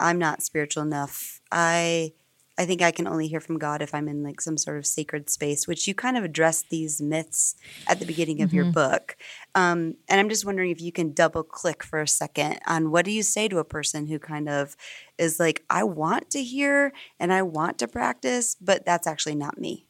I'm 0.00 0.18
not 0.18 0.42
spiritual 0.42 0.82
enough. 0.82 1.40
I 1.50 2.12
I 2.60 2.66
think 2.66 2.82
I 2.82 2.90
can 2.90 3.06
only 3.06 3.28
hear 3.28 3.38
from 3.38 3.56
God 3.58 3.82
if 3.82 3.94
I'm 3.94 4.08
in 4.08 4.24
like 4.24 4.40
some 4.40 4.58
sort 4.58 4.78
of 4.78 4.84
sacred 4.86 5.30
space, 5.30 5.68
which 5.68 5.86
you 5.86 5.94
kind 5.94 6.16
of 6.16 6.24
address 6.24 6.64
these 6.68 7.00
myths 7.00 7.54
at 7.86 8.00
the 8.00 8.04
beginning 8.04 8.42
of 8.42 8.52
your 8.52 8.64
book. 8.72 9.16
Um, 9.54 9.94
and 10.08 10.18
I'm 10.18 10.28
just 10.28 10.44
wondering 10.44 10.72
if 10.72 10.80
you 10.80 10.90
can 10.90 11.12
double 11.12 11.44
click 11.44 11.84
for 11.84 12.00
a 12.00 12.08
second 12.08 12.58
on 12.66 12.90
what 12.90 13.04
do 13.04 13.12
you 13.12 13.22
say 13.22 13.46
to 13.46 13.58
a 13.58 13.64
person 13.64 14.08
who 14.08 14.18
kind 14.18 14.48
of 14.48 14.76
is 15.18 15.38
like, 15.38 15.64
I 15.70 15.84
want 15.84 16.30
to 16.30 16.42
hear 16.42 16.92
and 17.20 17.32
I 17.32 17.42
want 17.42 17.78
to 17.78 17.86
practice, 17.86 18.56
but 18.60 18.84
that's 18.84 19.06
actually 19.06 19.36
not 19.36 19.60
me. 19.60 19.86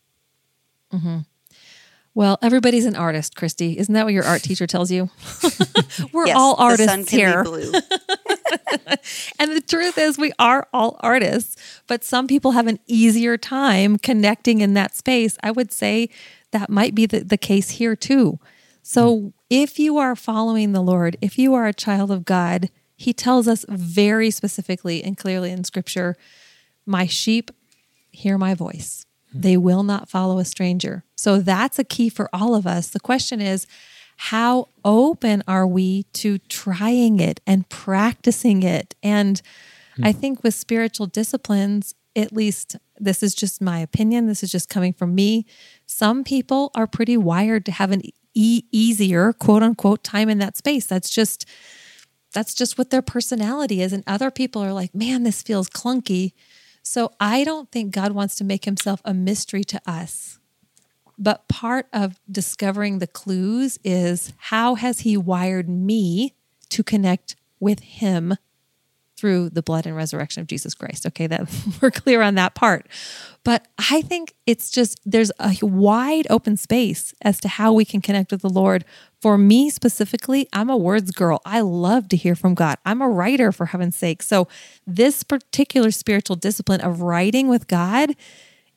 Well, 2.18 2.36
everybody's 2.42 2.84
an 2.84 2.96
artist, 2.96 3.36
Christy. 3.36 3.78
Isn't 3.78 3.94
that 3.94 4.02
what 4.02 4.12
your 4.12 4.24
art 4.24 4.42
teacher 4.42 4.66
tells 4.66 4.90
you? 4.90 5.08
We're 6.12 6.26
Yes, 6.26 6.36
all 6.36 6.56
the 6.56 6.62
artists 6.62 6.92
sun 6.92 7.04
can 7.04 7.16
here. 7.16 7.44
Be 7.44 7.48
blue. 7.48 7.72
And 9.38 9.54
the 9.54 9.60
truth 9.60 9.96
is, 9.96 10.18
we 10.18 10.32
are 10.36 10.66
all 10.72 10.96
artists, 10.98 11.54
but 11.86 12.02
some 12.02 12.26
people 12.26 12.50
have 12.50 12.66
an 12.66 12.80
easier 12.88 13.36
time 13.36 13.98
connecting 13.98 14.62
in 14.62 14.74
that 14.74 14.96
space. 14.96 15.38
I 15.44 15.52
would 15.52 15.70
say 15.70 16.08
that 16.50 16.68
might 16.68 16.92
be 16.92 17.06
the, 17.06 17.20
the 17.20 17.38
case 17.38 17.70
here 17.70 17.94
too. 17.94 18.40
So, 18.82 19.16
hmm. 19.16 19.28
if 19.48 19.78
you 19.78 19.98
are 19.98 20.16
following 20.16 20.72
the 20.72 20.82
Lord, 20.82 21.16
if 21.22 21.38
you 21.38 21.54
are 21.54 21.68
a 21.68 21.72
child 21.72 22.10
of 22.10 22.24
God, 22.24 22.68
He 22.96 23.12
tells 23.12 23.46
us 23.46 23.64
very 23.68 24.32
specifically 24.32 25.04
and 25.04 25.16
clearly 25.16 25.52
in 25.52 25.62
Scripture, 25.62 26.16
My 26.84 27.06
sheep 27.06 27.52
hear 28.10 28.36
my 28.36 28.54
voice. 28.54 29.06
Hmm. 29.30 29.40
They 29.42 29.56
will 29.56 29.84
not 29.84 30.08
follow 30.08 30.40
a 30.40 30.44
stranger. 30.44 31.04
So, 31.18 31.38
that's 31.40 31.78
a 31.78 31.84
key 31.84 32.08
for 32.08 32.30
all 32.32 32.54
of 32.54 32.66
us. 32.66 32.88
The 32.88 33.00
question 33.00 33.40
is, 33.40 33.66
how 34.18 34.68
open 34.84 35.44
are 35.46 35.66
we 35.66 36.02
to 36.12 36.38
trying 36.38 37.20
it 37.20 37.40
and 37.46 37.68
practicing 37.68 38.64
it? 38.64 38.96
And 39.02 39.40
hmm. 39.96 40.04
I 40.04 40.12
think 40.12 40.42
with 40.42 40.54
spiritual 40.54 41.06
disciplines, 41.06 41.94
at 42.16 42.32
least 42.32 42.76
this 42.98 43.22
is 43.22 43.32
just 43.32 43.62
my 43.62 43.78
opinion, 43.78 44.26
this 44.26 44.42
is 44.42 44.50
just 44.50 44.68
coming 44.68 44.92
from 44.92 45.14
me. 45.14 45.46
Some 45.86 46.24
people 46.24 46.72
are 46.74 46.88
pretty 46.88 47.16
wired 47.16 47.64
to 47.66 47.72
have 47.72 47.92
an 47.92 48.02
e- 48.34 48.64
easier, 48.72 49.32
quote 49.32 49.62
unquote, 49.62 50.02
time 50.02 50.28
in 50.28 50.38
that 50.38 50.56
space. 50.56 50.86
That's 50.86 51.10
just 51.10 51.46
that's 52.34 52.54
just 52.54 52.76
what 52.76 52.90
their 52.90 53.02
personality 53.02 53.80
is 53.80 53.92
and 53.92 54.04
other 54.06 54.30
people 54.30 54.62
are 54.62 54.72
like, 54.72 54.94
"Man, 54.94 55.22
this 55.22 55.42
feels 55.42 55.70
clunky." 55.70 56.32
So 56.82 57.12
I 57.20 57.44
don't 57.44 57.70
think 57.70 57.92
God 57.92 58.12
wants 58.12 58.34
to 58.36 58.44
make 58.44 58.64
himself 58.64 59.00
a 59.04 59.14
mystery 59.14 59.64
to 59.64 59.80
us. 59.86 60.37
But 61.18 61.48
part 61.48 61.86
of 61.92 62.20
discovering 62.30 62.98
the 62.98 63.06
clues 63.06 63.78
is 63.82 64.32
how 64.36 64.76
has 64.76 65.00
he 65.00 65.16
wired 65.16 65.68
me 65.68 66.34
to 66.70 66.82
connect 66.82 67.34
with 67.60 67.80
him 67.80 68.36
through 69.18 69.50
the 69.50 69.62
blood 69.62 69.84
and 69.84 69.96
resurrection 69.96 70.40
of 70.40 70.46
Jesus 70.46 70.74
Christ. 70.74 71.04
Okay, 71.04 71.26
that 71.26 71.48
we're 71.82 71.90
clear 71.90 72.22
on 72.22 72.36
that 72.36 72.54
part. 72.54 72.86
But 73.42 73.66
I 73.90 74.00
think 74.02 74.34
it's 74.46 74.70
just 74.70 75.00
there's 75.04 75.32
a 75.40 75.56
wide 75.60 76.26
open 76.30 76.56
space 76.56 77.12
as 77.20 77.40
to 77.40 77.48
how 77.48 77.72
we 77.72 77.84
can 77.84 78.00
connect 78.00 78.30
with 78.30 78.42
the 78.42 78.48
Lord. 78.48 78.84
For 79.20 79.36
me 79.36 79.70
specifically, 79.70 80.48
I'm 80.52 80.70
a 80.70 80.76
words 80.76 81.10
girl. 81.10 81.40
I 81.44 81.60
love 81.60 82.08
to 82.08 82.16
hear 82.16 82.36
from 82.36 82.54
God. 82.54 82.76
I'm 82.86 83.02
a 83.02 83.08
writer 83.08 83.50
for 83.50 83.66
heaven's 83.66 83.96
sake. 83.96 84.22
So 84.22 84.46
this 84.86 85.24
particular 85.24 85.90
spiritual 85.90 86.36
discipline 86.36 86.80
of 86.80 87.02
writing 87.02 87.48
with 87.48 87.66
God, 87.66 88.14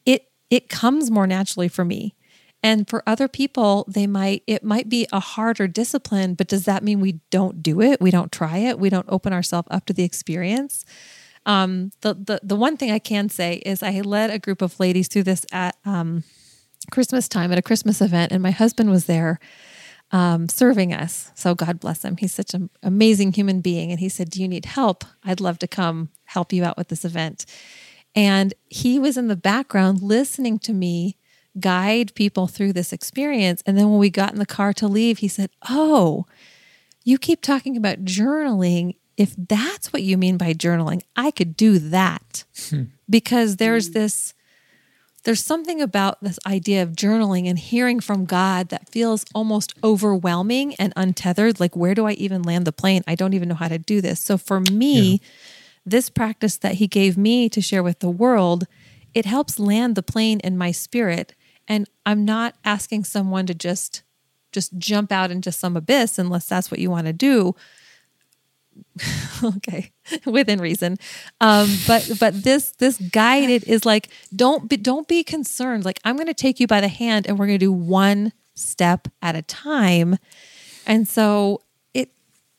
it 0.07 0.31
it 0.49 0.69
comes 0.69 1.11
more 1.11 1.27
naturally 1.27 1.67
for 1.67 1.85
me. 1.85 2.15
And 2.63 2.87
for 2.87 3.01
other 3.07 3.27
people, 3.27 3.85
they 3.87 4.05
might 4.05 4.43
it 4.45 4.63
might 4.63 4.87
be 4.87 5.07
a 5.11 5.19
harder 5.19 5.67
discipline, 5.67 6.35
but 6.35 6.47
does 6.47 6.65
that 6.65 6.83
mean 6.83 6.99
we 6.99 7.19
don't 7.31 7.63
do 7.63 7.81
it? 7.81 7.99
We 7.99 8.11
don't 8.11 8.31
try 8.31 8.57
it? 8.57 8.79
We 8.79 8.89
don't 8.89 9.07
open 9.09 9.33
ourselves 9.33 9.67
up 9.71 9.85
to 9.85 9.93
the 9.93 10.03
experience? 10.03 10.85
Um, 11.45 11.91
the, 12.01 12.13
the 12.13 12.39
the 12.43 12.55
one 12.55 12.77
thing 12.77 12.91
I 12.91 12.99
can 12.99 13.29
say 13.29 13.55
is 13.65 13.81
I 13.81 14.01
led 14.01 14.29
a 14.29 14.39
group 14.39 14.61
of 14.61 14.79
ladies 14.79 15.07
through 15.07 15.23
this 15.23 15.45
at 15.51 15.75
um, 15.85 16.23
Christmas 16.91 17.27
time 17.27 17.51
at 17.51 17.57
a 17.57 17.63
Christmas 17.63 17.99
event, 17.99 18.31
and 18.31 18.43
my 18.43 18.51
husband 18.51 18.91
was 18.91 19.05
there 19.05 19.39
um, 20.11 20.47
serving 20.47 20.93
us. 20.93 21.31
So 21.33 21.55
God 21.55 21.79
bless 21.79 22.05
him. 22.05 22.17
He's 22.17 22.33
such 22.33 22.53
an 22.53 22.69
amazing 22.83 23.33
human 23.33 23.61
being, 23.61 23.89
and 23.89 23.99
he 23.99 24.09
said, 24.09 24.29
"Do 24.29 24.39
you 24.39 24.47
need 24.47 24.65
help? 24.65 25.03
I'd 25.23 25.41
love 25.41 25.57
to 25.59 25.67
come 25.67 26.09
help 26.25 26.53
you 26.53 26.63
out 26.63 26.77
with 26.77 26.89
this 26.89 27.05
event." 27.05 27.47
And 28.13 28.53
he 28.67 28.99
was 28.99 29.17
in 29.17 29.29
the 29.29 29.37
background 29.37 30.01
listening 30.01 30.59
to 30.59 30.73
me 30.73 31.17
guide 31.59 32.13
people 32.15 32.47
through 32.47 32.73
this 32.73 32.93
experience. 32.93 33.61
And 33.65 33.77
then 33.77 33.89
when 33.89 33.99
we 33.99 34.09
got 34.09 34.31
in 34.31 34.39
the 34.39 34.45
car 34.45 34.73
to 34.73 34.87
leave, 34.87 35.19
he 35.19 35.27
said, 35.27 35.49
Oh, 35.69 36.25
you 37.03 37.17
keep 37.17 37.41
talking 37.41 37.77
about 37.77 38.05
journaling. 38.05 38.95
If 39.17 39.35
that's 39.37 39.91
what 39.91 40.03
you 40.03 40.17
mean 40.17 40.37
by 40.37 40.53
journaling, 40.53 41.01
I 41.15 41.31
could 41.31 41.57
do 41.57 41.79
that. 41.79 42.43
Hmm. 42.69 42.83
Because 43.09 43.57
there's 43.57 43.89
this, 43.91 44.33
there's 45.23 45.43
something 45.43 45.81
about 45.81 46.23
this 46.23 46.39
idea 46.47 46.81
of 46.81 46.91
journaling 46.91 47.47
and 47.47 47.59
hearing 47.59 47.99
from 47.99 48.25
God 48.25 48.69
that 48.69 48.89
feels 48.89 49.25
almost 49.35 49.73
overwhelming 49.83 50.75
and 50.75 50.93
untethered. 50.95 51.59
Like, 51.59 51.75
where 51.75 51.93
do 51.93 52.07
I 52.07 52.13
even 52.13 52.41
land 52.41 52.65
the 52.65 52.71
plane? 52.71 53.03
I 53.05 53.15
don't 53.15 53.33
even 53.33 53.49
know 53.49 53.55
how 53.55 53.67
to 53.67 53.77
do 53.77 54.01
this. 54.01 54.19
So 54.19 54.37
for 54.37 54.59
me, 54.59 55.21
this 55.85 56.09
practice 56.09 56.57
that 56.57 56.75
he 56.75 56.87
gave 56.87 57.17
me 57.17 57.49
to 57.49 57.61
share 57.61 57.83
with 57.83 57.99
the 57.99 58.09
world, 58.09 58.65
it 59.13 59.25
helps 59.25 59.59
land 59.59 59.95
the 59.95 60.03
plane 60.03 60.39
in 60.39 60.57
my 60.57 60.71
spirit. 60.71 61.35
And 61.71 61.89
I'm 62.05 62.25
not 62.25 62.55
asking 62.65 63.05
someone 63.05 63.45
to 63.45 63.53
just 63.53 64.03
just 64.51 64.77
jump 64.77 65.09
out 65.09 65.31
into 65.31 65.53
some 65.53 65.77
abyss 65.77 66.19
unless 66.19 66.45
that's 66.45 66.69
what 66.69 66.81
you 66.81 66.91
want 66.91 67.07
to 67.07 67.13
do. 67.13 67.55
okay, 69.43 69.93
within 70.25 70.59
reason. 70.59 70.97
Um, 71.39 71.69
but 71.87 72.11
but 72.19 72.43
this 72.43 72.71
this 72.71 72.97
guided 72.97 73.63
is 73.69 73.85
like 73.85 74.09
don't 74.35 74.67
be 74.67 74.75
don't 74.75 75.07
be 75.07 75.23
concerned. 75.23 75.85
Like 75.85 76.01
I'm 76.03 76.17
going 76.17 76.27
to 76.27 76.33
take 76.33 76.59
you 76.59 76.67
by 76.67 76.81
the 76.81 76.89
hand 76.89 77.25
and 77.25 77.39
we're 77.39 77.47
going 77.47 77.57
to 77.59 77.65
do 77.65 77.71
one 77.71 78.33
step 78.53 79.07
at 79.21 79.37
a 79.37 79.41
time. 79.41 80.17
And 80.85 81.07
so 81.07 81.61
it 81.93 82.11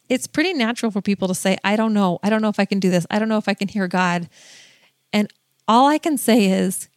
it's 0.09 0.27
pretty 0.27 0.55
natural 0.55 0.91
for 0.91 1.03
people 1.03 1.29
to 1.29 1.35
say, 1.35 1.59
I 1.63 1.77
don't 1.77 1.93
know. 1.93 2.19
I 2.23 2.31
don't 2.31 2.41
know 2.41 2.49
if 2.49 2.59
I 2.59 2.65
can 2.65 2.81
do 2.81 2.89
this. 2.89 3.07
I 3.11 3.19
don't 3.19 3.29
know 3.29 3.37
if 3.37 3.47
I 3.47 3.53
can 3.53 3.69
hear 3.69 3.89
God. 3.89 4.31
And 5.13 5.31
all 5.69 5.87
I 5.87 5.99
can 5.99 6.17
say 6.17 6.47
is, 6.47 6.89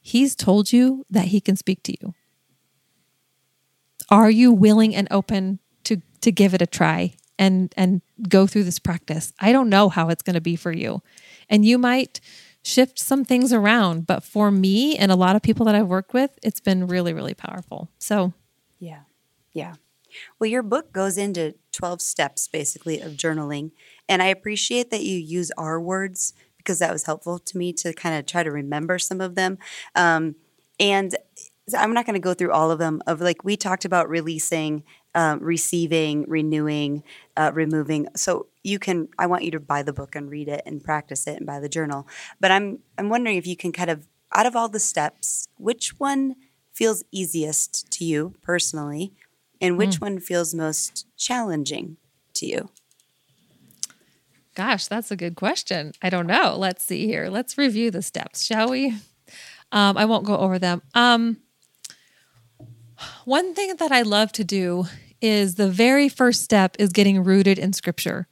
He's 0.00 0.34
told 0.34 0.72
you 0.72 1.04
that 1.10 1.26
He 1.26 1.40
can 1.40 1.56
speak 1.56 1.82
to 1.84 1.94
you. 2.00 2.14
Are 4.10 4.30
you 4.30 4.52
willing 4.52 4.94
and 4.94 5.06
open 5.10 5.60
to 5.84 6.00
to 6.20 6.32
give 6.32 6.54
it 6.54 6.62
a 6.62 6.66
try 6.66 7.14
and 7.38 7.72
and 7.76 8.02
go 8.28 8.46
through 8.46 8.64
this 8.64 8.78
practice? 8.78 9.32
I 9.38 9.52
don't 9.52 9.68
know 9.68 9.88
how 9.88 10.08
it's 10.08 10.22
going 10.22 10.34
to 10.34 10.40
be 10.40 10.56
for 10.56 10.72
you. 10.72 11.02
And 11.48 11.64
you 11.64 11.78
might 11.78 12.20
shift 12.62 12.98
some 12.98 13.24
things 13.24 13.52
around, 13.52 14.06
but 14.06 14.22
for 14.22 14.50
me 14.50 14.96
and 14.96 15.10
a 15.10 15.16
lot 15.16 15.36
of 15.36 15.42
people 15.42 15.64
that 15.66 15.74
I've 15.74 15.86
worked 15.86 16.12
with, 16.12 16.38
it's 16.42 16.60
been 16.60 16.86
really 16.86 17.12
really 17.12 17.34
powerful. 17.34 17.90
So, 17.98 18.32
yeah. 18.78 19.00
Yeah. 19.52 19.74
Well, 20.38 20.50
your 20.50 20.62
book 20.62 20.92
goes 20.92 21.16
into 21.16 21.54
12 21.72 22.02
steps 22.02 22.48
basically 22.48 23.00
of 23.00 23.12
journaling. 23.12 23.70
And 24.08 24.22
I 24.22 24.26
appreciate 24.26 24.90
that 24.90 25.02
you 25.02 25.16
use 25.18 25.50
our 25.56 25.80
words 25.80 26.34
because 26.60 26.78
that 26.78 26.92
was 26.92 27.04
helpful 27.04 27.38
to 27.38 27.58
me 27.58 27.72
to 27.72 27.92
kind 27.92 28.18
of 28.18 28.26
try 28.26 28.42
to 28.42 28.50
remember 28.50 28.98
some 28.98 29.20
of 29.20 29.34
them. 29.34 29.58
Um, 29.94 30.36
and 30.78 31.16
I'm 31.76 31.94
not 31.94 32.06
going 32.06 32.14
to 32.14 32.20
go 32.20 32.34
through 32.34 32.52
all 32.52 32.70
of 32.70 32.78
them. 32.78 33.02
Of 33.06 33.20
like 33.20 33.44
we 33.44 33.56
talked 33.56 33.84
about 33.84 34.08
releasing, 34.08 34.84
um, 35.14 35.40
receiving, 35.40 36.24
renewing, 36.28 37.02
uh, 37.36 37.50
removing. 37.54 38.08
So 38.16 38.46
you 38.62 38.78
can. 38.78 39.08
I 39.18 39.26
want 39.26 39.44
you 39.44 39.50
to 39.52 39.60
buy 39.60 39.82
the 39.82 39.92
book 39.92 40.14
and 40.14 40.30
read 40.30 40.48
it 40.48 40.62
and 40.66 40.82
practice 40.82 41.26
it 41.26 41.36
and 41.36 41.46
buy 41.46 41.60
the 41.60 41.68
journal. 41.68 42.06
But 42.40 42.50
I'm 42.50 42.80
I'm 42.98 43.08
wondering 43.08 43.36
if 43.36 43.46
you 43.46 43.56
can 43.56 43.72
kind 43.72 43.90
of 43.90 44.06
out 44.34 44.46
of 44.46 44.56
all 44.56 44.68
the 44.68 44.80
steps, 44.80 45.46
which 45.56 45.98
one 45.98 46.36
feels 46.72 47.04
easiest 47.10 47.90
to 47.90 48.04
you 48.04 48.34
personally, 48.42 49.12
and 49.60 49.76
which 49.76 49.96
mm. 49.96 50.02
one 50.02 50.18
feels 50.18 50.54
most 50.54 51.06
challenging 51.16 51.96
to 52.34 52.46
you? 52.46 52.70
Gosh, 54.60 54.88
that's 54.88 55.10
a 55.10 55.16
good 55.16 55.36
question. 55.36 55.92
I 56.02 56.10
don't 56.10 56.26
know. 56.26 56.54
Let's 56.58 56.84
see 56.84 57.06
here. 57.06 57.30
Let's 57.30 57.56
review 57.56 57.90
the 57.90 58.02
steps, 58.02 58.44
shall 58.44 58.68
we? 58.68 58.88
Um, 59.72 59.96
I 59.96 60.04
won't 60.04 60.26
go 60.26 60.36
over 60.36 60.58
them. 60.58 60.82
Um, 60.92 61.38
one 63.24 63.54
thing 63.54 63.74
that 63.76 63.90
I 63.90 64.02
love 64.02 64.32
to 64.32 64.44
do 64.44 64.84
is 65.22 65.54
the 65.54 65.70
very 65.70 66.10
first 66.10 66.44
step 66.44 66.76
is 66.78 66.90
getting 66.90 67.24
rooted 67.24 67.58
in 67.58 67.72
scripture. 67.72 68.28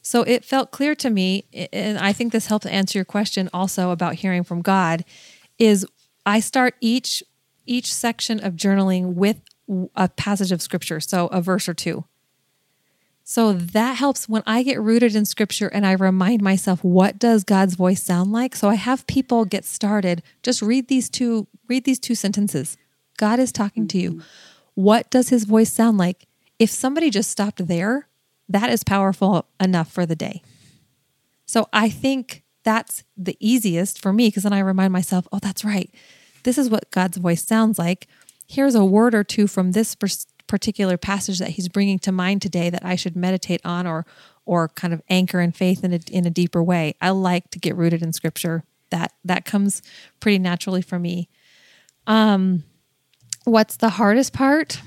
So 0.00 0.22
it 0.22 0.44
felt 0.44 0.70
clear 0.70 0.94
to 0.94 1.10
me, 1.10 1.46
and 1.72 1.98
I 1.98 2.12
think 2.12 2.30
this 2.30 2.46
helped 2.46 2.66
answer 2.66 2.98
your 2.98 3.04
question 3.04 3.50
also 3.52 3.90
about 3.90 4.14
hearing 4.14 4.44
from 4.44 4.62
God, 4.62 5.04
is 5.58 5.84
I 6.24 6.38
start 6.38 6.76
each 6.80 7.20
each 7.66 7.92
section 7.92 8.38
of 8.38 8.54
journaling 8.54 9.14
with 9.14 9.40
a 9.96 10.08
passage 10.08 10.52
of 10.52 10.62
scripture, 10.62 11.00
so 11.00 11.26
a 11.32 11.40
verse 11.40 11.68
or 11.68 11.74
two. 11.74 12.04
So 13.26 13.54
that 13.54 13.96
helps 13.96 14.28
when 14.28 14.42
I 14.46 14.62
get 14.62 14.80
rooted 14.80 15.16
in 15.16 15.24
scripture 15.24 15.68
and 15.68 15.86
I 15.86 15.92
remind 15.92 16.42
myself 16.42 16.84
what 16.84 17.18
does 17.18 17.42
God's 17.42 17.74
voice 17.74 18.02
sound 18.02 18.32
like? 18.32 18.54
So 18.54 18.68
I 18.68 18.74
have 18.74 19.06
people 19.06 19.46
get 19.46 19.64
started, 19.64 20.22
just 20.42 20.60
read 20.60 20.88
these 20.88 21.08
two 21.08 21.46
read 21.66 21.84
these 21.84 21.98
two 21.98 22.14
sentences. 22.14 22.76
God 23.16 23.38
is 23.38 23.50
talking 23.50 23.88
to 23.88 23.98
you. 23.98 24.10
Mm-hmm. 24.10 24.20
What 24.74 25.10
does 25.10 25.30
his 25.30 25.44
voice 25.44 25.72
sound 25.72 25.96
like? 25.96 26.26
If 26.58 26.68
somebody 26.68 27.08
just 27.08 27.30
stopped 27.30 27.66
there, 27.66 28.08
that 28.48 28.68
is 28.68 28.84
powerful 28.84 29.46
enough 29.58 29.90
for 29.90 30.04
the 30.04 30.16
day. 30.16 30.42
So 31.46 31.68
I 31.72 31.88
think 31.88 32.42
that's 32.62 33.04
the 33.16 33.36
easiest 33.40 34.00
for 34.00 34.12
me 34.12 34.28
because 34.28 34.42
then 34.42 34.52
I 34.52 34.58
remind 34.58 34.92
myself, 34.92 35.26
oh, 35.32 35.38
that's 35.38 35.64
right. 35.64 35.90
This 36.42 36.58
is 36.58 36.68
what 36.68 36.90
God's 36.90 37.16
voice 37.16 37.44
sounds 37.44 37.78
like. 37.78 38.06
Here's 38.46 38.74
a 38.74 38.84
word 38.84 39.14
or 39.14 39.24
two 39.24 39.46
from 39.46 39.72
this 39.72 39.94
particular 40.46 40.96
passage 40.96 41.38
that 41.38 41.50
he's 41.50 41.68
bringing 41.68 41.98
to 42.00 42.12
mind 42.12 42.42
today 42.42 42.70
that 42.70 42.84
I 42.84 42.96
should 42.96 43.16
meditate 43.16 43.60
on 43.64 43.86
or 43.86 44.06
or 44.46 44.68
kind 44.68 44.92
of 44.92 45.00
anchor 45.08 45.40
in 45.40 45.52
faith 45.52 45.82
in 45.82 45.94
a, 45.94 46.00
in 46.10 46.26
a 46.26 46.30
deeper 46.30 46.62
way. 46.62 46.94
I 47.00 47.10
like 47.10 47.50
to 47.52 47.58
get 47.58 47.76
rooted 47.76 48.02
in 48.02 48.12
scripture. 48.12 48.64
That 48.90 49.12
that 49.24 49.44
comes 49.44 49.82
pretty 50.20 50.38
naturally 50.38 50.82
for 50.82 50.98
me. 50.98 51.28
Um, 52.06 52.64
what's 53.44 53.76
the 53.76 53.90
hardest 53.90 54.32
part? 54.32 54.82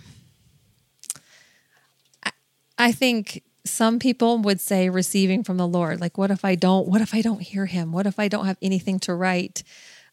I, 2.23 2.31
I 2.77 2.91
think 2.91 3.43
some 3.65 3.99
people 3.99 4.37
would 4.39 4.61
say 4.61 4.89
receiving 4.89 5.43
from 5.43 5.57
the 5.57 5.67
Lord. 5.67 5.99
Like, 5.99 6.17
what 6.17 6.31
if 6.31 6.45
I 6.45 6.55
don't? 6.55 6.87
What 6.87 7.01
if 7.01 7.13
I 7.13 7.21
don't 7.21 7.41
hear 7.41 7.65
Him? 7.65 7.91
What 7.91 8.05
if 8.05 8.19
I 8.19 8.27
don't 8.27 8.45
have 8.45 8.57
anything 8.61 8.99
to 9.01 9.13
write? 9.13 9.63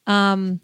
Um, 0.07 0.61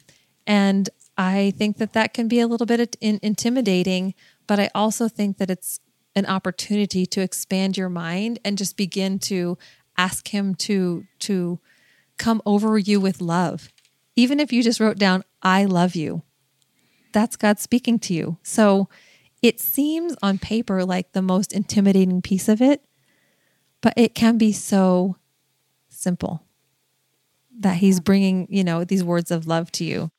and 0.46 0.88
I 1.16 1.52
think 1.56 1.78
that 1.78 1.92
that 1.92 2.14
can 2.14 2.28
be 2.28 2.40
a 2.40 2.46
little 2.46 2.66
bit 2.66 2.96
intimidating 3.00 4.14
but 4.50 4.58
I 4.58 4.68
also 4.74 5.06
think 5.06 5.38
that 5.38 5.48
it's 5.48 5.78
an 6.16 6.26
opportunity 6.26 7.06
to 7.06 7.20
expand 7.20 7.76
your 7.76 7.88
mind 7.88 8.40
and 8.44 8.58
just 8.58 8.76
begin 8.76 9.20
to 9.20 9.56
ask 9.96 10.26
him 10.34 10.56
to 10.56 11.04
to 11.20 11.60
come 12.18 12.42
over 12.44 12.76
you 12.76 12.98
with 12.98 13.20
love. 13.20 13.68
Even 14.16 14.40
if 14.40 14.52
you 14.52 14.64
just 14.64 14.80
wrote 14.80 14.98
down 14.98 15.22
I 15.40 15.66
love 15.66 15.94
you. 15.94 16.22
That's 17.12 17.36
God 17.36 17.60
speaking 17.60 18.00
to 18.00 18.12
you. 18.12 18.38
So 18.42 18.88
it 19.40 19.60
seems 19.60 20.16
on 20.20 20.38
paper 20.38 20.84
like 20.84 21.12
the 21.12 21.22
most 21.22 21.52
intimidating 21.52 22.20
piece 22.20 22.48
of 22.48 22.60
it, 22.60 22.84
but 23.80 23.94
it 23.96 24.16
can 24.16 24.36
be 24.36 24.50
so 24.50 25.14
simple 25.88 26.42
that 27.60 27.76
he's 27.76 28.00
bringing, 28.00 28.48
you 28.50 28.64
know, 28.64 28.82
these 28.82 29.04
words 29.04 29.30
of 29.30 29.46
love 29.46 29.70
to 29.70 29.84
you. 29.84 30.10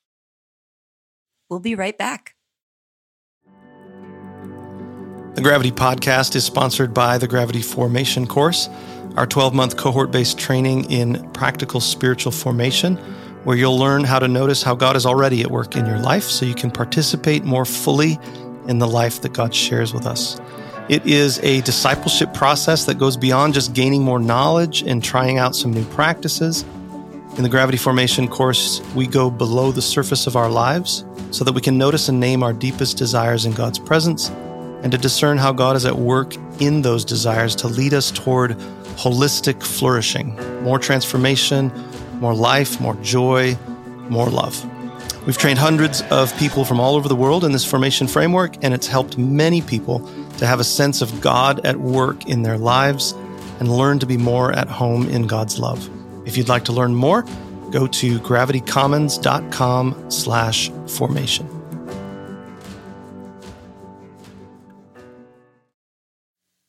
We'll 1.49 1.59
be 1.59 1.75
right 1.75 1.97
back. 1.97 2.35
The 5.33 5.41
Gravity 5.41 5.71
Podcast 5.71 6.35
is 6.35 6.43
sponsored 6.43 6.93
by 6.93 7.17
the 7.17 7.25
Gravity 7.25 7.61
Formation 7.61 8.27
course, 8.27 8.67
our 9.15 9.25
12 9.25 9.53
month 9.53 9.77
cohort 9.77 10.11
based 10.11 10.37
training 10.37 10.91
in 10.91 11.25
practical 11.31 11.79
spiritual 11.79 12.33
formation, 12.33 12.97
where 13.45 13.55
you'll 13.55 13.79
learn 13.79 14.03
how 14.03 14.19
to 14.19 14.27
notice 14.27 14.61
how 14.61 14.75
God 14.75 14.97
is 14.97 15.05
already 15.05 15.41
at 15.41 15.49
work 15.49 15.77
in 15.77 15.85
your 15.85 15.99
life 15.99 16.25
so 16.25 16.45
you 16.45 16.53
can 16.53 16.69
participate 16.69 17.45
more 17.45 17.63
fully 17.63 18.19
in 18.67 18.79
the 18.79 18.89
life 18.89 19.21
that 19.21 19.31
God 19.31 19.55
shares 19.55 19.93
with 19.93 20.05
us. 20.05 20.37
It 20.89 21.07
is 21.07 21.39
a 21.39 21.61
discipleship 21.61 22.33
process 22.33 22.83
that 22.83 22.99
goes 22.99 23.15
beyond 23.15 23.53
just 23.53 23.73
gaining 23.73 24.03
more 24.03 24.19
knowledge 24.19 24.81
and 24.81 25.01
trying 25.01 25.37
out 25.37 25.55
some 25.55 25.71
new 25.71 25.85
practices. 25.85 26.63
In 27.37 27.43
the 27.43 27.49
Gravity 27.49 27.77
Formation 27.77 28.27
course, 28.27 28.81
we 28.95 29.07
go 29.07 29.31
below 29.31 29.71
the 29.71 29.81
surface 29.81 30.27
of 30.27 30.35
our 30.35 30.49
lives 30.49 31.05
so 31.31 31.45
that 31.45 31.53
we 31.53 31.61
can 31.61 31.77
notice 31.77 32.09
and 32.09 32.19
name 32.19 32.43
our 32.43 32.51
deepest 32.51 32.97
desires 32.97 33.45
in 33.45 33.53
God's 33.53 33.79
presence 33.79 34.29
and 34.83 34.91
to 34.91 34.97
discern 34.97 35.37
how 35.37 35.51
God 35.51 35.75
is 35.75 35.85
at 35.85 35.97
work 35.97 36.35
in 36.59 36.81
those 36.81 37.05
desires 37.05 37.55
to 37.57 37.67
lead 37.67 37.93
us 37.93 38.11
toward 38.11 38.51
holistic 38.97 39.63
flourishing, 39.63 40.35
more 40.63 40.79
transformation, 40.79 41.71
more 42.19 42.33
life, 42.33 42.79
more 42.79 42.95
joy, 42.95 43.57
more 44.09 44.29
love. 44.29 44.65
We've 45.25 45.37
trained 45.37 45.59
hundreds 45.59 46.01
of 46.09 46.35
people 46.37 46.65
from 46.65 46.79
all 46.79 46.95
over 46.95 47.07
the 47.07 47.15
world 47.15 47.43
in 47.43 47.51
this 47.51 47.63
formation 47.63 48.07
framework, 48.07 48.55
and 48.63 48.73
it's 48.73 48.87
helped 48.87 49.17
many 49.17 49.61
people 49.61 49.99
to 50.39 50.47
have 50.47 50.59
a 50.59 50.63
sense 50.63 51.01
of 51.01 51.21
God 51.21 51.63
at 51.65 51.77
work 51.77 52.25
in 52.27 52.41
their 52.41 52.57
lives 52.57 53.11
and 53.59 53.71
learn 53.71 53.99
to 53.99 54.07
be 54.07 54.17
more 54.17 54.51
at 54.51 54.67
home 54.67 55.07
in 55.07 55.27
God's 55.27 55.59
love. 55.59 55.87
If 56.27 56.37
you'd 56.37 56.49
like 56.49 56.65
to 56.65 56.73
learn 56.73 56.95
more, 56.95 57.23
go 57.69 57.85
to 57.85 58.19
gravitycommons.com 58.19 60.11
slash 60.11 60.71
formation. 60.87 61.60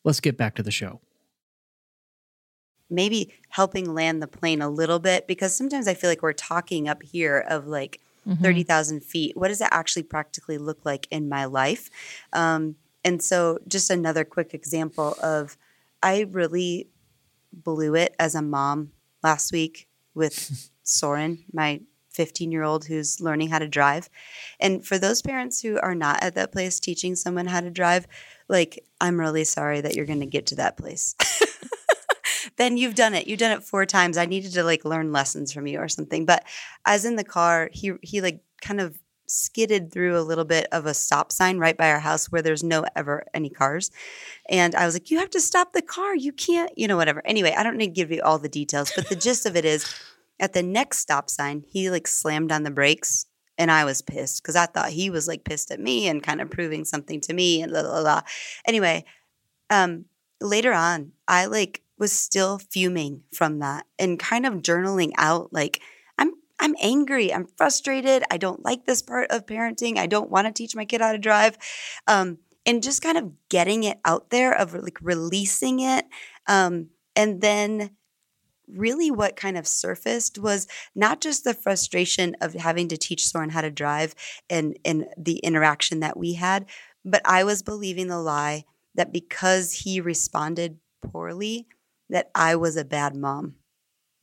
Let's 0.04 0.20
get 0.20 0.36
back 0.36 0.54
to 0.56 0.62
the 0.62 0.70
show. 0.70 1.00
Maybe 2.90 3.32
helping 3.48 3.94
land 3.94 4.22
the 4.22 4.26
plane 4.26 4.60
a 4.60 4.68
little 4.68 4.98
bit 4.98 5.26
because 5.26 5.56
sometimes 5.56 5.88
I 5.88 5.94
feel 5.94 6.10
like 6.10 6.22
we're 6.22 6.32
talking 6.32 6.88
up 6.88 7.02
here 7.02 7.38
of 7.38 7.66
like 7.66 8.00
mm-hmm. 8.28 8.42
30,000 8.42 9.02
feet. 9.02 9.36
What 9.36 9.48
does 9.48 9.60
it 9.60 9.68
actually 9.70 10.02
practically 10.02 10.58
look 10.58 10.84
like 10.84 11.08
in 11.10 11.28
my 11.28 11.46
life? 11.46 11.90
Um, 12.32 12.76
and 13.04 13.22
so, 13.22 13.58
just 13.66 13.90
another 13.90 14.24
quick 14.24 14.54
example 14.54 15.16
of 15.22 15.56
I 16.02 16.26
really 16.30 16.88
blew 17.52 17.94
it 17.94 18.14
as 18.18 18.34
a 18.34 18.42
mom 18.42 18.92
last 19.22 19.52
week 19.52 19.88
with 20.14 20.70
Soren, 20.82 21.44
my 21.52 21.80
15 22.10 22.52
year 22.52 22.62
old 22.62 22.84
who's 22.84 23.20
learning 23.20 23.48
how 23.48 23.58
to 23.58 23.68
drive. 23.68 24.08
And 24.60 24.86
for 24.86 24.98
those 24.98 25.22
parents 25.22 25.60
who 25.60 25.78
are 25.80 25.94
not 25.94 26.22
at 26.22 26.34
that 26.34 26.52
place 26.52 26.78
teaching 26.78 27.16
someone 27.16 27.46
how 27.46 27.60
to 27.60 27.70
drive, 27.70 28.06
like, 28.52 28.84
I'm 29.00 29.18
really 29.18 29.44
sorry 29.44 29.80
that 29.80 29.96
you're 29.96 30.06
going 30.06 30.20
to 30.20 30.26
get 30.26 30.46
to 30.46 30.56
that 30.56 30.76
place. 30.76 31.16
then 32.56 32.76
you've 32.76 32.94
done 32.94 33.14
it. 33.14 33.26
You've 33.26 33.40
done 33.40 33.52
it 33.52 33.64
four 33.64 33.86
times. 33.86 34.16
I 34.16 34.26
needed 34.26 34.52
to 34.52 34.62
like 34.62 34.84
learn 34.84 35.10
lessons 35.10 35.52
from 35.52 35.66
you 35.66 35.78
or 35.78 35.88
something. 35.88 36.24
But 36.24 36.44
as 36.86 37.04
in 37.04 37.16
the 37.16 37.24
car, 37.24 37.68
he 37.72 37.92
he 38.02 38.20
like 38.20 38.44
kind 38.60 38.80
of 38.80 38.98
skidded 39.26 39.90
through 39.90 40.18
a 40.18 40.20
little 40.20 40.44
bit 40.44 40.66
of 40.72 40.84
a 40.84 40.92
stop 40.92 41.32
sign 41.32 41.58
right 41.58 41.76
by 41.76 41.90
our 41.90 42.00
house 42.00 42.30
where 42.30 42.42
there's 42.42 42.62
no 42.62 42.84
ever 42.94 43.24
any 43.32 43.48
cars. 43.48 43.90
And 44.48 44.74
I 44.74 44.84
was 44.84 44.94
like, 44.94 45.10
you 45.10 45.18
have 45.18 45.30
to 45.30 45.40
stop 45.40 45.72
the 45.72 45.82
car. 45.82 46.14
You 46.14 46.32
can't, 46.32 46.70
you 46.76 46.86
know, 46.86 46.96
whatever. 46.96 47.22
Anyway, 47.24 47.54
I 47.56 47.62
don't 47.62 47.78
need 47.78 47.86
to 47.86 47.92
give 47.92 48.10
you 48.10 48.20
all 48.22 48.38
the 48.38 48.48
details, 48.48 48.92
but 48.94 49.08
the 49.08 49.16
gist 49.16 49.46
of 49.46 49.56
it 49.56 49.64
is 49.64 49.86
at 50.38 50.52
the 50.52 50.62
next 50.62 50.98
stop 50.98 51.30
sign, 51.30 51.64
he 51.66 51.88
like 51.88 52.06
slammed 52.06 52.52
on 52.52 52.64
the 52.64 52.70
brakes 52.70 53.26
And 53.62 53.70
I 53.70 53.84
was 53.84 54.02
pissed 54.02 54.42
because 54.42 54.56
I 54.56 54.66
thought 54.66 54.90
he 54.90 55.08
was 55.08 55.28
like 55.28 55.44
pissed 55.44 55.70
at 55.70 55.78
me 55.78 56.08
and 56.08 56.20
kind 56.20 56.40
of 56.40 56.50
proving 56.50 56.84
something 56.84 57.20
to 57.20 57.32
me 57.32 57.62
and 57.62 57.70
la 57.70 57.82
la 57.82 58.00
la. 58.00 58.22
Anyway, 58.66 59.04
um, 59.70 60.06
later 60.40 60.72
on, 60.72 61.12
I 61.28 61.46
like 61.46 61.80
was 61.96 62.10
still 62.10 62.58
fuming 62.58 63.22
from 63.32 63.60
that 63.60 63.86
and 64.00 64.18
kind 64.18 64.44
of 64.44 64.54
journaling 64.54 65.12
out 65.16 65.52
like 65.52 65.80
I'm 66.18 66.32
I'm 66.58 66.74
angry, 66.82 67.32
I'm 67.32 67.46
frustrated, 67.56 68.24
I 68.32 68.36
don't 68.36 68.64
like 68.64 68.84
this 68.84 69.00
part 69.00 69.30
of 69.30 69.46
parenting, 69.46 69.96
I 69.96 70.08
don't 70.08 70.28
want 70.28 70.48
to 70.48 70.52
teach 70.52 70.74
my 70.74 70.84
kid 70.84 71.00
how 71.00 71.12
to 71.12 71.18
drive. 71.18 71.56
Um, 72.08 72.38
and 72.66 72.82
just 72.82 73.00
kind 73.00 73.16
of 73.16 73.30
getting 73.48 73.84
it 73.84 73.98
out 74.04 74.30
there 74.30 74.52
of 74.52 74.74
like 74.74 74.98
releasing 75.00 75.78
it 75.78 76.04
um, 76.48 76.88
and 77.14 77.40
then 77.40 77.90
really 78.68 79.10
what 79.10 79.36
kind 79.36 79.56
of 79.56 79.66
surfaced 79.66 80.38
was 80.38 80.66
not 80.94 81.20
just 81.20 81.44
the 81.44 81.54
frustration 81.54 82.36
of 82.40 82.54
having 82.54 82.88
to 82.88 82.96
teach 82.96 83.26
Soren 83.26 83.50
how 83.50 83.60
to 83.60 83.70
drive 83.70 84.14
and 84.48 84.78
and 84.84 85.06
the 85.16 85.38
interaction 85.38 86.00
that 86.00 86.16
we 86.16 86.34
had, 86.34 86.66
but 87.04 87.22
I 87.24 87.44
was 87.44 87.62
believing 87.62 88.08
the 88.08 88.20
lie 88.20 88.64
that 88.94 89.12
because 89.12 89.72
he 89.72 90.00
responded 90.00 90.78
poorly, 91.02 91.66
that 92.10 92.30
I 92.34 92.56
was 92.56 92.76
a 92.76 92.84
bad 92.84 93.16
mom. 93.16 93.56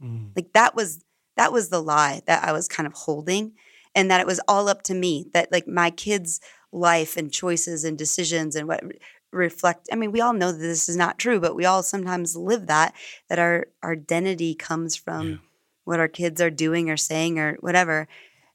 Mm. 0.02 0.32
Like 0.36 0.54
that 0.54 0.76
was 0.76 1.04
that 1.38 1.52
was 1.52 1.70
the 1.70 1.82
lie 1.82 2.22
that 2.28 2.44
I 2.44 2.52
was 2.52 2.68
kind 2.68 2.88
of 2.88 2.94
holding 2.94 3.54
and 3.96 4.12
that 4.12 4.22
it 4.22 4.28
was 4.28 4.42
all 4.48 4.68
up 4.68 4.82
to 4.84 4.94
me 4.94 5.28
that 5.34 5.52
like 5.52 5.68
my 5.68 5.90
kids 5.90 6.40
life 6.72 7.18
and 7.18 7.32
choices 7.32 7.84
and 7.84 7.98
decisions 7.98 8.56
and 8.56 8.68
what 8.68 8.84
reflect 9.32 9.88
i 9.92 9.96
mean 9.96 10.12
we 10.12 10.22
all 10.22 10.34
know 10.34 10.52
that 10.52 10.58
this 10.58 10.90
is 10.90 10.96
not 10.96 11.20
true 11.20 11.40
but 11.40 11.56
we 11.56 11.66
all 11.66 11.84
sometimes 11.84 12.36
live 12.36 12.68
that 12.68 12.94
that 13.28 13.40
our 13.40 13.68
our 13.84 13.92
identity 13.92 14.56
comes 14.56 14.96
from 14.96 15.30
yeah. 15.30 15.38
what 15.84 16.00
our 16.00 16.08
kids 16.08 16.42
are 16.42 16.50
doing 16.50 16.90
or 16.90 16.98
saying 16.98 17.38
or 17.38 17.56
whatever 17.60 18.08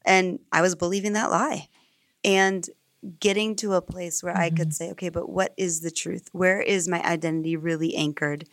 and 0.05 0.39
i 0.51 0.61
was 0.61 0.75
believing 0.75 1.13
that 1.13 1.31
lie 1.31 1.67
and 2.23 2.69
getting 3.19 3.55
to 3.55 3.73
a 3.73 3.81
place 3.81 4.21
where 4.21 4.33
mm-hmm. 4.33 4.41
i 4.41 4.49
could 4.49 4.69
mm-hmm. 4.69 4.71
say 4.71 4.91
okay 4.91 5.09
but 5.09 5.29
what 5.29 5.53
is 5.55 5.79
the 5.79 5.91
truth 5.91 6.27
where 6.33 6.61
is 6.61 6.87
my 6.87 7.01
identity 7.03 7.55
really 7.55 7.95
anchored 7.95 8.45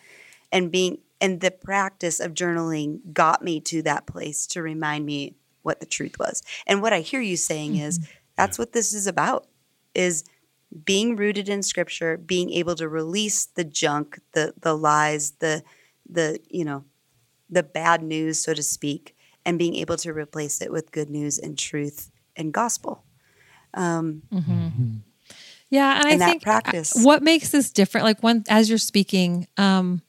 and 0.53 0.71
being 0.71 0.99
and 1.21 1.41
the 1.41 1.51
practice 1.51 2.21
of 2.21 2.35
journaling 2.35 3.01
got 3.13 3.43
me 3.43 3.61
to 3.61 3.83
that 3.83 4.07
place 4.07 4.47
to 4.47 4.63
remind 4.63 5.07
me 5.07 5.35
what 5.63 5.81
the 5.81 5.87
truth 5.87 6.19
was 6.21 6.43
and 6.69 6.83
what 6.83 6.93
i 6.93 7.01
hear 7.01 7.21
you 7.21 7.37
saying 7.37 7.73
mm-hmm. 7.73 7.83
is 7.83 7.99
that's 8.37 8.59
yeah. 8.59 8.63
what 8.63 8.73
this 8.73 8.93
is 8.93 9.09
about 9.09 9.49
is 9.95 10.25
being 10.85 11.17
rooted 11.17 11.49
in 11.49 11.63
scripture, 11.63 12.17
being 12.17 12.51
able 12.53 12.75
to 12.77 12.89
release 12.89 13.47
the 13.47 13.65
junk, 13.65 14.21
the 14.33 14.55
the 14.61 14.77
lies, 14.77 15.33
the 15.41 15.63
the 16.09 16.41
you 16.49 16.65
know, 16.65 16.85
the 17.51 17.63
bad 17.63 18.03
news, 18.03 18.41
so 18.41 18.55
to 18.55 18.63
speak, 18.63 19.17
and 19.45 19.59
being 19.59 19.77
able 19.77 19.97
to 19.99 20.13
replace 20.13 20.61
it 20.61 20.73
with 20.73 20.93
good 20.93 21.11
news 21.11 21.39
and 21.39 21.59
truth 21.59 22.11
and 22.37 22.53
gospel. 22.53 23.05
Um, 23.75 24.23
mm-hmm. 24.33 24.97
Yeah, 25.71 25.97
and, 25.97 26.13
and 26.13 26.23
I 26.23 26.27
think 26.27 26.43
practice. 26.43 26.93
what 26.95 27.23
makes 27.23 27.51
this 27.51 27.71
different, 27.71 28.05
like 28.05 28.23
when 28.23 28.45
as 28.49 28.69
you're 28.69 28.79
speaking, 28.79 29.49
um, 29.57 30.03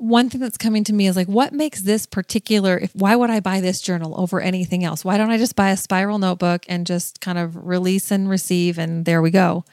one 0.00 0.30
thing 0.30 0.40
that's 0.40 0.56
coming 0.56 0.82
to 0.84 0.94
me 0.94 1.06
is 1.06 1.14
like, 1.14 1.28
what 1.28 1.52
makes 1.52 1.82
this 1.82 2.06
particular? 2.06 2.78
If 2.78 2.94
why 2.94 3.14
would 3.14 3.28
I 3.28 3.40
buy 3.40 3.60
this 3.60 3.80
journal 3.80 4.18
over 4.18 4.40
anything 4.40 4.82
else? 4.82 5.04
Why 5.04 5.18
don't 5.18 5.30
I 5.30 5.36
just 5.36 5.56
buy 5.56 5.70
a 5.70 5.76
spiral 5.76 6.18
notebook 6.18 6.64
and 6.68 6.86
just 6.86 7.20
kind 7.20 7.36
of 7.36 7.54
release 7.54 8.10
and 8.10 8.28
receive, 8.28 8.78
and 8.78 9.04
there 9.04 9.20
we 9.20 9.30
go? 9.30 9.64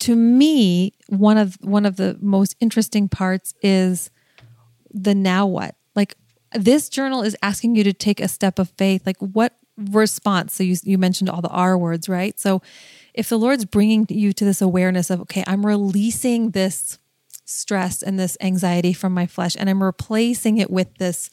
To 0.00 0.16
me, 0.16 0.94
one 1.08 1.36
of 1.36 1.58
one 1.60 1.84
of 1.84 1.96
the 1.96 2.16
most 2.20 2.56
interesting 2.60 3.08
parts 3.08 3.52
is 3.62 4.10
the 4.90 5.14
now 5.14 5.46
what. 5.46 5.76
Like 5.94 6.16
this 6.54 6.88
journal 6.88 7.22
is 7.22 7.36
asking 7.42 7.76
you 7.76 7.84
to 7.84 7.92
take 7.92 8.20
a 8.20 8.28
step 8.28 8.58
of 8.58 8.70
faith. 8.78 9.02
Like 9.04 9.18
what 9.18 9.54
response? 9.76 10.54
So 10.54 10.64
you 10.64 10.76
you 10.82 10.96
mentioned 10.96 11.28
all 11.28 11.42
the 11.42 11.48
R 11.48 11.76
words, 11.76 12.08
right? 12.08 12.40
So 12.40 12.62
if 13.12 13.28
the 13.28 13.38
Lord's 13.38 13.66
bringing 13.66 14.06
you 14.08 14.32
to 14.32 14.44
this 14.46 14.62
awareness 14.62 15.10
of 15.10 15.20
okay, 15.22 15.44
I'm 15.46 15.66
releasing 15.66 16.50
this 16.50 16.98
stress 17.44 18.02
and 18.02 18.18
this 18.18 18.36
anxiety 18.40 18.92
from 18.92 19.12
my 19.12 19.26
flesh, 19.26 19.56
and 19.58 19.68
I'm 19.68 19.82
replacing 19.82 20.58
it 20.58 20.70
with 20.70 20.94
this 20.98 21.28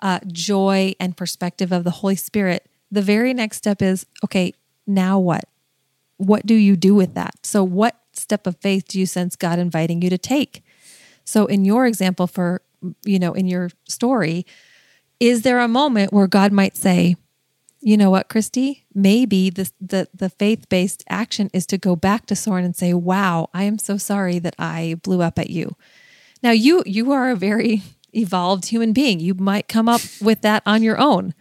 uh, 0.00 0.18
joy 0.26 0.94
and 0.98 1.16
perspective 1.16 1.72
of 1.72 1.84
the 1.84 1.90
Holy 1.90 2.16
Spirit, 2.16 2.68
the 2.90 3.02
very 3.02 3.32
next 3.32 3.58
step 3.58 3.80
is 3.80 4.04
okay, 4.24 4.52
now 4.86 5.18
what? 5.18 5.44
What 6.16 6.44
do 6.44 6.54
you 6.54 6.76
do 6.76 6.94
with 6.94 7.14
that? 7.14 7.34
So, 7.42 7.64
what 7.64 7.96
step 8.12 8.46
of 8.46 8.56
faith 8.56 8.88
do 8.88 8.98
you 8.98 9.06
sense 9.06 9.36
God 9.36 9.58
inviting 9.58 10.02
you 10.02 10.10
to 10.10 10.18
take? 10.18 10.62
So, 11.24 11.46
in 11.46 11.64
your 11.64 11.86
example, 11.86 12.26
for, 12.26 12.62
you 13.04 13.18
know, 13.18 13.32
in 13.32 13.46
your 13.46 13.70
story, 13.88 14.44
is 15.20 15.42
there 15.42 15.60
a 15.60 15.68
moment 15.68 16.12
where 16.12 16.26
God 16.26 16.52
might 16.52 16.76
say, 16.76 17.16
you 17.82 17.96
know 17.96 18.10
what, 18.10 18.28
Christy? 18.28 18.84
Maybe 18.94 19.50
the 19.50 19.70
the, 19.80 20.08
the 20.14 20.30
faith 20.30 20.68
based 20.68 21.04
action 21.08 21.50
is 21.52 21.66
to 21.66 21.78
go 21.78 21.96
back 21.96 22.26
to 22.26 22.36
Soren 22.36 22.64
and 22.64 22.76
say, 22.76 22.94
"Wow, 22.94 23.50
I 23.52 23.64
am 23.64 23.78
so 23.78 23.96
sorry 23.96 24.38
that 24.38 24.54
I 24.58 24.96
blew 25.02 25.20
up 25.20 25.38
at 25.38 25.50
you." 25.50 25.76
Now, 26.42 26.52
you 26.52 26.84
you 26.86 27.10
are 27.12 27.30
a 27.30 27.36
very 27.36 27.82
evolved 28.12 28.66
human 28.66 28.92
being. 28.92 29.18
You 29.20 29.34
might 29.34 29.68
come 29.68 29.88
up 29.88 30.00
with 30.20 30.42
that 30.42 30.62
on 30.64 30.82
your 30.82 30.98
own. 30.98 31.34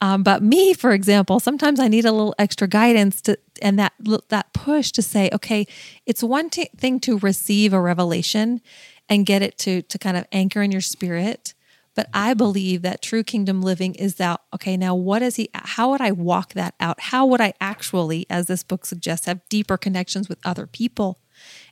Um, 0.00 0.22
but 0.22 0.42
me, 0.42 0.74
for 0.74 0.92
example, 0.92 1.38
sometimes 1.38 1.78
I 1.78 1.88
need 1.88 2.04
a 2.04 2.12
little 2.12 2.34
extra 2.38 2.66
guidance 2.66 3.20
to 3.22 3.38
and 3.62 3.78
that 3.78 3.92
that 4.28 4.52
push 4.52 4.90
to 4.92 5.02
say, 5.02 5.30
okay, 5.32 5.66
it's 6.06 6.22
one 6.22 6.50
t- 6.50 6.70
thing 6.76 6.98
to 7.00 7.18
receive 7.18 7.72
a 7.72 7.80
revelation 7.80 8.60
and 9.08 9.24
get 9.24 9.42
it 9.42 9.56
to 9.58 9.82
to 9.82 9.98
kind 9.98 10.16
of 10.16 10.26
anchor 10.32 10.60
in 10.60 10.72
your 10.72 10.80
spirit 10.80 11.54
but 11.94 12.08
I 12.12 12.34
believe 12.34 12.82
that 12.82 13.02
true 13.02 13.22
kingdom 13.22 13.62
living 13.62 13.94
is 13.94 14.16
that, 14.16 14.40
okay, 14.52 14.76
now 14.76 14.94
what 14.94 15.22
is 15.22 15.36
he, 15.36 15.48
how 15.54 15.90
would 15.90 16.00
I 16.00 16.10
walk 16.10 16.54
that 16.54 16.74
out? 16.80 17.00
How 17.00 17.24
would 17.26 17.40
I 17.40 17.54
actually, 17.60 18.26
as 18.28 18.46
this 18.46 18.62
book 18.62 18.84
suggests, 18.84 19.26
have 19.26 19.48
deeper 19.48 19.76
connections 19.76 20.28
with 20.28 20.38
other 20.44 20.66
people 20.66 21.20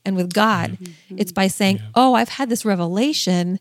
and 0.05 0.17
with 0.17 0.33
God? 0.33 0.79
Mm-hmm. 0.81 1.17
It's 1.19 1.33
by 1.33 1.49
saying, 1.49 1.77
yeah. 1.77 1.89
oh, 1.95 2.15
I've 2.15 2.31
had 2.31 2.49
this 2.49 2.65
revelation 2.65 3.59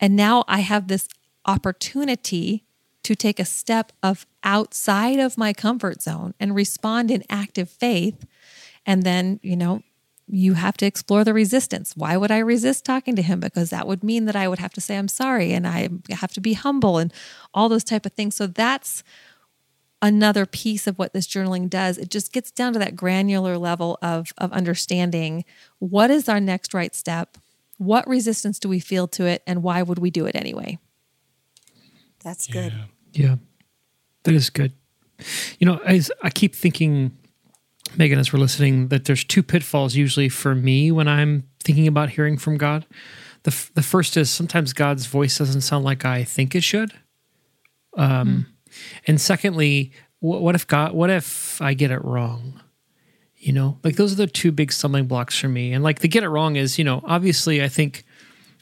and 0.00 0.16
now 0.16 0.44
I 0.48 0.60
have 0.60 0.88
this 0.88 1.08
opportunity 1.46 2.64
to 3.04 3.14
take 3.14 3.38
a 3.38 3.44
step 3.44 3.92
of 4.02 4.26
outside 4.44 5.18
of 5.18 5.38
my 5.38 5.52
comfort 5.52 6.02
zone 6.02 6.34
and 6.40 6.54
respond 6.54 7.10
in 7.10 7.22
active 7.30 7.68
faith 7.68 8.26
and 8.86 9.02
then 9.02 9.40
you 9.42 9.56
know 9.56 9.82
you 10.28 10.54
have 10.54 10.76
to 10.78 10.86
explore 10.86 11.24
the 11.24 11.34
resistance. 11.34 11.96
Why 11.96 12.16
would 12.16 12.30
I 12.30 12.38
resist 12.38 12.84
talking 12.84 13.16
to 13.16 13.22
him? 13.22 13.40
Because 13.40 13.70
that 13.70 13.86
would 13.86 14.02
mean 14.02 14.24
that 14.26 14.36
I 14.36 14.48
would 14.48 14.58
have 14.58 14.72
to 14.74 14.80
say 14.80 14.96
I'm 14.96 15.08
sorry 15.08 15.52
and 15.52 15.66
I 15.66 15.88
have 16.10 16.32
to 16.34 16.40
be 16.40 16.54
humble 16.54 16.98
and 16.98 17.12
all 17.52 17.68
those 17.68 17.84
type 17.84 18.06
of 18.06 18.12
things. 18.12 18.36
So 18.36 18.46
that's 18.46 19.02
another 20.00 20.46
piece 20.46 20.86
of 20.86 20.98
what 20.98 21.12
this 21.12 21.26
journaling 21.26 21.68
does. 21.68 21.98
It 21.98 22.10
just 22.10 22.32
gets 22.32 22.50
down 22.50 22.72
to 22.72 22.78
that 22.78 22.96
granular 22.96 23.58
level 23.58 23.98
of 24.02 24.32
of 24.38 24.52
understanding 24.52 25.44
what 25.78 26.10
is 26.10 26.28
our 26.28 26.40
next 26.40 26.74
right 26.74 26.94
step? 26.94 27.38
What 27.78 28.06
resistance 28.08 28.58
do 28.58 28.68
we 28.68 28.80
feel 28.80 29.08
to 29.08 29.26
it 29.26 29.42
and 29.46 29.62
why 29.62 29.82
would 29.82 29.98
we 29.98 30.10
do 30.10 30.26
it 30.26 30.36
anyway? 30.36 30.78
That's 32.22 32.46
good. 32.46 32.72
Yeah. 33.12 33.26
yeah. 33.28 33.36
That 34.24 34.34
is 34.34 34.50
good. 34.50 34.72
You 35.58 35.66
know, 35.66 35.80
I 35.86 36.00
I 36.22 36.30
keep 36.30 36.54
thinking 36.54 37.16
Megan, 37.96 38.18
as 38.18 38.32
we're 38.32 38.38
listening, 38.38 38.88
that 38.88 39.04
there's 39.04 39.24
two 39.24 39.42
pitfalls 39.42 39.94
usually 39.94 40.28
for 40.28 40.54
me 40.54 40.90
when 40.90 41.08
I'm 41.08 41.44
thinking 41.62 41.86
about 41.86 42.10
hearing 42.10 42.38
from 42.38 42.56
God. 42.56 42.86
The, 43.44 43.50
f- 43.50 43.70
the 43.74 43.82
first 43.82 44.16
is 44.16 44.30
sometimes 44.30 44.72
God's 44.72 45.06
voice 45.06 45.38
doesn't 45.38 45.62
sound 45.62 45.84
like 45.84 46.04
I 46.04 46.24
think 46.24 46.54
it 46.54 46.62
should. 46.62 46.92
Um, 47.96 48.46
mm. 48.70 48.72
And 49.06 49.20
secondly, 49.20 49.92
wh- 50.20 50.40
what 50.40 50.54
if 50.54 50.66
God, 50.66 50.92
what 50.92 51.10
if 51.10 51.60
I 51.60 51.74
get 51.74 51.90
it 51.90 52.04
wrong? 52.04 52.60
You 53.36 53.52
know, 53.52 53.78
like 53.82 53.96
those 53.96 54.12
are 54.12 54.16
the 54.16 54.26
two 54.28 54.52
big 54.52 54.72
stumbling 54.72 55.06
blocks 55.06 55.38
for 55.38 55.48
me. 55.48 55.72
And 55.72 55.82
like 55.82 55.98
the 55.98 56.08
get 56.08 56.22
it 56.22 56.28
wrong 56.28 56.56
is, 56.56 56.78
you 56.78 56.84
know, 56.84 57.02
obviously 57.04 57.62
I 57.62 57.68
think 57.68 58.04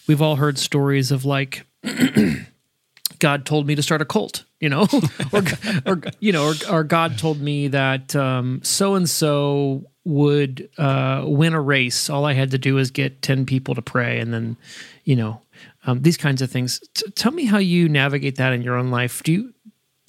we've 0.08 0.22
all 0.22 0.36
heard 0.36 0.58
stories 0.58 1.10
of 1.10 1.24
like, 1.24 1.66
God 3.18 3.44
told 3.44 3.66
me 3.66 3.74
to 3.74 3.82
start 3.82 4.00
a 4.00 4.06
cult, 4.06 4.44
you 4.60 4.68
know, 4.68 4.86
or, 5.32 5.42
or, 5.86 6.02
you 6.20 6.32
know, 6.32 6.46
or, 6.46 6.54
or 6.70 6.84
God 6.84 7.18
told 7.18 7.40
me 7.40 7.68
that 7.68 8.12
so 8.12 8.94
and 8.94 9.08
so 9.08 9.84
would 10.04 10.68
uh, 10.78 11.24
win 11.26 11.54
a 11.54 11.60
race. 11.60 12.08
All 12.08 12.24
I 12.24 12.34
had 12.34 12.50
to 12.52 12.58
do 12.58 12.74
was 12.74 12.90
get 12.90 13.22
ten 13.22 13.46
people 13.46 13.74
to 13.74 13.82
pray, 13.82 14.18
and 14.18 14.32
then, 14.32 14.56
you 15.04 15.16
know, 15.16 15.42
um, 15.86 16.02
these 16.02 16.16
kinds 16.16 16.42
of 16.42 16.50
things. 16.50 16.80
T- 16.94 17.10
tell 17.12 17.32
me 17.32 17.46
how 17.46 17.58
you 17.58 17.88
navigate 17.88 18.36
that 18.36 18.52
in 18.52 18.62
your 18.62 18.76
own 18.76 18.90
life. 18.90 19.22
Do 19.22 19.32
you 19.32 19.54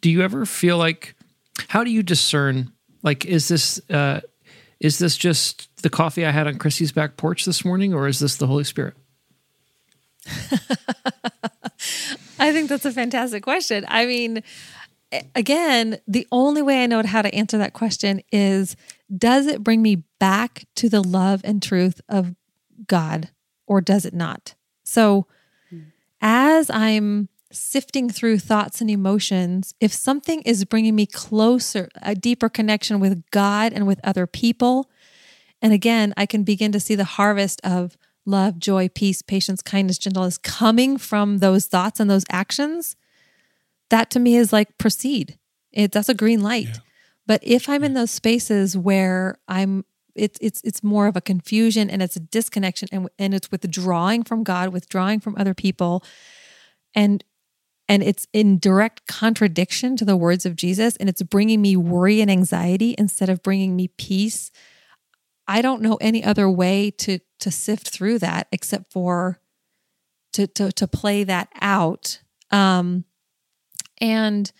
do 0.02 0.10
you 0.10 0.22
ever 0.22 0.46
feel 0.46 0.78
like 0.78 1.16
how 1.68 1.84
do 1.84 1.92
you 1.92 2.04
discern? 2.04 2.72
Like, 3.04 3.26
is 3.26 3.48
this 3.48 3.82
uh, 3.90 4.22
is 4.80 5.00
this 5.00 5.18
just 5.18 5.70
the 5.82 5.90
coffee 5.90 6.26
I 6.26 6.32
had 6.32 6.48
on 6.48 6.58
Christy's 6.58 6.92
back 6.92 7.18
porch 7.18 7.46
this 7.46 7.66
morning, 7.66 7.94
or 7.94 8.08
is 8.08 8.20
this 8.20 8.36
the 8.36 8.48
Holy 8.48 8.64
Spirit? 8.64 8.96
I 12.42 12.52
think 12.52 12.70
that's 12.70 12.86
a 12.86 12.92
fantastic 12.92 13.44
question. 13.44 13.86
I 13.88 14.06
mean, 14.06 14.42
again, 15.36 16.00
the 16.08 16.28
only 16.32 16.62
way 16.62 16.84
I 16.84 16.88
know 16.88 17.04
how 17.04 17.22
to 17.22 17.34
answer 17.34 17.58
that 17.60 17.74
question 17.74 18.22
is 18.32 18.76
does 19.16 19.46
it 19.46 19.64
bring 19.64 19.82
me 19.82 20.04
back 20.20 20.66
to 20.76 20.90
the 20.90 21.02
love 21.02 21.42
and 21.44 21.62
truth 21.62 22.02
of 22.10 22.34
God 22.88 23.30
or 23.68 23.82
does 23.82 24.06
it 24.06 24.14
not? 24.14 24.56
So, 24.84 25.28
as 26.22 26.70
I'm 26.70 27.30
sifting 27.52 28.10
through 28.10 28.40
thoughts 28.40 28.82
and 28.82 28.90
emotions, 28.90 29.74
if 29.80 29.92
something 29.94 30.42
is 30.42 30.66
bringing 30.66 30.96
me 30.96 31.06
closer, 31.06 31.90
a 32.02 32.16
deeper 32.16 32.50
connection 32.50 33.00
with 33.00 33.24
God 33.32 33.74
and 33.74 33.86
with 33.86 34.00
other 34.04 34.26
people, 34.26 34.90
and 35.62 35.74
again, 35.74 36.14
I 36.18 36.26
can 36.26 36.44
begin 36.44 36.72
to 36.72 36.80
see 36.80 36.96
the 36.96 37.04
harvest 37.04 37.62
of 37.64 37.98
love, 38.26 38.60
joy, 38.60 38.90
peace, 38.90 39.22
patience, 39.22 39.62
kindness, 39.62 39.98
gentleness 39.98 40.38
coming 40.38 40.98
from 40.98 41.40
those 41.40 41.66
thoughts 41.66 42.00
and 42.00 42.10
those 42.10 42.26
actions, 42.30 42.96
that 43.90 44.10
to 44.12 44.20
me 44.20 44.36
is 44.36 44.54
like 44.54 44.78
proceed. 44.78 45.38
It 45.72 45.92
that's 45.92 46.10
a 46.10 46.14
green 46.14 46.42
light. 46.42 46.68
Yeah. 46.68 46.76
But 47.28 47.42
if 47.44 47.70
I'm 47.70 47.84
in 47.84 47.94
those 47.94 48.12
spaces 48.12 48.78
where 48.78 49.38
I'm 49.48 49.86
it's 50.16 50.38
it's 50.42 50.62
it's 50.64 50.84
more 50.84 51.08
of 51.08 51.16
a 51.16 51.22
confusion 51.22 51.90
and 51.90 52.02
it's 52.02 52.16
a 52.16 52.20
disconnection 52.20 52.90
and 52.92 53.10
and 53.18 53.34
it's 53.34 53.52
withdrawing 53.52 54.24
from 54.24 54.44
God, 54.44 54.70
withdrawing 54.70 55.20
from 55.20 55.36
other 55.38 55.54
people 55.54 56.04
and 56.94 57.24
and 57.88 58.04
it's 58.04 58.28
in 58.32 58.60
direct 58.60 59.08
contradiction 59.08 59.98
to 59.98 60.06
the 60.06 60.16
words 60.16 60.46
of 60.46 60.56
Jesus 60.56 60.96
and 60.98 61.10
it's 61.10 61.22
bringing 61.24 61.62
me 61.62 61.76
worry 61.76 62.22
and 62.22 62.32
anxiety 62.32 62.96
instead 62.98 63.30
of 63.30 63.44
bringing 63.44 63.76
me 63.76 63.88
peace. 63.90 64.52
I 65.48 65.62
don't 65.62 65.82
know 65.82 65.98
any 66.00 66.24
other 66.24 66.50
way 66.50 66.92
to 67.00 67.20
to 67.42 67.52
sift 67.52 67.90
through 67.90 68.20
that 68.20 68.48
except 68.52 68.92
for 68.92 69.40
to 70.34 70.48
to 70.48 70.72
to 70.72 70.88
play 70.88 71.24
that 71.24 71.50
out. 71.62 72.22
Um 72.50 73.06
and 74.00 74.52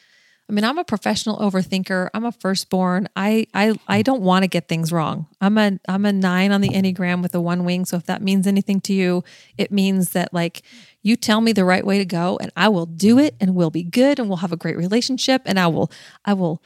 I 0.52 0.54
mean, 0.54 0.66
I'm 0.66 0.78
a 0.78 0.84
professional 0.84 1.38
overthinker. 1.38 2.10
I'm 2.14 2.26
a 2.26 2.32
firstborn. 2.34 3.08
I 3.16 3.48
I 3.54 3.74
I 3.88 4.02
don't 4.02 4.22
want 4.22 4.44
to 4.44 4.50
get 4.50 4.68
things 4.68 4.92
wrong. 4.92 5.28
I'm 5.40 5.58
a 5.58 5.80
I'm 5.88 6.06
a 6.06 6.12
9 6.12 6.52
on 6.52 6.60
the 6.60 6.70
Enneagram 6.70 7.22
with 7.22 7.34
a 7.34 7.40
one 7.40 7.64
wing, 7.64 7.86
so 7.86 7.96
if 7.96 8.06
that 8.08 8.22
means 8.22 8.46
anything 8.46 8.82
to 8.82 8.94
you, 8.94 9.24
it 9.58 9.72
means 9.72 10.10
that 10.10 10.34
like 10.34 10.64
you 11.04 11.16
tell 11.16 11.40
me 11.40 11.54
the 11.54 11.64
right 11.64 11.86
way 11.86 12.00
to 12.00 12.06
go 12.06 12.38
and 12.42 12.52
I 12.58 12.68
will 12.68 12.86
do 12.86 13.18
it 13.18 13.36
and 13.40 13.56
we'll 13.56 13.70
be 13.70 13.84
good 13.84 14.20
and 14.20 14.28
we'll 14.28 14.38
have 14.38 14.52
a 14.52 14.58
great 14.58 14.76
relationship 14.76 15.42
and 15.46 15.58
I 15.58 15.68
will 15.68 15.90
I 16.26 16.34
will 16.34 16.62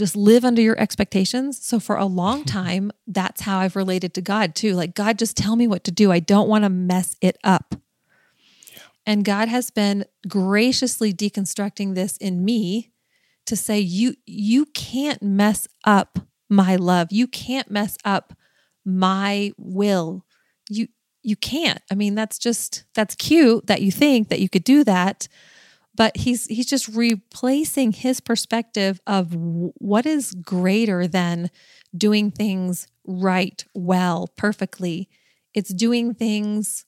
just 0.00 0.16
live 0.16 0.44
under 0.44 0.62
your 0.62 0.78
expectations. 0.80 1.64
So 1.64 1.78
for 1.78 1.96
a 1.96 2.06
long 2.06 2.44
time, 2.58 2.90
that's 3.06 3.42
how 3.42 3.58
I've 3.58 3.76
related 3.76 4.14
to 4.14 4.20
God 4.20 4.56
too. 4.56 4.74
Like 4.74 4.94
God 4.94 5.18
just 5.18 5.36
tell 5.36 5.54
me 5.54 5.68
what 5.68 5.84
to 5.84 5.92
do. 5.92 6.10
I 6.10 6.18
don't 6.18 6.48
want 6.48 6.64
to 6.64 6.70
mess 6.70 7.14
it 7.20 7.38
up. 7.44 7.76
And 9.06 9.24
God 9.24 9.48
has 9.48 9.70
been 9.70 10.04
graciously 10.28 11.12
deconstructing 11.12 11.94
this 11.94 12.16
in 12.16 12.44
me 12.44 12.92
to 13.46 13.56
say 13.56 13.78
you 13.78 14.14
you 14.26 14.66
can't 14.66 15.22
mess 15.22 15.66
up 15.84 16.18
my 16.48 16.76
love. 16.76 17.08
You 17.10 17.26
can't 17.26 17.70
mess 17.70 17.96
up 18.04 18.34
my 18.84 19.52
will. 19.56 20.24
You 20.68 20.88
you 21.22 21.36
can't. 21.36 21.80
I 21.90 21.94
mean, 21.94 22.14
that's 22.14 22.38
just 22.38 22.84
that's 22.94 23.14
cute 23.14 23.66
that 23.66 23.82
you 23.82 23.90
think 23.90 24.28
that 24.28 24.40
you 24.40 24.48
could 24.48 24.64
do 24.64 24.84
that, 24.84 25.28
but 26.00 26.16
he's 26.16 26.46
he's 26.46 26.64
just 26.64 26.88
replacing 26.88 27.92
his 27.92 28.20
perspective 28.20 29.02
of 29.06 29.34
what 29.34 30.06
is 30.06 30.32
greater 30.32 31.06
than 31.06 31.50
doing 31.94 32.30
things 32.30 32.86
right, 33.04 33.66
well, 33.74 34.26
perfectly. 34.34 35.10
It's 35.52 35.74
doing 35.74 36.14
things 36.14 36.86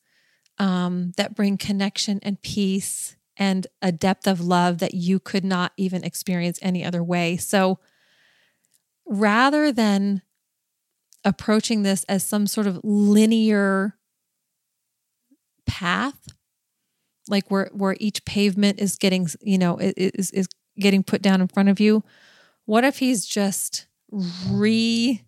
um, 0.56 1.12
that 1.18 1.34
bring 1.34 1.58
connection 1.58 2.20
and 2.22 2.40
peace 2.40 3.16
and 3.36 3.66
a 3.82 3.92
depth 3.92 4.26
of 4.26 4.40
love 4.40 4.78
that 4.78 4.94
you 4.94 5.20
could 5.20 5.44
not 5.44 5.72
even 5.76 6.04
experience 6.04 6.58
any 6.62 6.82
other 6.82 7.04
way. 7.04 7.36
So 7.36 7.80
rather 9.04 9.70
than 9.70 10.22
approaching 11.22 11.82
this 11.82 12.04
as 12.04 12.24
some 12.24 12.46
sort 12.46 12.66
of 12.66 12.80
linear 12.82 13.98
path, 15.66 16.28
like 17.32 17.50
where 17.50 17.68
where 17.72 17.96
each 17.98 18.24
pavement 18.24 18.78
is 18.78 18.94
getting, 18.94 19.26
you 19.40 19.58
know, 19.58 19.78
is 19.80 20.30
is 20.30 20.46
getting 20.78 21.02
put 21.02 21.22
down 21.22 21.40
in 21.40 21.48
front 21.48 21.68
of 21.68 21.80
you, 21.80 22.04
what 22.66 22.84
if 22.84 22.98
he's 22.98 23.26
just 23.26 23.86
re 24.48 25.20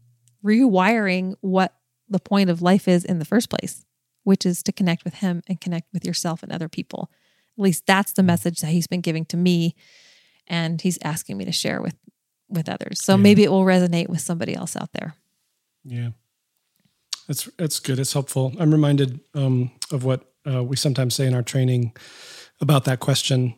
rewiring 0.45 1.35
what 1.41 1.75
the 2.09 2.21
point 2.21 2.51
of 2.51 2.63
life 2.63 2.87
is 2.87 3.05
in 3.05 3.19
the 3.19 3.25
first 3.25 3.49
place, 3.49 3.85
which 4.23 4.45
is 4.45 4.63
to 4.63 4.73
connect 4.73 5.05
with 5.05 5.15
him 5.15 5.43
and 5.49 5.61
connect 5.61 5.89
with 5.93 6.05
yourself 6.05 6.43
and 6.43 6.53
other 6.53 6.69
people. 6.69 7.11
At 7.59 7.63
least 7.63 7.87
that's 7.87 8.13
the 8.13 8.23
message 8.23 8.61
that 8.61 8.69
he's 8.69 8.87
been 8.87 9.01
giving 9.01 9.25
to 9.27 9.37
me 9.37 9.75
and 10.47 10.81
he's 10.83 10.99
asking 11.03 11.39
me 11.39 11.47
to 11.47 11.53
share 11.53 11.81
with 11.81 11.97
with 12.49 12.69
others. 12.69 13.03
So 13.03 13.15
yeah. 13.15 13.23
maybe 13.23 13.43
it 13.43 13.51
will 13.51 13.65
resonate 13.65 14.09
with 14.09 14.21
somebody 14.21 14.55
else 14.55 14.77
out 14.77 14.93
there. 14.93 15.15
Yeah. 15.83 16.11
That's 17.27 17.45
that's 17.57 17.81
good. 17.81 17.99
It's 17.99 18.13
helpful. 18.13 18.53
I'm 18.59 18.71
reminded 18.71 19.21
um, 19.35 19.71
of 19.91 20.05
what 20.05 20.34
uh, 20.47 20.63
we 20.63 20.77
sometimes 20.77 21.15
say 21.15 21.27
in 21.27 21.35
our 21.35 21.43
training 21.43 21.93
about 22.61 22.85
that 22.85 23.01
question 23.01 23.55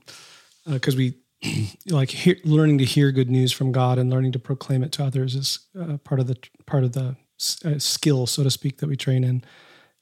because 0.69 0.95
uh, 0.95 0.99
we 0.99 1.15
like 1.87 2.11
hear, 2.11 2.37
learning 2.45 2.79
to 2.79 2.85
hear 2.85 3.13
good 3.13 3.31
news 3.31 3.53
from 3.53 3.73
God 3.73 3.99
and 3.99 4.11
learning 4.11 4.33
to 4.33 4.39
proclaim 4.39 4.83
it 4.83 4.93
to 4.93 5.05
others 5.05 5.35
is 5.35 5.61
uh, 5.79 5.99
part 5.99 6.21
of 6.21 6.27
the 6.27 6.37
part 6.67 6.85
of 6.85 6.93
the 6.93 7.17
uh, 7.65 7.79
skill, 7.79 8.27
so 8.27 8.43
to 8.43 8.51
speak, 8.51 8.79
that 8.79 8.89
we 8.89 8.97
train 8.97 9.25
in. 9.25 9.45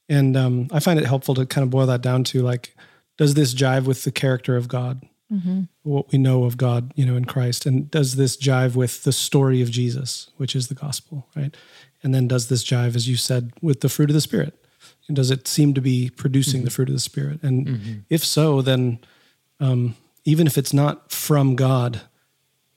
And 0.08 0.36
um, 0.36 0.68
I 0.70 0.80
find 0.80 0.98
it 0.98 1.06
helpful 1.06 1.34
to 1.34 1.46
kind 1.46 1.62
of 1.62 1.70
boil 1.70 1.86
that 1.86 2.02
down 2.02 2.24
to 2.24 2.42
like 2.42 2.74
does 3.16 3.34
this 3.34 3.54
jive 3.54 3.84
with 3.84 4.02
the 4.02 4.12
character 4.12 4.56
of 4.56 4.68
God? 4.68 5.02
Mm-hmm. 5.32 5.62
What 5.82 6.12
we 6.12 6.18
know 6.18 6.44
of 6.44 6.56
God, 6.56 6.92
you 6.96 7.06
know, 7.06 7.16
in 7.16 7.24
Christ, 7.24 7.64
and 7.64 7.90
does 7.90 8.16
this 8.16 8.36
jive 8.36 8.76
with 8.76 9.04
the 9.04 9.12
story 9.12 9.62
of 9.62 9.70
Jesus, 9.70 10.30
which 10.36 10.54
is 10.54 10.68
the 10.68 10.74
gospel, 10.74 11.28
right? 11.34 11.56
And 12.02 12.14
then 12.14 12.28
does 12.28 12.48
this 12.48 12.62
jive, 12.62 12.94
as 12.94 13.08
you 13.08 13.16
said, 13.16 13.52
with 13.62 13.80
the 13.80 13.88
fruit 13.88 14.10
of 14.10 14.14
the 14.14 14.20
Spirit? 14.20 14.63
And 15.06 15.16
does 15.16 15.30
it 15.30 15.46
seem 15.46 15.74
to 15.74 15.80
be 15.80 16.10
producing 16.10 16.60
mm-hmm. 16.60 16.64
the 16.64 16.70
fruit 16.70 16.88
of 16.88 16.94
the 16.94 17.00
Spirit? 17.00 17.42
And 17.42 17.66
mm-hmm. 17.66 17.92
if 18.08 18.24
so, 18.24 18.62
then 18.62 19.00
um, 19.60 19.96
even 20.24 20.46
if 20.46 20.56
it's 20.56 20.72
not 20.72 21.12
from 21.12 21.56
God, 21.56 22.00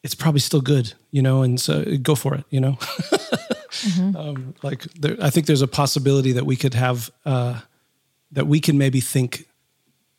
it's 0.04 0.16
probably 0.16 0.40
still 0.40 0.62
good, 0.62 0.94
you 1.12 1.22
know. 1.22 1.42
And 1.42 1.60
so 1.60 1.86
go 2.02 2.16
for 2.16 2.36
it, 2.36 2.44
you 2.50 2.60
know. 2.60 2.74
mm-hmm. 2.74 4.16
um, 4.18 4.56
like 4.62 4.84
there, 4.94 5.16
I 5.22 5.30
think 5.30 5.48
there's 5.48 5.62
a 5.62 5.68
possibility 5.68 6.34
that 6.34 6.46
we 6.46 6.56
could 6.56 6.74
have 6.74 7.10
uh, 7.26 7.62
that 8.32 8.48
we 8.48 8.60
can 8.60 8.78
maybe 8.78 9.00
think 9.00 9.48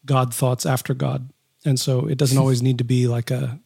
God 0.05 0.33
thoughts 0.33 0.65
after 0.65 0.95
God. 0.95 1.29
And 1.65 1.79
so 1.79 2.07
it 2.07 2.19
doesn't 2.19 2.39
always 2.39 2.63
need 2.63 2.79
to 2.79 2.85
be 2.85 3.07
like 3.07 3.31
a, 3.31 3.59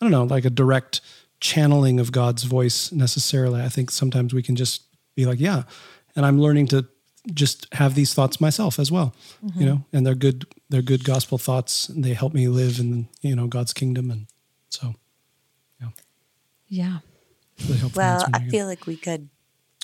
I 0.00 0.04
don't 0.04 0.12
know, 0.12 0.24
like 0.24 0.44
a 0.44 0.50
direct 0.50 1.00
channeling 1.40 1.98
of 1.98 2.12
God's 2.12 2.44
voice 2.44 2.92
necessarily. 2.92 3.62
I 3.62 3.68
think 3.68 3.90
sometimes 3.90 4.32
we 4.32 4.42
can 4.42 4.56
just 4.56 4.82
be 5.16 5.26
like, 5.26 5.40
yeah. 5.40 5.64
And 6.14 6.24
I'm 6.24 6.40
learning 6.40 6.68
to 6.68 6.86
just 7.32 7.72
have 7.74 7.94
these 7.94 8.14
thoughts 8.14 8.40
myself 8.40 8.78
as 8.78 8.90
well, 8.90 9.14
mm-hmm. 9.44 9.60
you 9.60 9.66
know, 9.66 9.84
and 9.92 10.06
they're 10.06 10.14
good, 10.14 10.46
they're 10.68 10.82
good 10.82 11.04
gospel 11.04 11.38
thoughts 11.38 11.88
and 11.88 12.04
they 12.04 12.14
help 12.14 12.32
me 12.32 12.48
live 12.48 12.78
in, 12.78 13.08
you 13.20 13.36
know, 13.36 13.46
God's 13.46 13.72
kingdom. 13.72 14.10
And 14.10 14.26
so, 14.68 14.94
yeah. 15.80 15.88
Yeah. 16.68 16.98
Really 17.68 17.92
well, 17.94 18.26
I 18.32 18.48
feel 18.48 18.66
like 18.66 18.86
we 18.86 18.96
could 18.96 19.28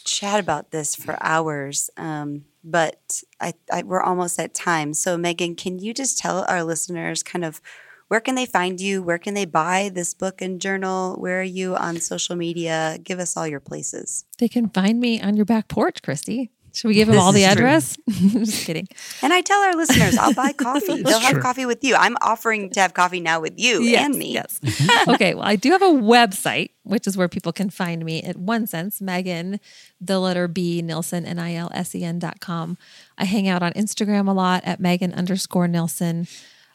chat 0.04 0.40
about 0.40 0.70
this 0.70 0.94
for 0.94 1.18
hours. 1.20 1.90
Um, 1.96 2.46
but 2.64 3.22
I, 3.40 3.54
I, 3.70 3.82
we're 3.82 4.02
almost 4.02 4.40
at 4.40 4.54
time. 4.54 4.94
So, 4.94 5.18
Megan, 5.18 5.54
can 5.54 5.78
you 5.78 5.92
just 5.92 6.18
tell 6.18 6.44
our 6.48 6.64
listeners 6.64 7.22
kind 7.22 7.44
of 7.44 7.60
where 8.08 8.20
can 8.20 8.36
they 8.36 8.46
find 8.46 8.80
you? 8.80 9.02
Where 9.02 9.18
can 9.18 9.34
they 9.34 9.44
buy 9.44 9.90
this 9.92 10.14
book 10.14 10.40
and 10.40 10.60
journal? 10.60 11.16
Where 11.16 11.40
are 11.40 11.44
you 11.44 11.74
on 11.74 11.98
social 11.98 12.36
media? 12.36 12.98
Give 13.02 13.18
us 13.18 13.36
all 13.36 13.48
your 13.48 13.60
places. 13.60 14.24
They 14.38 14.48
can 14.48 14.68
find 14.68 15.00
me 15.00 15.20
on 15.20 15.36
your 15.36 15.44
back 15.44 15.68
porch, 15.68 16.02
Christy. 16.02 16.50
Should 16.76 16.88
we 16.88 16.94
give 16.94 17.08
them 17.08 17.18
all 17.18 17.32
the 17.32 17.44
address? 17.44 17.96
I'm 18.06 18.28
just 18.44 18.66
kidding. 18.66 18.86
And 19.22 19.32
I 19.32 19.40
tell 19.40 19.58
our 19.62 19.74
listeners, 19.74 20.18
I'll 20.18 20.34
buy 20.34 20.52
coffee. 20.58 21.02
They'll 21.02 21.20
have 21.20 21.40
coffee 21.40 21.64
with 21.64 21.82
you. 21.82 21.94
I'm 21.94 22.18
offering 22.20 22.68
to 22.72 22.80
have 22.80 22.92
coffee 22.92 23.18
now 23.18 23.40
with 23.40 23.54
you 23.56 23.80
yes, 23.80 24.04
and 24.04 24.18
me. 24.18 24.34
Yes. 24.34 24.60
okay. 25.08 25.32
Well, 25.32 25.44
I 25.44 25.56
do 25.56 25.70
have 25.70 25.80
a 25.80 25.86
website, 25.86 26.72
which 26.82 27.06
is 27.06 27.16
where 27.16 27.28
people 27.28 27.50
can 27.50 27.70
find 27.70 28.04
me 28.04 28.22
at 28.22 28.36
one 28.36 28.66
sense, 28.66 29.00
Megan, 29.00 29.58
the 30.02 30.18
letter 30.18 30.48
B, 30.48 30.82
Nilsen, 30.82 31.24
N 31.24 31.38
I 31.38 31.54
L 31.54 31.70
S 31.72 31.94
E 31.94 32.04
N 32.04 32.18
dot 32.18 32.40
com. 32.40 32.76
I 33.16 33.24
hang 33.24 33.48
out 33.48 33.62
on 33.62 33.72
Instagram 33.72 34.28
a 34.28 34.32
lot 34.32 34.62
at 34.66 34.78
Megan 34.78 35.14
underscore 35.14 35.68
Nilsen. 35.68 36.28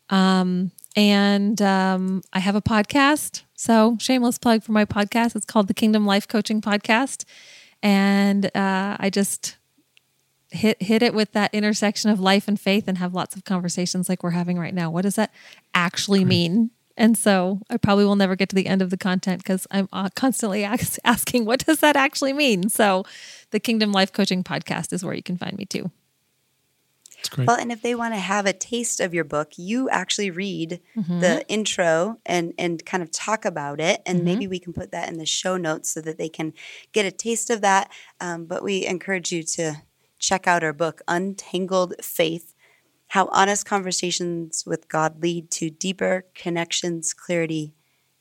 Um, 0.10 0.72
and 0.96 1.62
um, 1.62 2.24
I 2.34 2.40
have 2.40 2.56
a 2.56 2.62
podcast. 2.62 3.44
So, 3.54 3.98
shameless 4.00 4.40
plug 4.40 4.64
for 4.64 4.72
my 4.72 4.86
podcast. 4.86 5.36
It's 5.36 5.46
called 5.46 5.68
the 5.68 5.76
Kingdom 5.76 6.08
Life 6.08 6.28
Coaching 6.28 6.60
Podcast. 6.60 7.24
And 7.84 8.46
uh, 8.56 8.98
I 9.00 9.12
just 9.12 9.58
hit 10.52 10.82
hit 10.82 11.02
it 11.02 11.14
with 11.14 11.32
that 11.32 11.54
intersection 11.54 12.10
of 12.10 12.20
life 12.20 12.48
and 12.48 12.60
faith 12.60 12.88
and 12.88 12.98
have 12.98 13.14
lots 13.14 13.36
of 13.36 13.44
conversations 13.44 14.10
like 14.10 14.24
we're 14.24 14.32
having 14.32 14.60
right 14.60 14.74
now. 14.74 14.92
What 14.92 15.04
does 15.04 15.16
that 15.16 15.34
actually 15.74 16.26
mean? 16.26 16.72
And 16.98 17.18
so 17.18 17.62
I 17.70 17.78
probably 17.78 18.06
will 18.06 18.16
never 18.16 18.36
get 18.36 18.50
to 18.50 18.56
the 18.56 18.68
end 18.68 18.82
of 18.82 18.90
the 18.90 18.98
content 18.98 19.42
because 19.42 19.66
I'm 19.72 19.88
uh, 19.92 20.10
constantly 20.16 20.64
ask, 20.66 21.00
asking, 21.04 21.46
what 21.46 21.66
does 21.66 21.80
that 21.80 21.96
actually 21.96 22.34
mean? 22.34 22.70
So 22.70 23.06
the 23.52 23.60
Kingdom 23.60 23.92
Life 23.92 24.14
Coaching 24.14 24.44
Podcast 24.44 24.94
is 24.94 25.04
where 25.04 25.16
you 25.16 25.24
can 25.24 25.38
find 25.38 25.58
me 25.58 25.66
too. 25.66 25.90
Well, 27.38 27.58
and 27.58 27.72
if 27.72 27.82
they 27.82 27.94
want 27.94 28.16
to 28.16 28.20
have 28.20 28.46
a 28.46 28.54
taste 28.54 29.00
of 29.00 29.14
your 29.14 29.24
book, 29.24 29.52
you 29.56 29.90
actually 29.90 30.32
read 30.32 30.82
mm-hmm. 30.96 31.20
the 31.20 31.48
intro 31.48 32.18
and 32.26 32.54
and 32.58 32.84
kind 32.84 33.04
of 33.04 33.12
talk 33.12 33.46
about 33.46 33.80
it, 33.80 34.02
and 34.08 34.18
mm-hmm. 34.18 34.26
maybe 34.26 34.48
we 34.48 34.58
can 34.58 34.74
put 34.74 34.92
that 34.92 35.08
in 35.08 35.18
the 35.18 35.26
show 35.26 35.56
notes 35.56 35.92
so 35.92 36.02
that 36.02 36.18
they 36.18 36.30
can 36.30 36.52
get 36.94 37.06
a 37.06 37.12
taste 37.12 37.52
of 37.52 37.62
that. 37.62 37.92
Um, 38.20 38.46
but 38.46 38.64
we 38.64 38.88
encourage 38.88 39.32
you 39.32 39.44
to 39.44 39.84
check 40.22 40.48
out 40.48 40.64
our 40.64 40.74
book, 40.74 41.02
Untangled 41.08 41.96
Faith 42.02 42.54
how 43.12 43.28
honest 43.34 43.66
conversations 43.66 44.64
with 44.66 44.88
God 44.88 45.22
lead 45.22 45.52
to 45.52 45.70
deeper 45.70 46.26
connections, 46.34 47.14
clarity, 47.14 47.74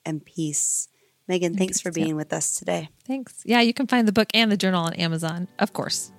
and 0.04 0.24
peace. 0.24 0.88
Megan, 1.28 1.56
thanks 1.56 1.80
for 1.80 1.92
being 1.92 2.16
with 2.16 2.32
us 2.32 2.56
today. 2.56 2.88
Thanks. 3.06 3.40
Yeah, 3.44 3.60
you 3.60 3.72
can 3.72 3.86
find 3.86 4.08
the 4.08 4.12
book 4.12 4.30
and 4.34 4.50
the 4.50 4.56
journal 4.56 4.86
on 4.86 4.94
Amazon, 4.94 5.46
of 5.58 5.72
course. 5.72 6.12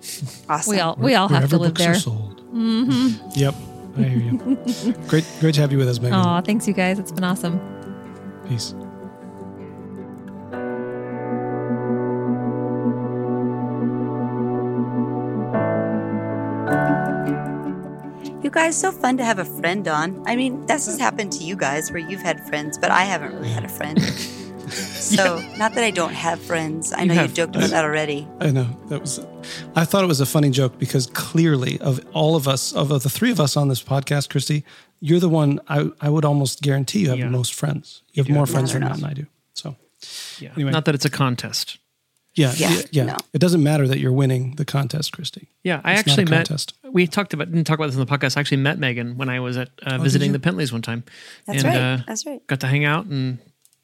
Awesome. 0.48 0.70
We 0.70 0.80
all 0.80 0.96
we 0.98 1.14
all 1.14 1.28
have 1.28 1.48
to 1.48 1.56
Wherever 1.56 1.58
live 1.58 1.74
books 1.74 1.80
there. 1.80 1.92
Are 1.92 1.94
sold. 1.94 2.40
Mm-hmm. 2.52 3.30
Yep, 3.34 3.54
I 3.96 4.02
hear 4.02 4.18
you. 4.18 4.94
great, 5.08 5.26
great 5.40 5.54
to 5.54 5.60
have 5.62 5.72
you 5.72 5.78
with 5.78 5.88
us, 5.88 5.98
Megan. 5.98 6.18
Oh, 6.18 6.40
thanks 6.42 6.68
you 6.68 6.74
guys. 6.74 6.98
It's 6.98 7.12
been 7.12 7.24
awesome. 7.24 7.58
Peace. 8.46 8.74
Guys, 18.54 18.78
so 18.80 18.92
fun 18.92 19.16
to 19.18 19.24
have 19.24 19.38
a 19.38 19.44
friend 19.44 19.86
on. 19.88 20.22
I 20.26 20.36
mean, 20.36 20.64
this 20.66 20.86
has 20.86 20.98
happened 20.98 21.32
to 21.32 21.44
you 21.44 21.56
guys 21.56 21.90
where 21.90 22.00
you've 22.00 22.22
had 22.22 22.40
friends, 22.48 22.78
but 22.78 22.90
I 22.90 23.02
haven't 23.04 23.34
really 23.34 23.48
had 23.50 23.64
a 23.64 23.68
friend. 23.68 23.98
So, 24.66 25.38
not 25.58 25.74
that 25.74 25.84
I 25.84 25.90
don't 25.90 26.14
have 26.14 26.40
friends. 26.40 26.90
I 26.90 27.02
You 27.02 27.08
know 27.08 27.14
you 27.14 27.20
have- 27.20 27.34
joked 27.34 27.54
about 27.54 27.68
that 27.70 27.84
already. 27.84 28.26
I 28.40 28.50
know 28.50 28.64
that 28.88 28.98
was. 29.02 29.20
I 29.76 29.84
thought 29.84 30.02
it 30.02 30.06
was 30.06 30.22
a 30.22 30.26
funny 30.26 30.48
joke 30.48 30.78
because 30.78 31.06
clearly, 31.08 31.78
of 31.80 32.00
all 32.14 32.34
of 32.34 32.48
us, 32.48 32.72
of 32.72 32.88
the 32.88 32.98
three 33.10 33.30
of 33.30 33.38
us 33.40 33.56
on 33.58 33.68
this 33.68 33.82
podcast, 33.82 34.30
Christy, 34.30 34.64
you're 35.00 35.20
the 35.20 35.28
one 35.28 35.60
I, 35.68 35.90
I 36.00 36.08
would 36.08 36.24
almost 36.24 36.62
guarantee 36.62 37.00
you 37.00 37.10
have 37.10 37.18
Yeah. 37.18 37.26
the 37.26 37.30
most 37.30 37.52
friends. 37.52 38.02
You 38.14 38.22
have 38.22 38.26
do 38.28 38.32
more 38.32 38.46
have 38.46 38.50
friends 38.50 38.72
more 38.72 38.80
than 38.80 38.88
friends. 38.88 39.02
Matt 39.02 39.10
and 39.10 39.18
I 39.18 39.22
do. 39.22 39.28
So 39.52 39.76
Yeah. 40.42 40.52
Anyway. 40.56 40.72
Not 40.72 40.86
that 40.86 40.94
it's 40.94 41.04
a 41.04 41.10
contest. 41.10 41.76
Yeah, 42.34 42.52
Yeah, 42.56 42.70
yeah, 42.70 42.82
yeah. 42.90 43.04
no. 43.04 43.16
It 43.32 43.38
doesn't 43.40 43.62
matter 43.62 43.86
that 43.88 43.98
you're 43.98 44.12
winning 44.12 44.56
the 44.56 44.64
contest, 44.64 45.12
Christy. 45.12 45.48
Yeah, 45.62 45.80
I 45.84 45.92
It's 45.92 46.00
actually 46.00 46.24
met. 46.24 46.46
contest. 46.48 46.74
We 46.90 47.06
talked 47.06 47.32
about 47.34 47.50
didn't 47.50 47.64
talk 47.64 47.78
about 47.78 47.86
this 47.86 47.96
on 47.98 48.04
the 48.04 48.10
podcast. 48.18 48.36
I 48.36 48.40
actually 48.40 48.58
met 48.58 48.78
Megan 48.78 49.16
when 49.16 49.28
I 49.28 49.40
was 49.40 49.56
at 49.56 49.70
uh, 49.82 49.98
visiting 49.98 50.32
the 50.32 50.38
Pentleys 50.38 50.72
one 50.72 50.82
time. 50.82 51.04
That's 51.46 51.64
and, 51.64 51.74
right. 51.74 51.80
Uh, 51.80 51.98
That's 52.06 52.26
right. 52.26 52.46
got 52.46 52.60
to 52.60 52.66
hang 52.66 52.84
out 52.84 53.06
and 53.06 53.38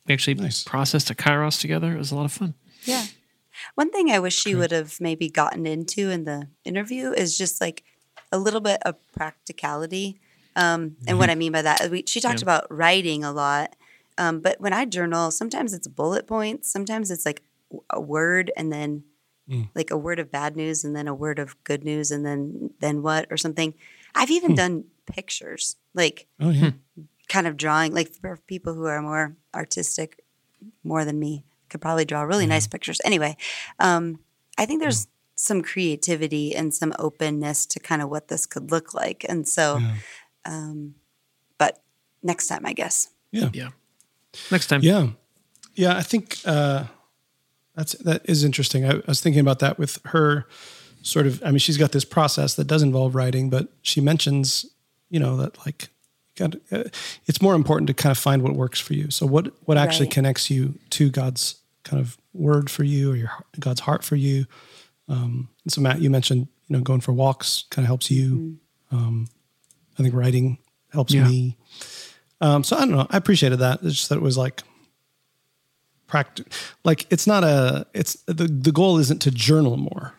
we 0.06 0.14
actually 0.14 0.34
Nice. 0.34 0.64
processed 0.64 1.10
a 1.10 1.14
Kairos 1.14 1.60
together. 1.60 1.92
It 1.94 1.98
was 1.98 2.10
a 2.12 2.16
lot 2.16 2.24
of 2.24 2.32
fun. 2.32 2.54
Yeah. 2.84 3.04
One 3.74 3.90
thing 3.90 4.10
I 4.10 4.18
wish 4.18 4.38
she 4.38 4.54
would 4.54 4.70
have 4.72 5.00
maybe 5.00 5.28
gotten 5.28 5.66
into 5.66 6.10
in 6.10 6.24
the 6.24 6.48
interview 6.64 7.12
is 7.12 7.36
just 7.36 7.60
like 7.60 7.84
a 8.32 8.38
little 8.38 8.60
bit 8.60 8.80
of 8.84 8.96
practicality. 9.12 10.18
Um, 10.56 10.96
and 11.06 11.18
what 11.18 11.30
I 11.30 11.34
mean 11.34 11.52
by 11.52 11.62
that, 11.62 11.90
we, 11.90 12.04
she 12.06 12.20
talked 12.20 12.40
Yeah. 12.40 12.44
about 12.44 12.66
writing 12.70 13.22
a 13.24 13.32
lot. 13.32 13.76
Um, 14.18 14.40
but 14.40 14.60
when 14.60 14.72
I 14.72 14.84
journal, 14.84 15.30
sometimes 15.30 15.72
it's 15.72 15.86
bullet 15.88 16.26
points, 16.26 16.70
sometimes 16.70 17.10
it's 17.10 17.24
like 17.24 17.40
w- 17.40 17.49
a 17.90 18.00
word 18.00 18.50
and 18.56 18.72
then 18.72 19.04
like 19.74 19.90
a 19.90 19.96
word 19.96 20.20
of 20.20 20.30
bad 20.30 20.54
news 20.54 20.84
and 20.84 20.94
then 20.94 21.08
a 21.08 21.14
word 21.14 21.40
of 21.40 21.56
good 21.64 21.82
news 21.84 22.12
and 22.12 22.24
then 22.24 22.70
then 22.78 23.02
what 23.02 23.26
or 23.30 23.36
something. 23.36 23.74
I've 24.14 24.30
even 24.30 24.54
done 24.54 24.84
pictures, 25.06 25.74
like 25.92 26.26
Oh 26.38 26.50
yeah, 26.50 26.70
kind 27.28 27.46
of 27.48 27.56
drawing, 27.56 27.92
like 27.92 28.12
for 28.14 28.38
people 28.46 28.74
who 28.74 28.84
are 28.86 29.02
more 29.02 29.36
artistic, 29.54 30.22
more 30.84 31.04
than 31.04 31.18
me, 31.18 31.44
could 31.68 31.80
probably 31.80 32.04
draw 32.04 32.22
really 32.22 32.46
nice 32.46 32.66
pictures. 32.68 33.00
Anyway, 33.04 33.36
um, 33.80 34.20
I 34.56 34.66
think 34.66 34.80
there's 34.80 35.08
some 35.34 35.62
creativity 35.62 36.54
and 36.54 36.72
some 36.74 36.92
openness 36.98 37.66
to 37.66 37.80
kind 37.80 38.02
of 38.02 38.08
what 38.10 38.28
this 38.28 38.46
could 38.46 38.70
look 38.70 38.92
like. 38.94 39.24
And 39.28 39.48
so, 39.48 39.78
Yeah. 39.78 39.96
um, 40.44 40.94
but 41.58 41.82
next 42.22 42.46
time, 42.46 42.64
I 42.66 42.72
guess. 42.72 43.08
yeah, 43.32 43.48
Yeah. 43.52 43.70
Next 44.50 44.66
time. 44.68 44.82
yeah, 44.82 45.08
yeah. 45.74 45.96
I 45.96 46.02
think 46.02 46.38
uh, 46.44 46.84
that's 47.76 47.92
that 48.04 48.22
is 48.28 48.44
interesting. 48.44 48.84
I, 48.84 48.96
I 48.96 49.02
was 49.06 49.20
thinking 49.20 49.40
about 49.40 49.58
that 49.60 49.78
with 49.78 49.98
her. 50.06 50.46
Sort 51.02 51.26
of. 51.26 51.42
I 51.42 51.50
mean, 51.50 51.58
she's 51.60 51.78
got 51.78 51.92
this 51.92 52.04
process 52.04 52.54
that 52.56 52.66
does 52.66 52.82
involve 52.82 53.14
writing, 53.14 53.48
but 53.48 53.68
she 53.80 54.02
mentions, 54.02 54.66
you 55.08 55.18
know, 55.18 55.34
that 55.38 55.56
like, 55.64 55.88
got, 56.36 56.56
uh, 56.70 56.84
it's 57.26 57.40
more 57.40 57.54
important 57.54 57.86
to 57.88 57.94
kind 57.94 58.10
of 58.10 58.18
find 58.18 58.42
what 58.42 58.52
works 58.54 58.78
for 58.78 58.92
you. 58.92 59.10
So 59.10 59.24
what 59.24 59.50
what 59.66 59.78
actually 59.78 60.06
Right. 60.06 60.14
connects 60.14 60.50
you 60.50 60.78
to 60.90 61.08
God's 61.10 61.54
kind 61.84 62.02
of 62.02 62.18
word 62.34 62.70
for 62.70 62.84
you 62.84 63.12
or 63.12 63.16
your 63.16 63.30
God's 63.58 63.80
heart 63.80 64.04
for 64.04 64.16
you. 64.16 64.44
Um, 65.08 65.48
and 65.64 65.72
so 65.72 65.80
Matt, 65.80 66.02
you 66.02 66.10
mentioned, 66.10 66.48
you 66.68 66.76
know, 66.76 66.82
going 66.82 67.00
for 67.00 67.12
walks 67.12 67.64
kind 67.70 67.84
of 67.84 67.86
helps 67.86 68.10
you. 68.10 68.58
Um, 68.92 69.26
I 69.98 70.02
think 70.02 70.14
writing 70.14 70.58
helps 70.92 71.14
Yeah. 71.14 71.26
me. 71.26 71.56
Um, 72.42 72.62
so 72.62 72.76
I 72.76 72.80
don't 72.80 72.90
know. 72.92 73.06
I 73.10 73.16
appreciated 73.16 73.58
that. 73.60 73.80
It's 73.82 73.96
just 73.96 74.08
that 74.10 74.16
it 74.16 74.22
was 74.22 74.36
like 74.36 74.62
practice. 76.10 76.46
Like 76.84 77.06
it's 77.10 77.26
not 77.26 77.44
a. 77.44 77.86
It's 77.94 78.14
the 78.26 78.44
the 78.48 78.72
goal 78.72 78.98
isn't 78.98 79.20
to 79.22 79.30
journal 79.30 79.76
more. 79.76 80.14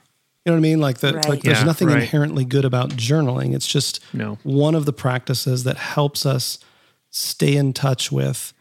You 0.46 0.52
know 0.52 0.54
what 0.54 0.58
I 0.58 0.62
mean? 0.62 0.80
Like 0.80 1.00
that. 1.00 1.14
Right. 1.16 1.30
Like 1.30 1.42
there's 1.44 1.60
Yeah, 1.60 1.66
nothing 1.66 1.88
right. 1.90 2.02
inherently 2.02 2.46
good 2.46 2.66
about 2.66 2.90
journaling. 2.92 3.54
It's 3.54 3.68
just 3.68 4.00
No. 4.14 4.40
one 4.44 4.74
of 4.74 4.86
the 4.86 4.94
practices 4.94 5.64
that 5.66 5.78
helps 5.78 6.26
us 6.26 6.58
stay 7.12 7.56
in 7.56 7.74
touch 7.74 8.12
with 8.12 8.54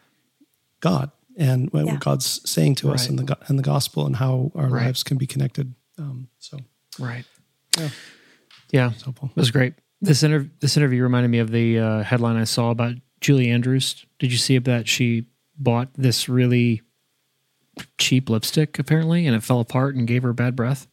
God 0.80 1.10
and 1.38 1.70
what 1.72 1.86
Yeah. 1.86 1.96
God's 1.98 2.40
saying 2.50 2.74
to 2.76 2.90
us 2.90 3.08
in 3.08 3.16
the 3.16 3.22
go- 3.24 3.42
in 3.48 3.56
the 3.56 3.62
gospel 3.62 4.04
and 4.06 4.16
how 4.16 4.52
our 4.54 4.68
Right. 4.68 4.86
lives 4.86 5.02
can 5.02 5.16
be 5.16 5.26
connected. 5.26 5.74
Um, 5.98 6.28
so 6.38 6.58
Right. 6.98 7.24
Yeah. 7.78 7.88
Yeah. 8.72 8.90
helpful. 9.04 9.30
It 9.34 9.40
was 9.40 9.50
great. 9.50 9.74
This 10.02 10.22
interview, 10.22 10.50
this 10.60 10.76
interview 10.76 11.02
reminded 11.02 11.28
me 11.30 11.38
of 11.38 11.50
the 11.50 11.78
uh, 11.78 12.02
headline 12.02 12.36
I 12.36 12.44
saw 12.44 12.70
about 12.70 12.94
Julie 13.20 13.50
Andrews. 13.50 14.04
Did 14.18 14.32
you 14.32 14.38
see 14.38 14.58
that 14.58 14.88
she 14.88 15.26
bought 15.58 15.88
this 15.94 16.28
really 16.28 16.82
cheap 17.98 18.28
lipstick 18.30 18.78
apparently, 18.78 19.26
and 19.26 19.34
it 19.36 19.42
fell 19.42 19.60
apart 19.60 19.94
and 19.94 20.06
gave 20.06 20.22
her 20.22 20.32
bad 20.32 20.56
breath? 20.56 20.86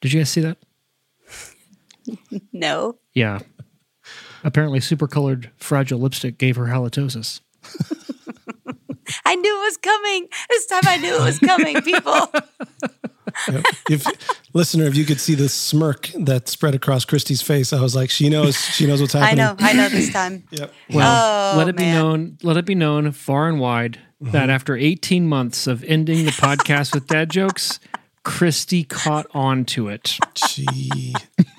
Did 0.00 0.12
you 0.12 0.20
guys 0.20 0.30
see 0.30 0.40
that? 0.40 0.58
No. 2.52 2.98
Yeah. 3.14 3.40
Apparently, 4.42 4.80
super 4.80 5.06
colored 5.06 5.50
fragile 5.58 6.00
lipstick 6.00 6.38
gave 6.38 6.56
her 6.56 6.64
halitosis. 6.66 7.40
I 9.24 9.34
knew 9.34 9.60
it 9.60 9.64
was 9.64 9.76
coming. 9.76 10.28
This 10.48 10.66
time 10.66 10.82
I 10.86 10.96
knew 10.96 11.14
it 11.16 11.20
was 11.22 11.38
coming, 11.38 11.82
people. 11.82 12.32
Yep. 13.48 13.64
If 13.90 14.06
listener, 14.54 14.84
if 14.86 14.96
you 14.96 15.04
could 15.04 15.20
see 15.20 15.34
the 15.34 15.48
smirk 15.48 16.10
that 16.18 16.48
spread 16.48 16.74
across 16.74 17.04
Christy's 17.04 17.42
face, 17.42 17.72
I 17.72 17.80
was 17.80 17.94
like, 17.94 18.08
she 18.10 18.28
knows, 18.28 18.56
she 18.56 18.86
knows 18.86 19.00
what's 19.00 19.12
happening. 19.12 19.44
I 19.44 19.48
know. 19.52 19.56
I 19.58 19.72
know 19.72 19.88
this 19.88 20.12
time. 20.12 20.44
Yep. 20.50 20.72
Well, 20.92 21.54
Oh, 21.54 21.58
let 21.58 21.68
it 21.68 21.76
be 21.76 21.84
known. 21.84 22.38
Let 22.42 22.56
it 22.56 22.64
be 22.64 22.74
known 22.74 23.12
far 23.12 23.48
and 23.48 23.60
wide 23.60 23.98
that 24.20 24.32
mm-hmm. 24.42 24.50
after 24.50 24.76
18 24.76 25.26
months 25.26 25.66
of 25.66 25.82
ending 25.84 26.24
the 26.24 26.30
podcast 26.32 26.94
with 26.94 27.06
dad 27.06 27.30
jokes, 27.30 27.80
Christy 28.24 28.84
caught 28.84 29.26
on 29.32 29.64
to 29.66 29.88
it. 29.88 30.18
She, 30.36 30.66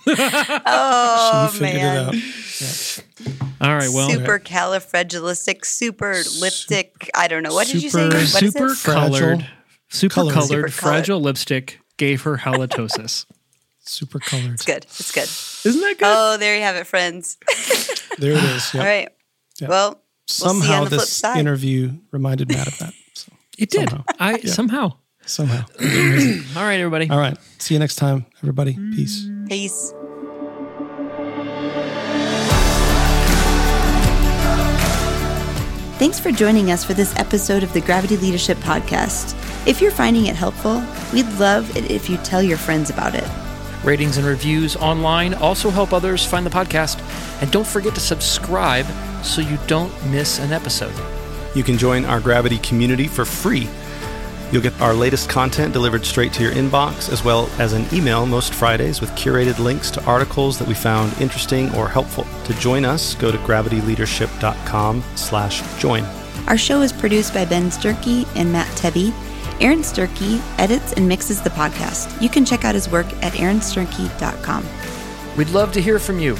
Oh, 0.07 1.49
she 1.51 1.59
figured 1.59 1.81
man. 1.81 1.95
it 1.95 2.07
out. 2.07 2.15
Yep. 2.61 3.51
All 3.61 3.75
right. 3.75 3.89
Well, 3.93 4.09
super 4.09 4.39
califragilistic, 4.39 5.65
super 5.65 6.13
lipstick. 6.39 7.09
I 7.15 7.27
don't 7.27 7.43
know. 7.43 7.53
What 7.53 7.67
did 7.67 7.81
you 7.83 7.89
say? 7.89 8.09
super- 8.09 8.15
What 8.15 8.43
is 8.43 8.55
it? 8.55 8.83
Colored, 8.83 9.47
super 9.89 10.15
Colored. 10.15 10.33
colored, 10.33 10.47
Super 10.47 10.49
colored. 10.57 10.73
fragile 10.73 11.21
lipstick 11.21 11.79
gave 11.97 12.21
her 12.23 12.37
halitosis. 12.37 13.25
Super 13.83 14.19
colored. 14.19 14.53
It's 14.53 14.65
good. 14.65 14.83
It's 14.85 15.11
good. 15.11 15.23
Isn't 15.69 15.81
that 15.81 15.97
good? 15.97 16.07
Oh, 16.07 16.37
there 16.37 16.55
you 16.55 16.61
have 16.61 16.75
it, 16.75 16.87
friends. 16.87 17.37
There 18.17 18.31
it 18.33 18.43
is. 18.43 18.73
Yep. 18.73 18.81
All 18.81 18.87
right. 18.87 19.09
Yep. 19.59 19.69
Well, 19.69 19.89
we'll 19.91 19.97
see 19.99 19.99
you 19.99 20.10
Somehow 20.31 20.79
on 20.79 20.83
the 20.85 20.89
flip 20.91 21.01
this 21.01 21.23
interview 21.23 21.93
reminded 22.11 22.49
Matt 22.49 22.67
of 22.67 22.77
that. 22.79 22.93
So, 23.13 23.31
it 23.57 23.69
did. 23.69 23.89
somehow. 23.89 24.03
I 24.19 24.39
somehow. 24.41 24.93
somehow. 25.25 25.65
All 26.55 26.63
right, 26.63 26.79
everybody. 26.79 27.09
All 27.09 27.19
right. 27.19 27.37
See 27.59 27.75
you 27.75 27.79
next 27.79 27.95
time, 27.95 28.25
everybody. 28.41 28.73
Peace. 28.73 29.27
Peace. 29.47 29.93
Thanks 36.01 36.19
for 36.19 36.31
joining 36.31 36.71
us 36.71 36.83
for 36.83 36.95
this 36.95 37.15
episode 37.15 37.61
of 37.61 37.71
the 37.73 37.81
Gravity 37.81 38.17
Leadership 38.17 38.57
Podcast. 38.57 39.37
If 39.67 39.81
you're 39.81 39.91
finding 39.91 40.25
it 40.25 40.35
helpful, 40.35 40.83
we'd 41.13 41.31
love 41.33 41.77
it 41.77 41.91
if 41.91 42.09
you 42.09 42.17
tell 42.17 42.41
your 42.41 42.57
friends 42.57 42.89
about 42.89 43.13
it. 43.13 43.50
Ratings 43.83 44.17
and 44.17 44.25
reviews 44.25 44.75
online 44.75 45.33
also 45.33 45.69
help 45.69 45.91
others 45.91 46.25
find 46.25 46.45
the 46.45 46.49
podcast. 46.49 47.01
And 47.41 47.51
don't 47.51 47.65
forget 47.65 47.95
to 47.95 48.01
subscribe 48.01 48.85
so 49.23 49.41
you 49.41 49.57
don't 49.67 49.91
miss 50.07 50.39
an 50.39 50.51
episode. 50.51 50.93
You 51.55 51.63
can 51.63 51.77
join 51.77 52.05
our 52.05 52.19
Gravity 52.19 52.59
community 52.59 53.07
for 53.07 53.25
free. 53.25 53.67
You'll 54.51 54.61
get 54.61 54.79
our 54.81 54.93
latest 54.93 55.29
content 55.29 55.71
delivered 55.71 56.05
straight 56.05 56.33
to 56.33 56.43
your 56.43 56.51
inbox, 56.51 57.11
as 57.11 57.23
well 57.23 57.49
as 57.57 57.71
an 57.71 57.85
email 57.93 58.25
most 58.25 58.53
Fridays 58.53 58.99
with 58.99 59.09
curated 59.11 59.59
links 59.59 59.89
to 59.91 60.03
articles 60.03 60.59
that 60.59 60.67
we 60.67 60.73
found 60.73 61.19
interesting 61.21 61.73
or 61.73 61.87
helpful. 61.87 62.27
To 62.45 62.53
join 62.55 62.83
us, 62.83 63.15
go 63.15 63.31
to 63.31 63.37
gravityleadership.com 63.39 65.03
slash 65.15 65.79
join. 65.79 66.03
Our 66.47 66.57
show 66.57 66.81
is 66.81 66.91
produced 66.91 67.33
by 67.33 67.45
Ben 67.45 67.69
Sternke 67.69 68.27
and 68.35 68.51
Matt 68.51 68.67
Tebbe. 68.77 69.13
Aaron 69.61 69.79
Sternke 69.79 70.41
edits 70.59 70.93
and 70.93 71.07
mixes 71.07 71.41
the 71.41 71.49
podcast. 71.51 72.21
You 72.21 72.29
can 72.29 72.45
check 72.45 72.65
out 72.65 72.75
his 72.75 72.89
work 72.89 73.05
at 73.23 73.33
aaronsternke.com. 73.33 74.65
We'd 75.37 75.49
love 75.49 75.71
to 75.73 75.81
hear 75.81 75.99
from 75.99 76.19
you. 76.19 76.37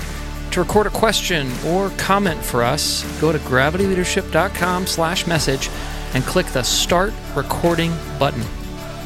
To 0.52 0.60
record 0.60 0.88
a 0.88 0.90
question 0.90 1.50
or 1.66 1.90
comment 1.92 2.44
for 2.44 2.64
us, 2.64 3.04
go 3.22 3.32
to 3.32 3.40
gravityleadership.com 3.40 4.86
slash 4.86 5.26
message 5.28 5.70
and 6.14 6.24
click 6.26 6.48
the 6.48 6.64
Start 6.64 7.14
Recording 7.36 7.94
button. 8.20 8.44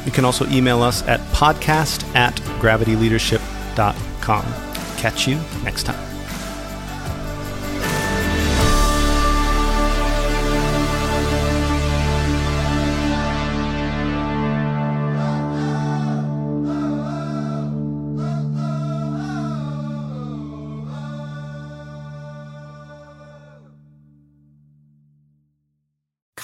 You 0.04 0.10
can 0.12 0.24
also 0.24 0.46
email 0.48 0.82
us 0.82 1.06
at 1.06 1.20
podcast 1.32 2.04
at 2.16 2.34
gravityleadership.com. 2.60 4.44
Catch 4.96 5.28
you 5.28 5.38
next 5.62 5.84
time. 5.84 6.15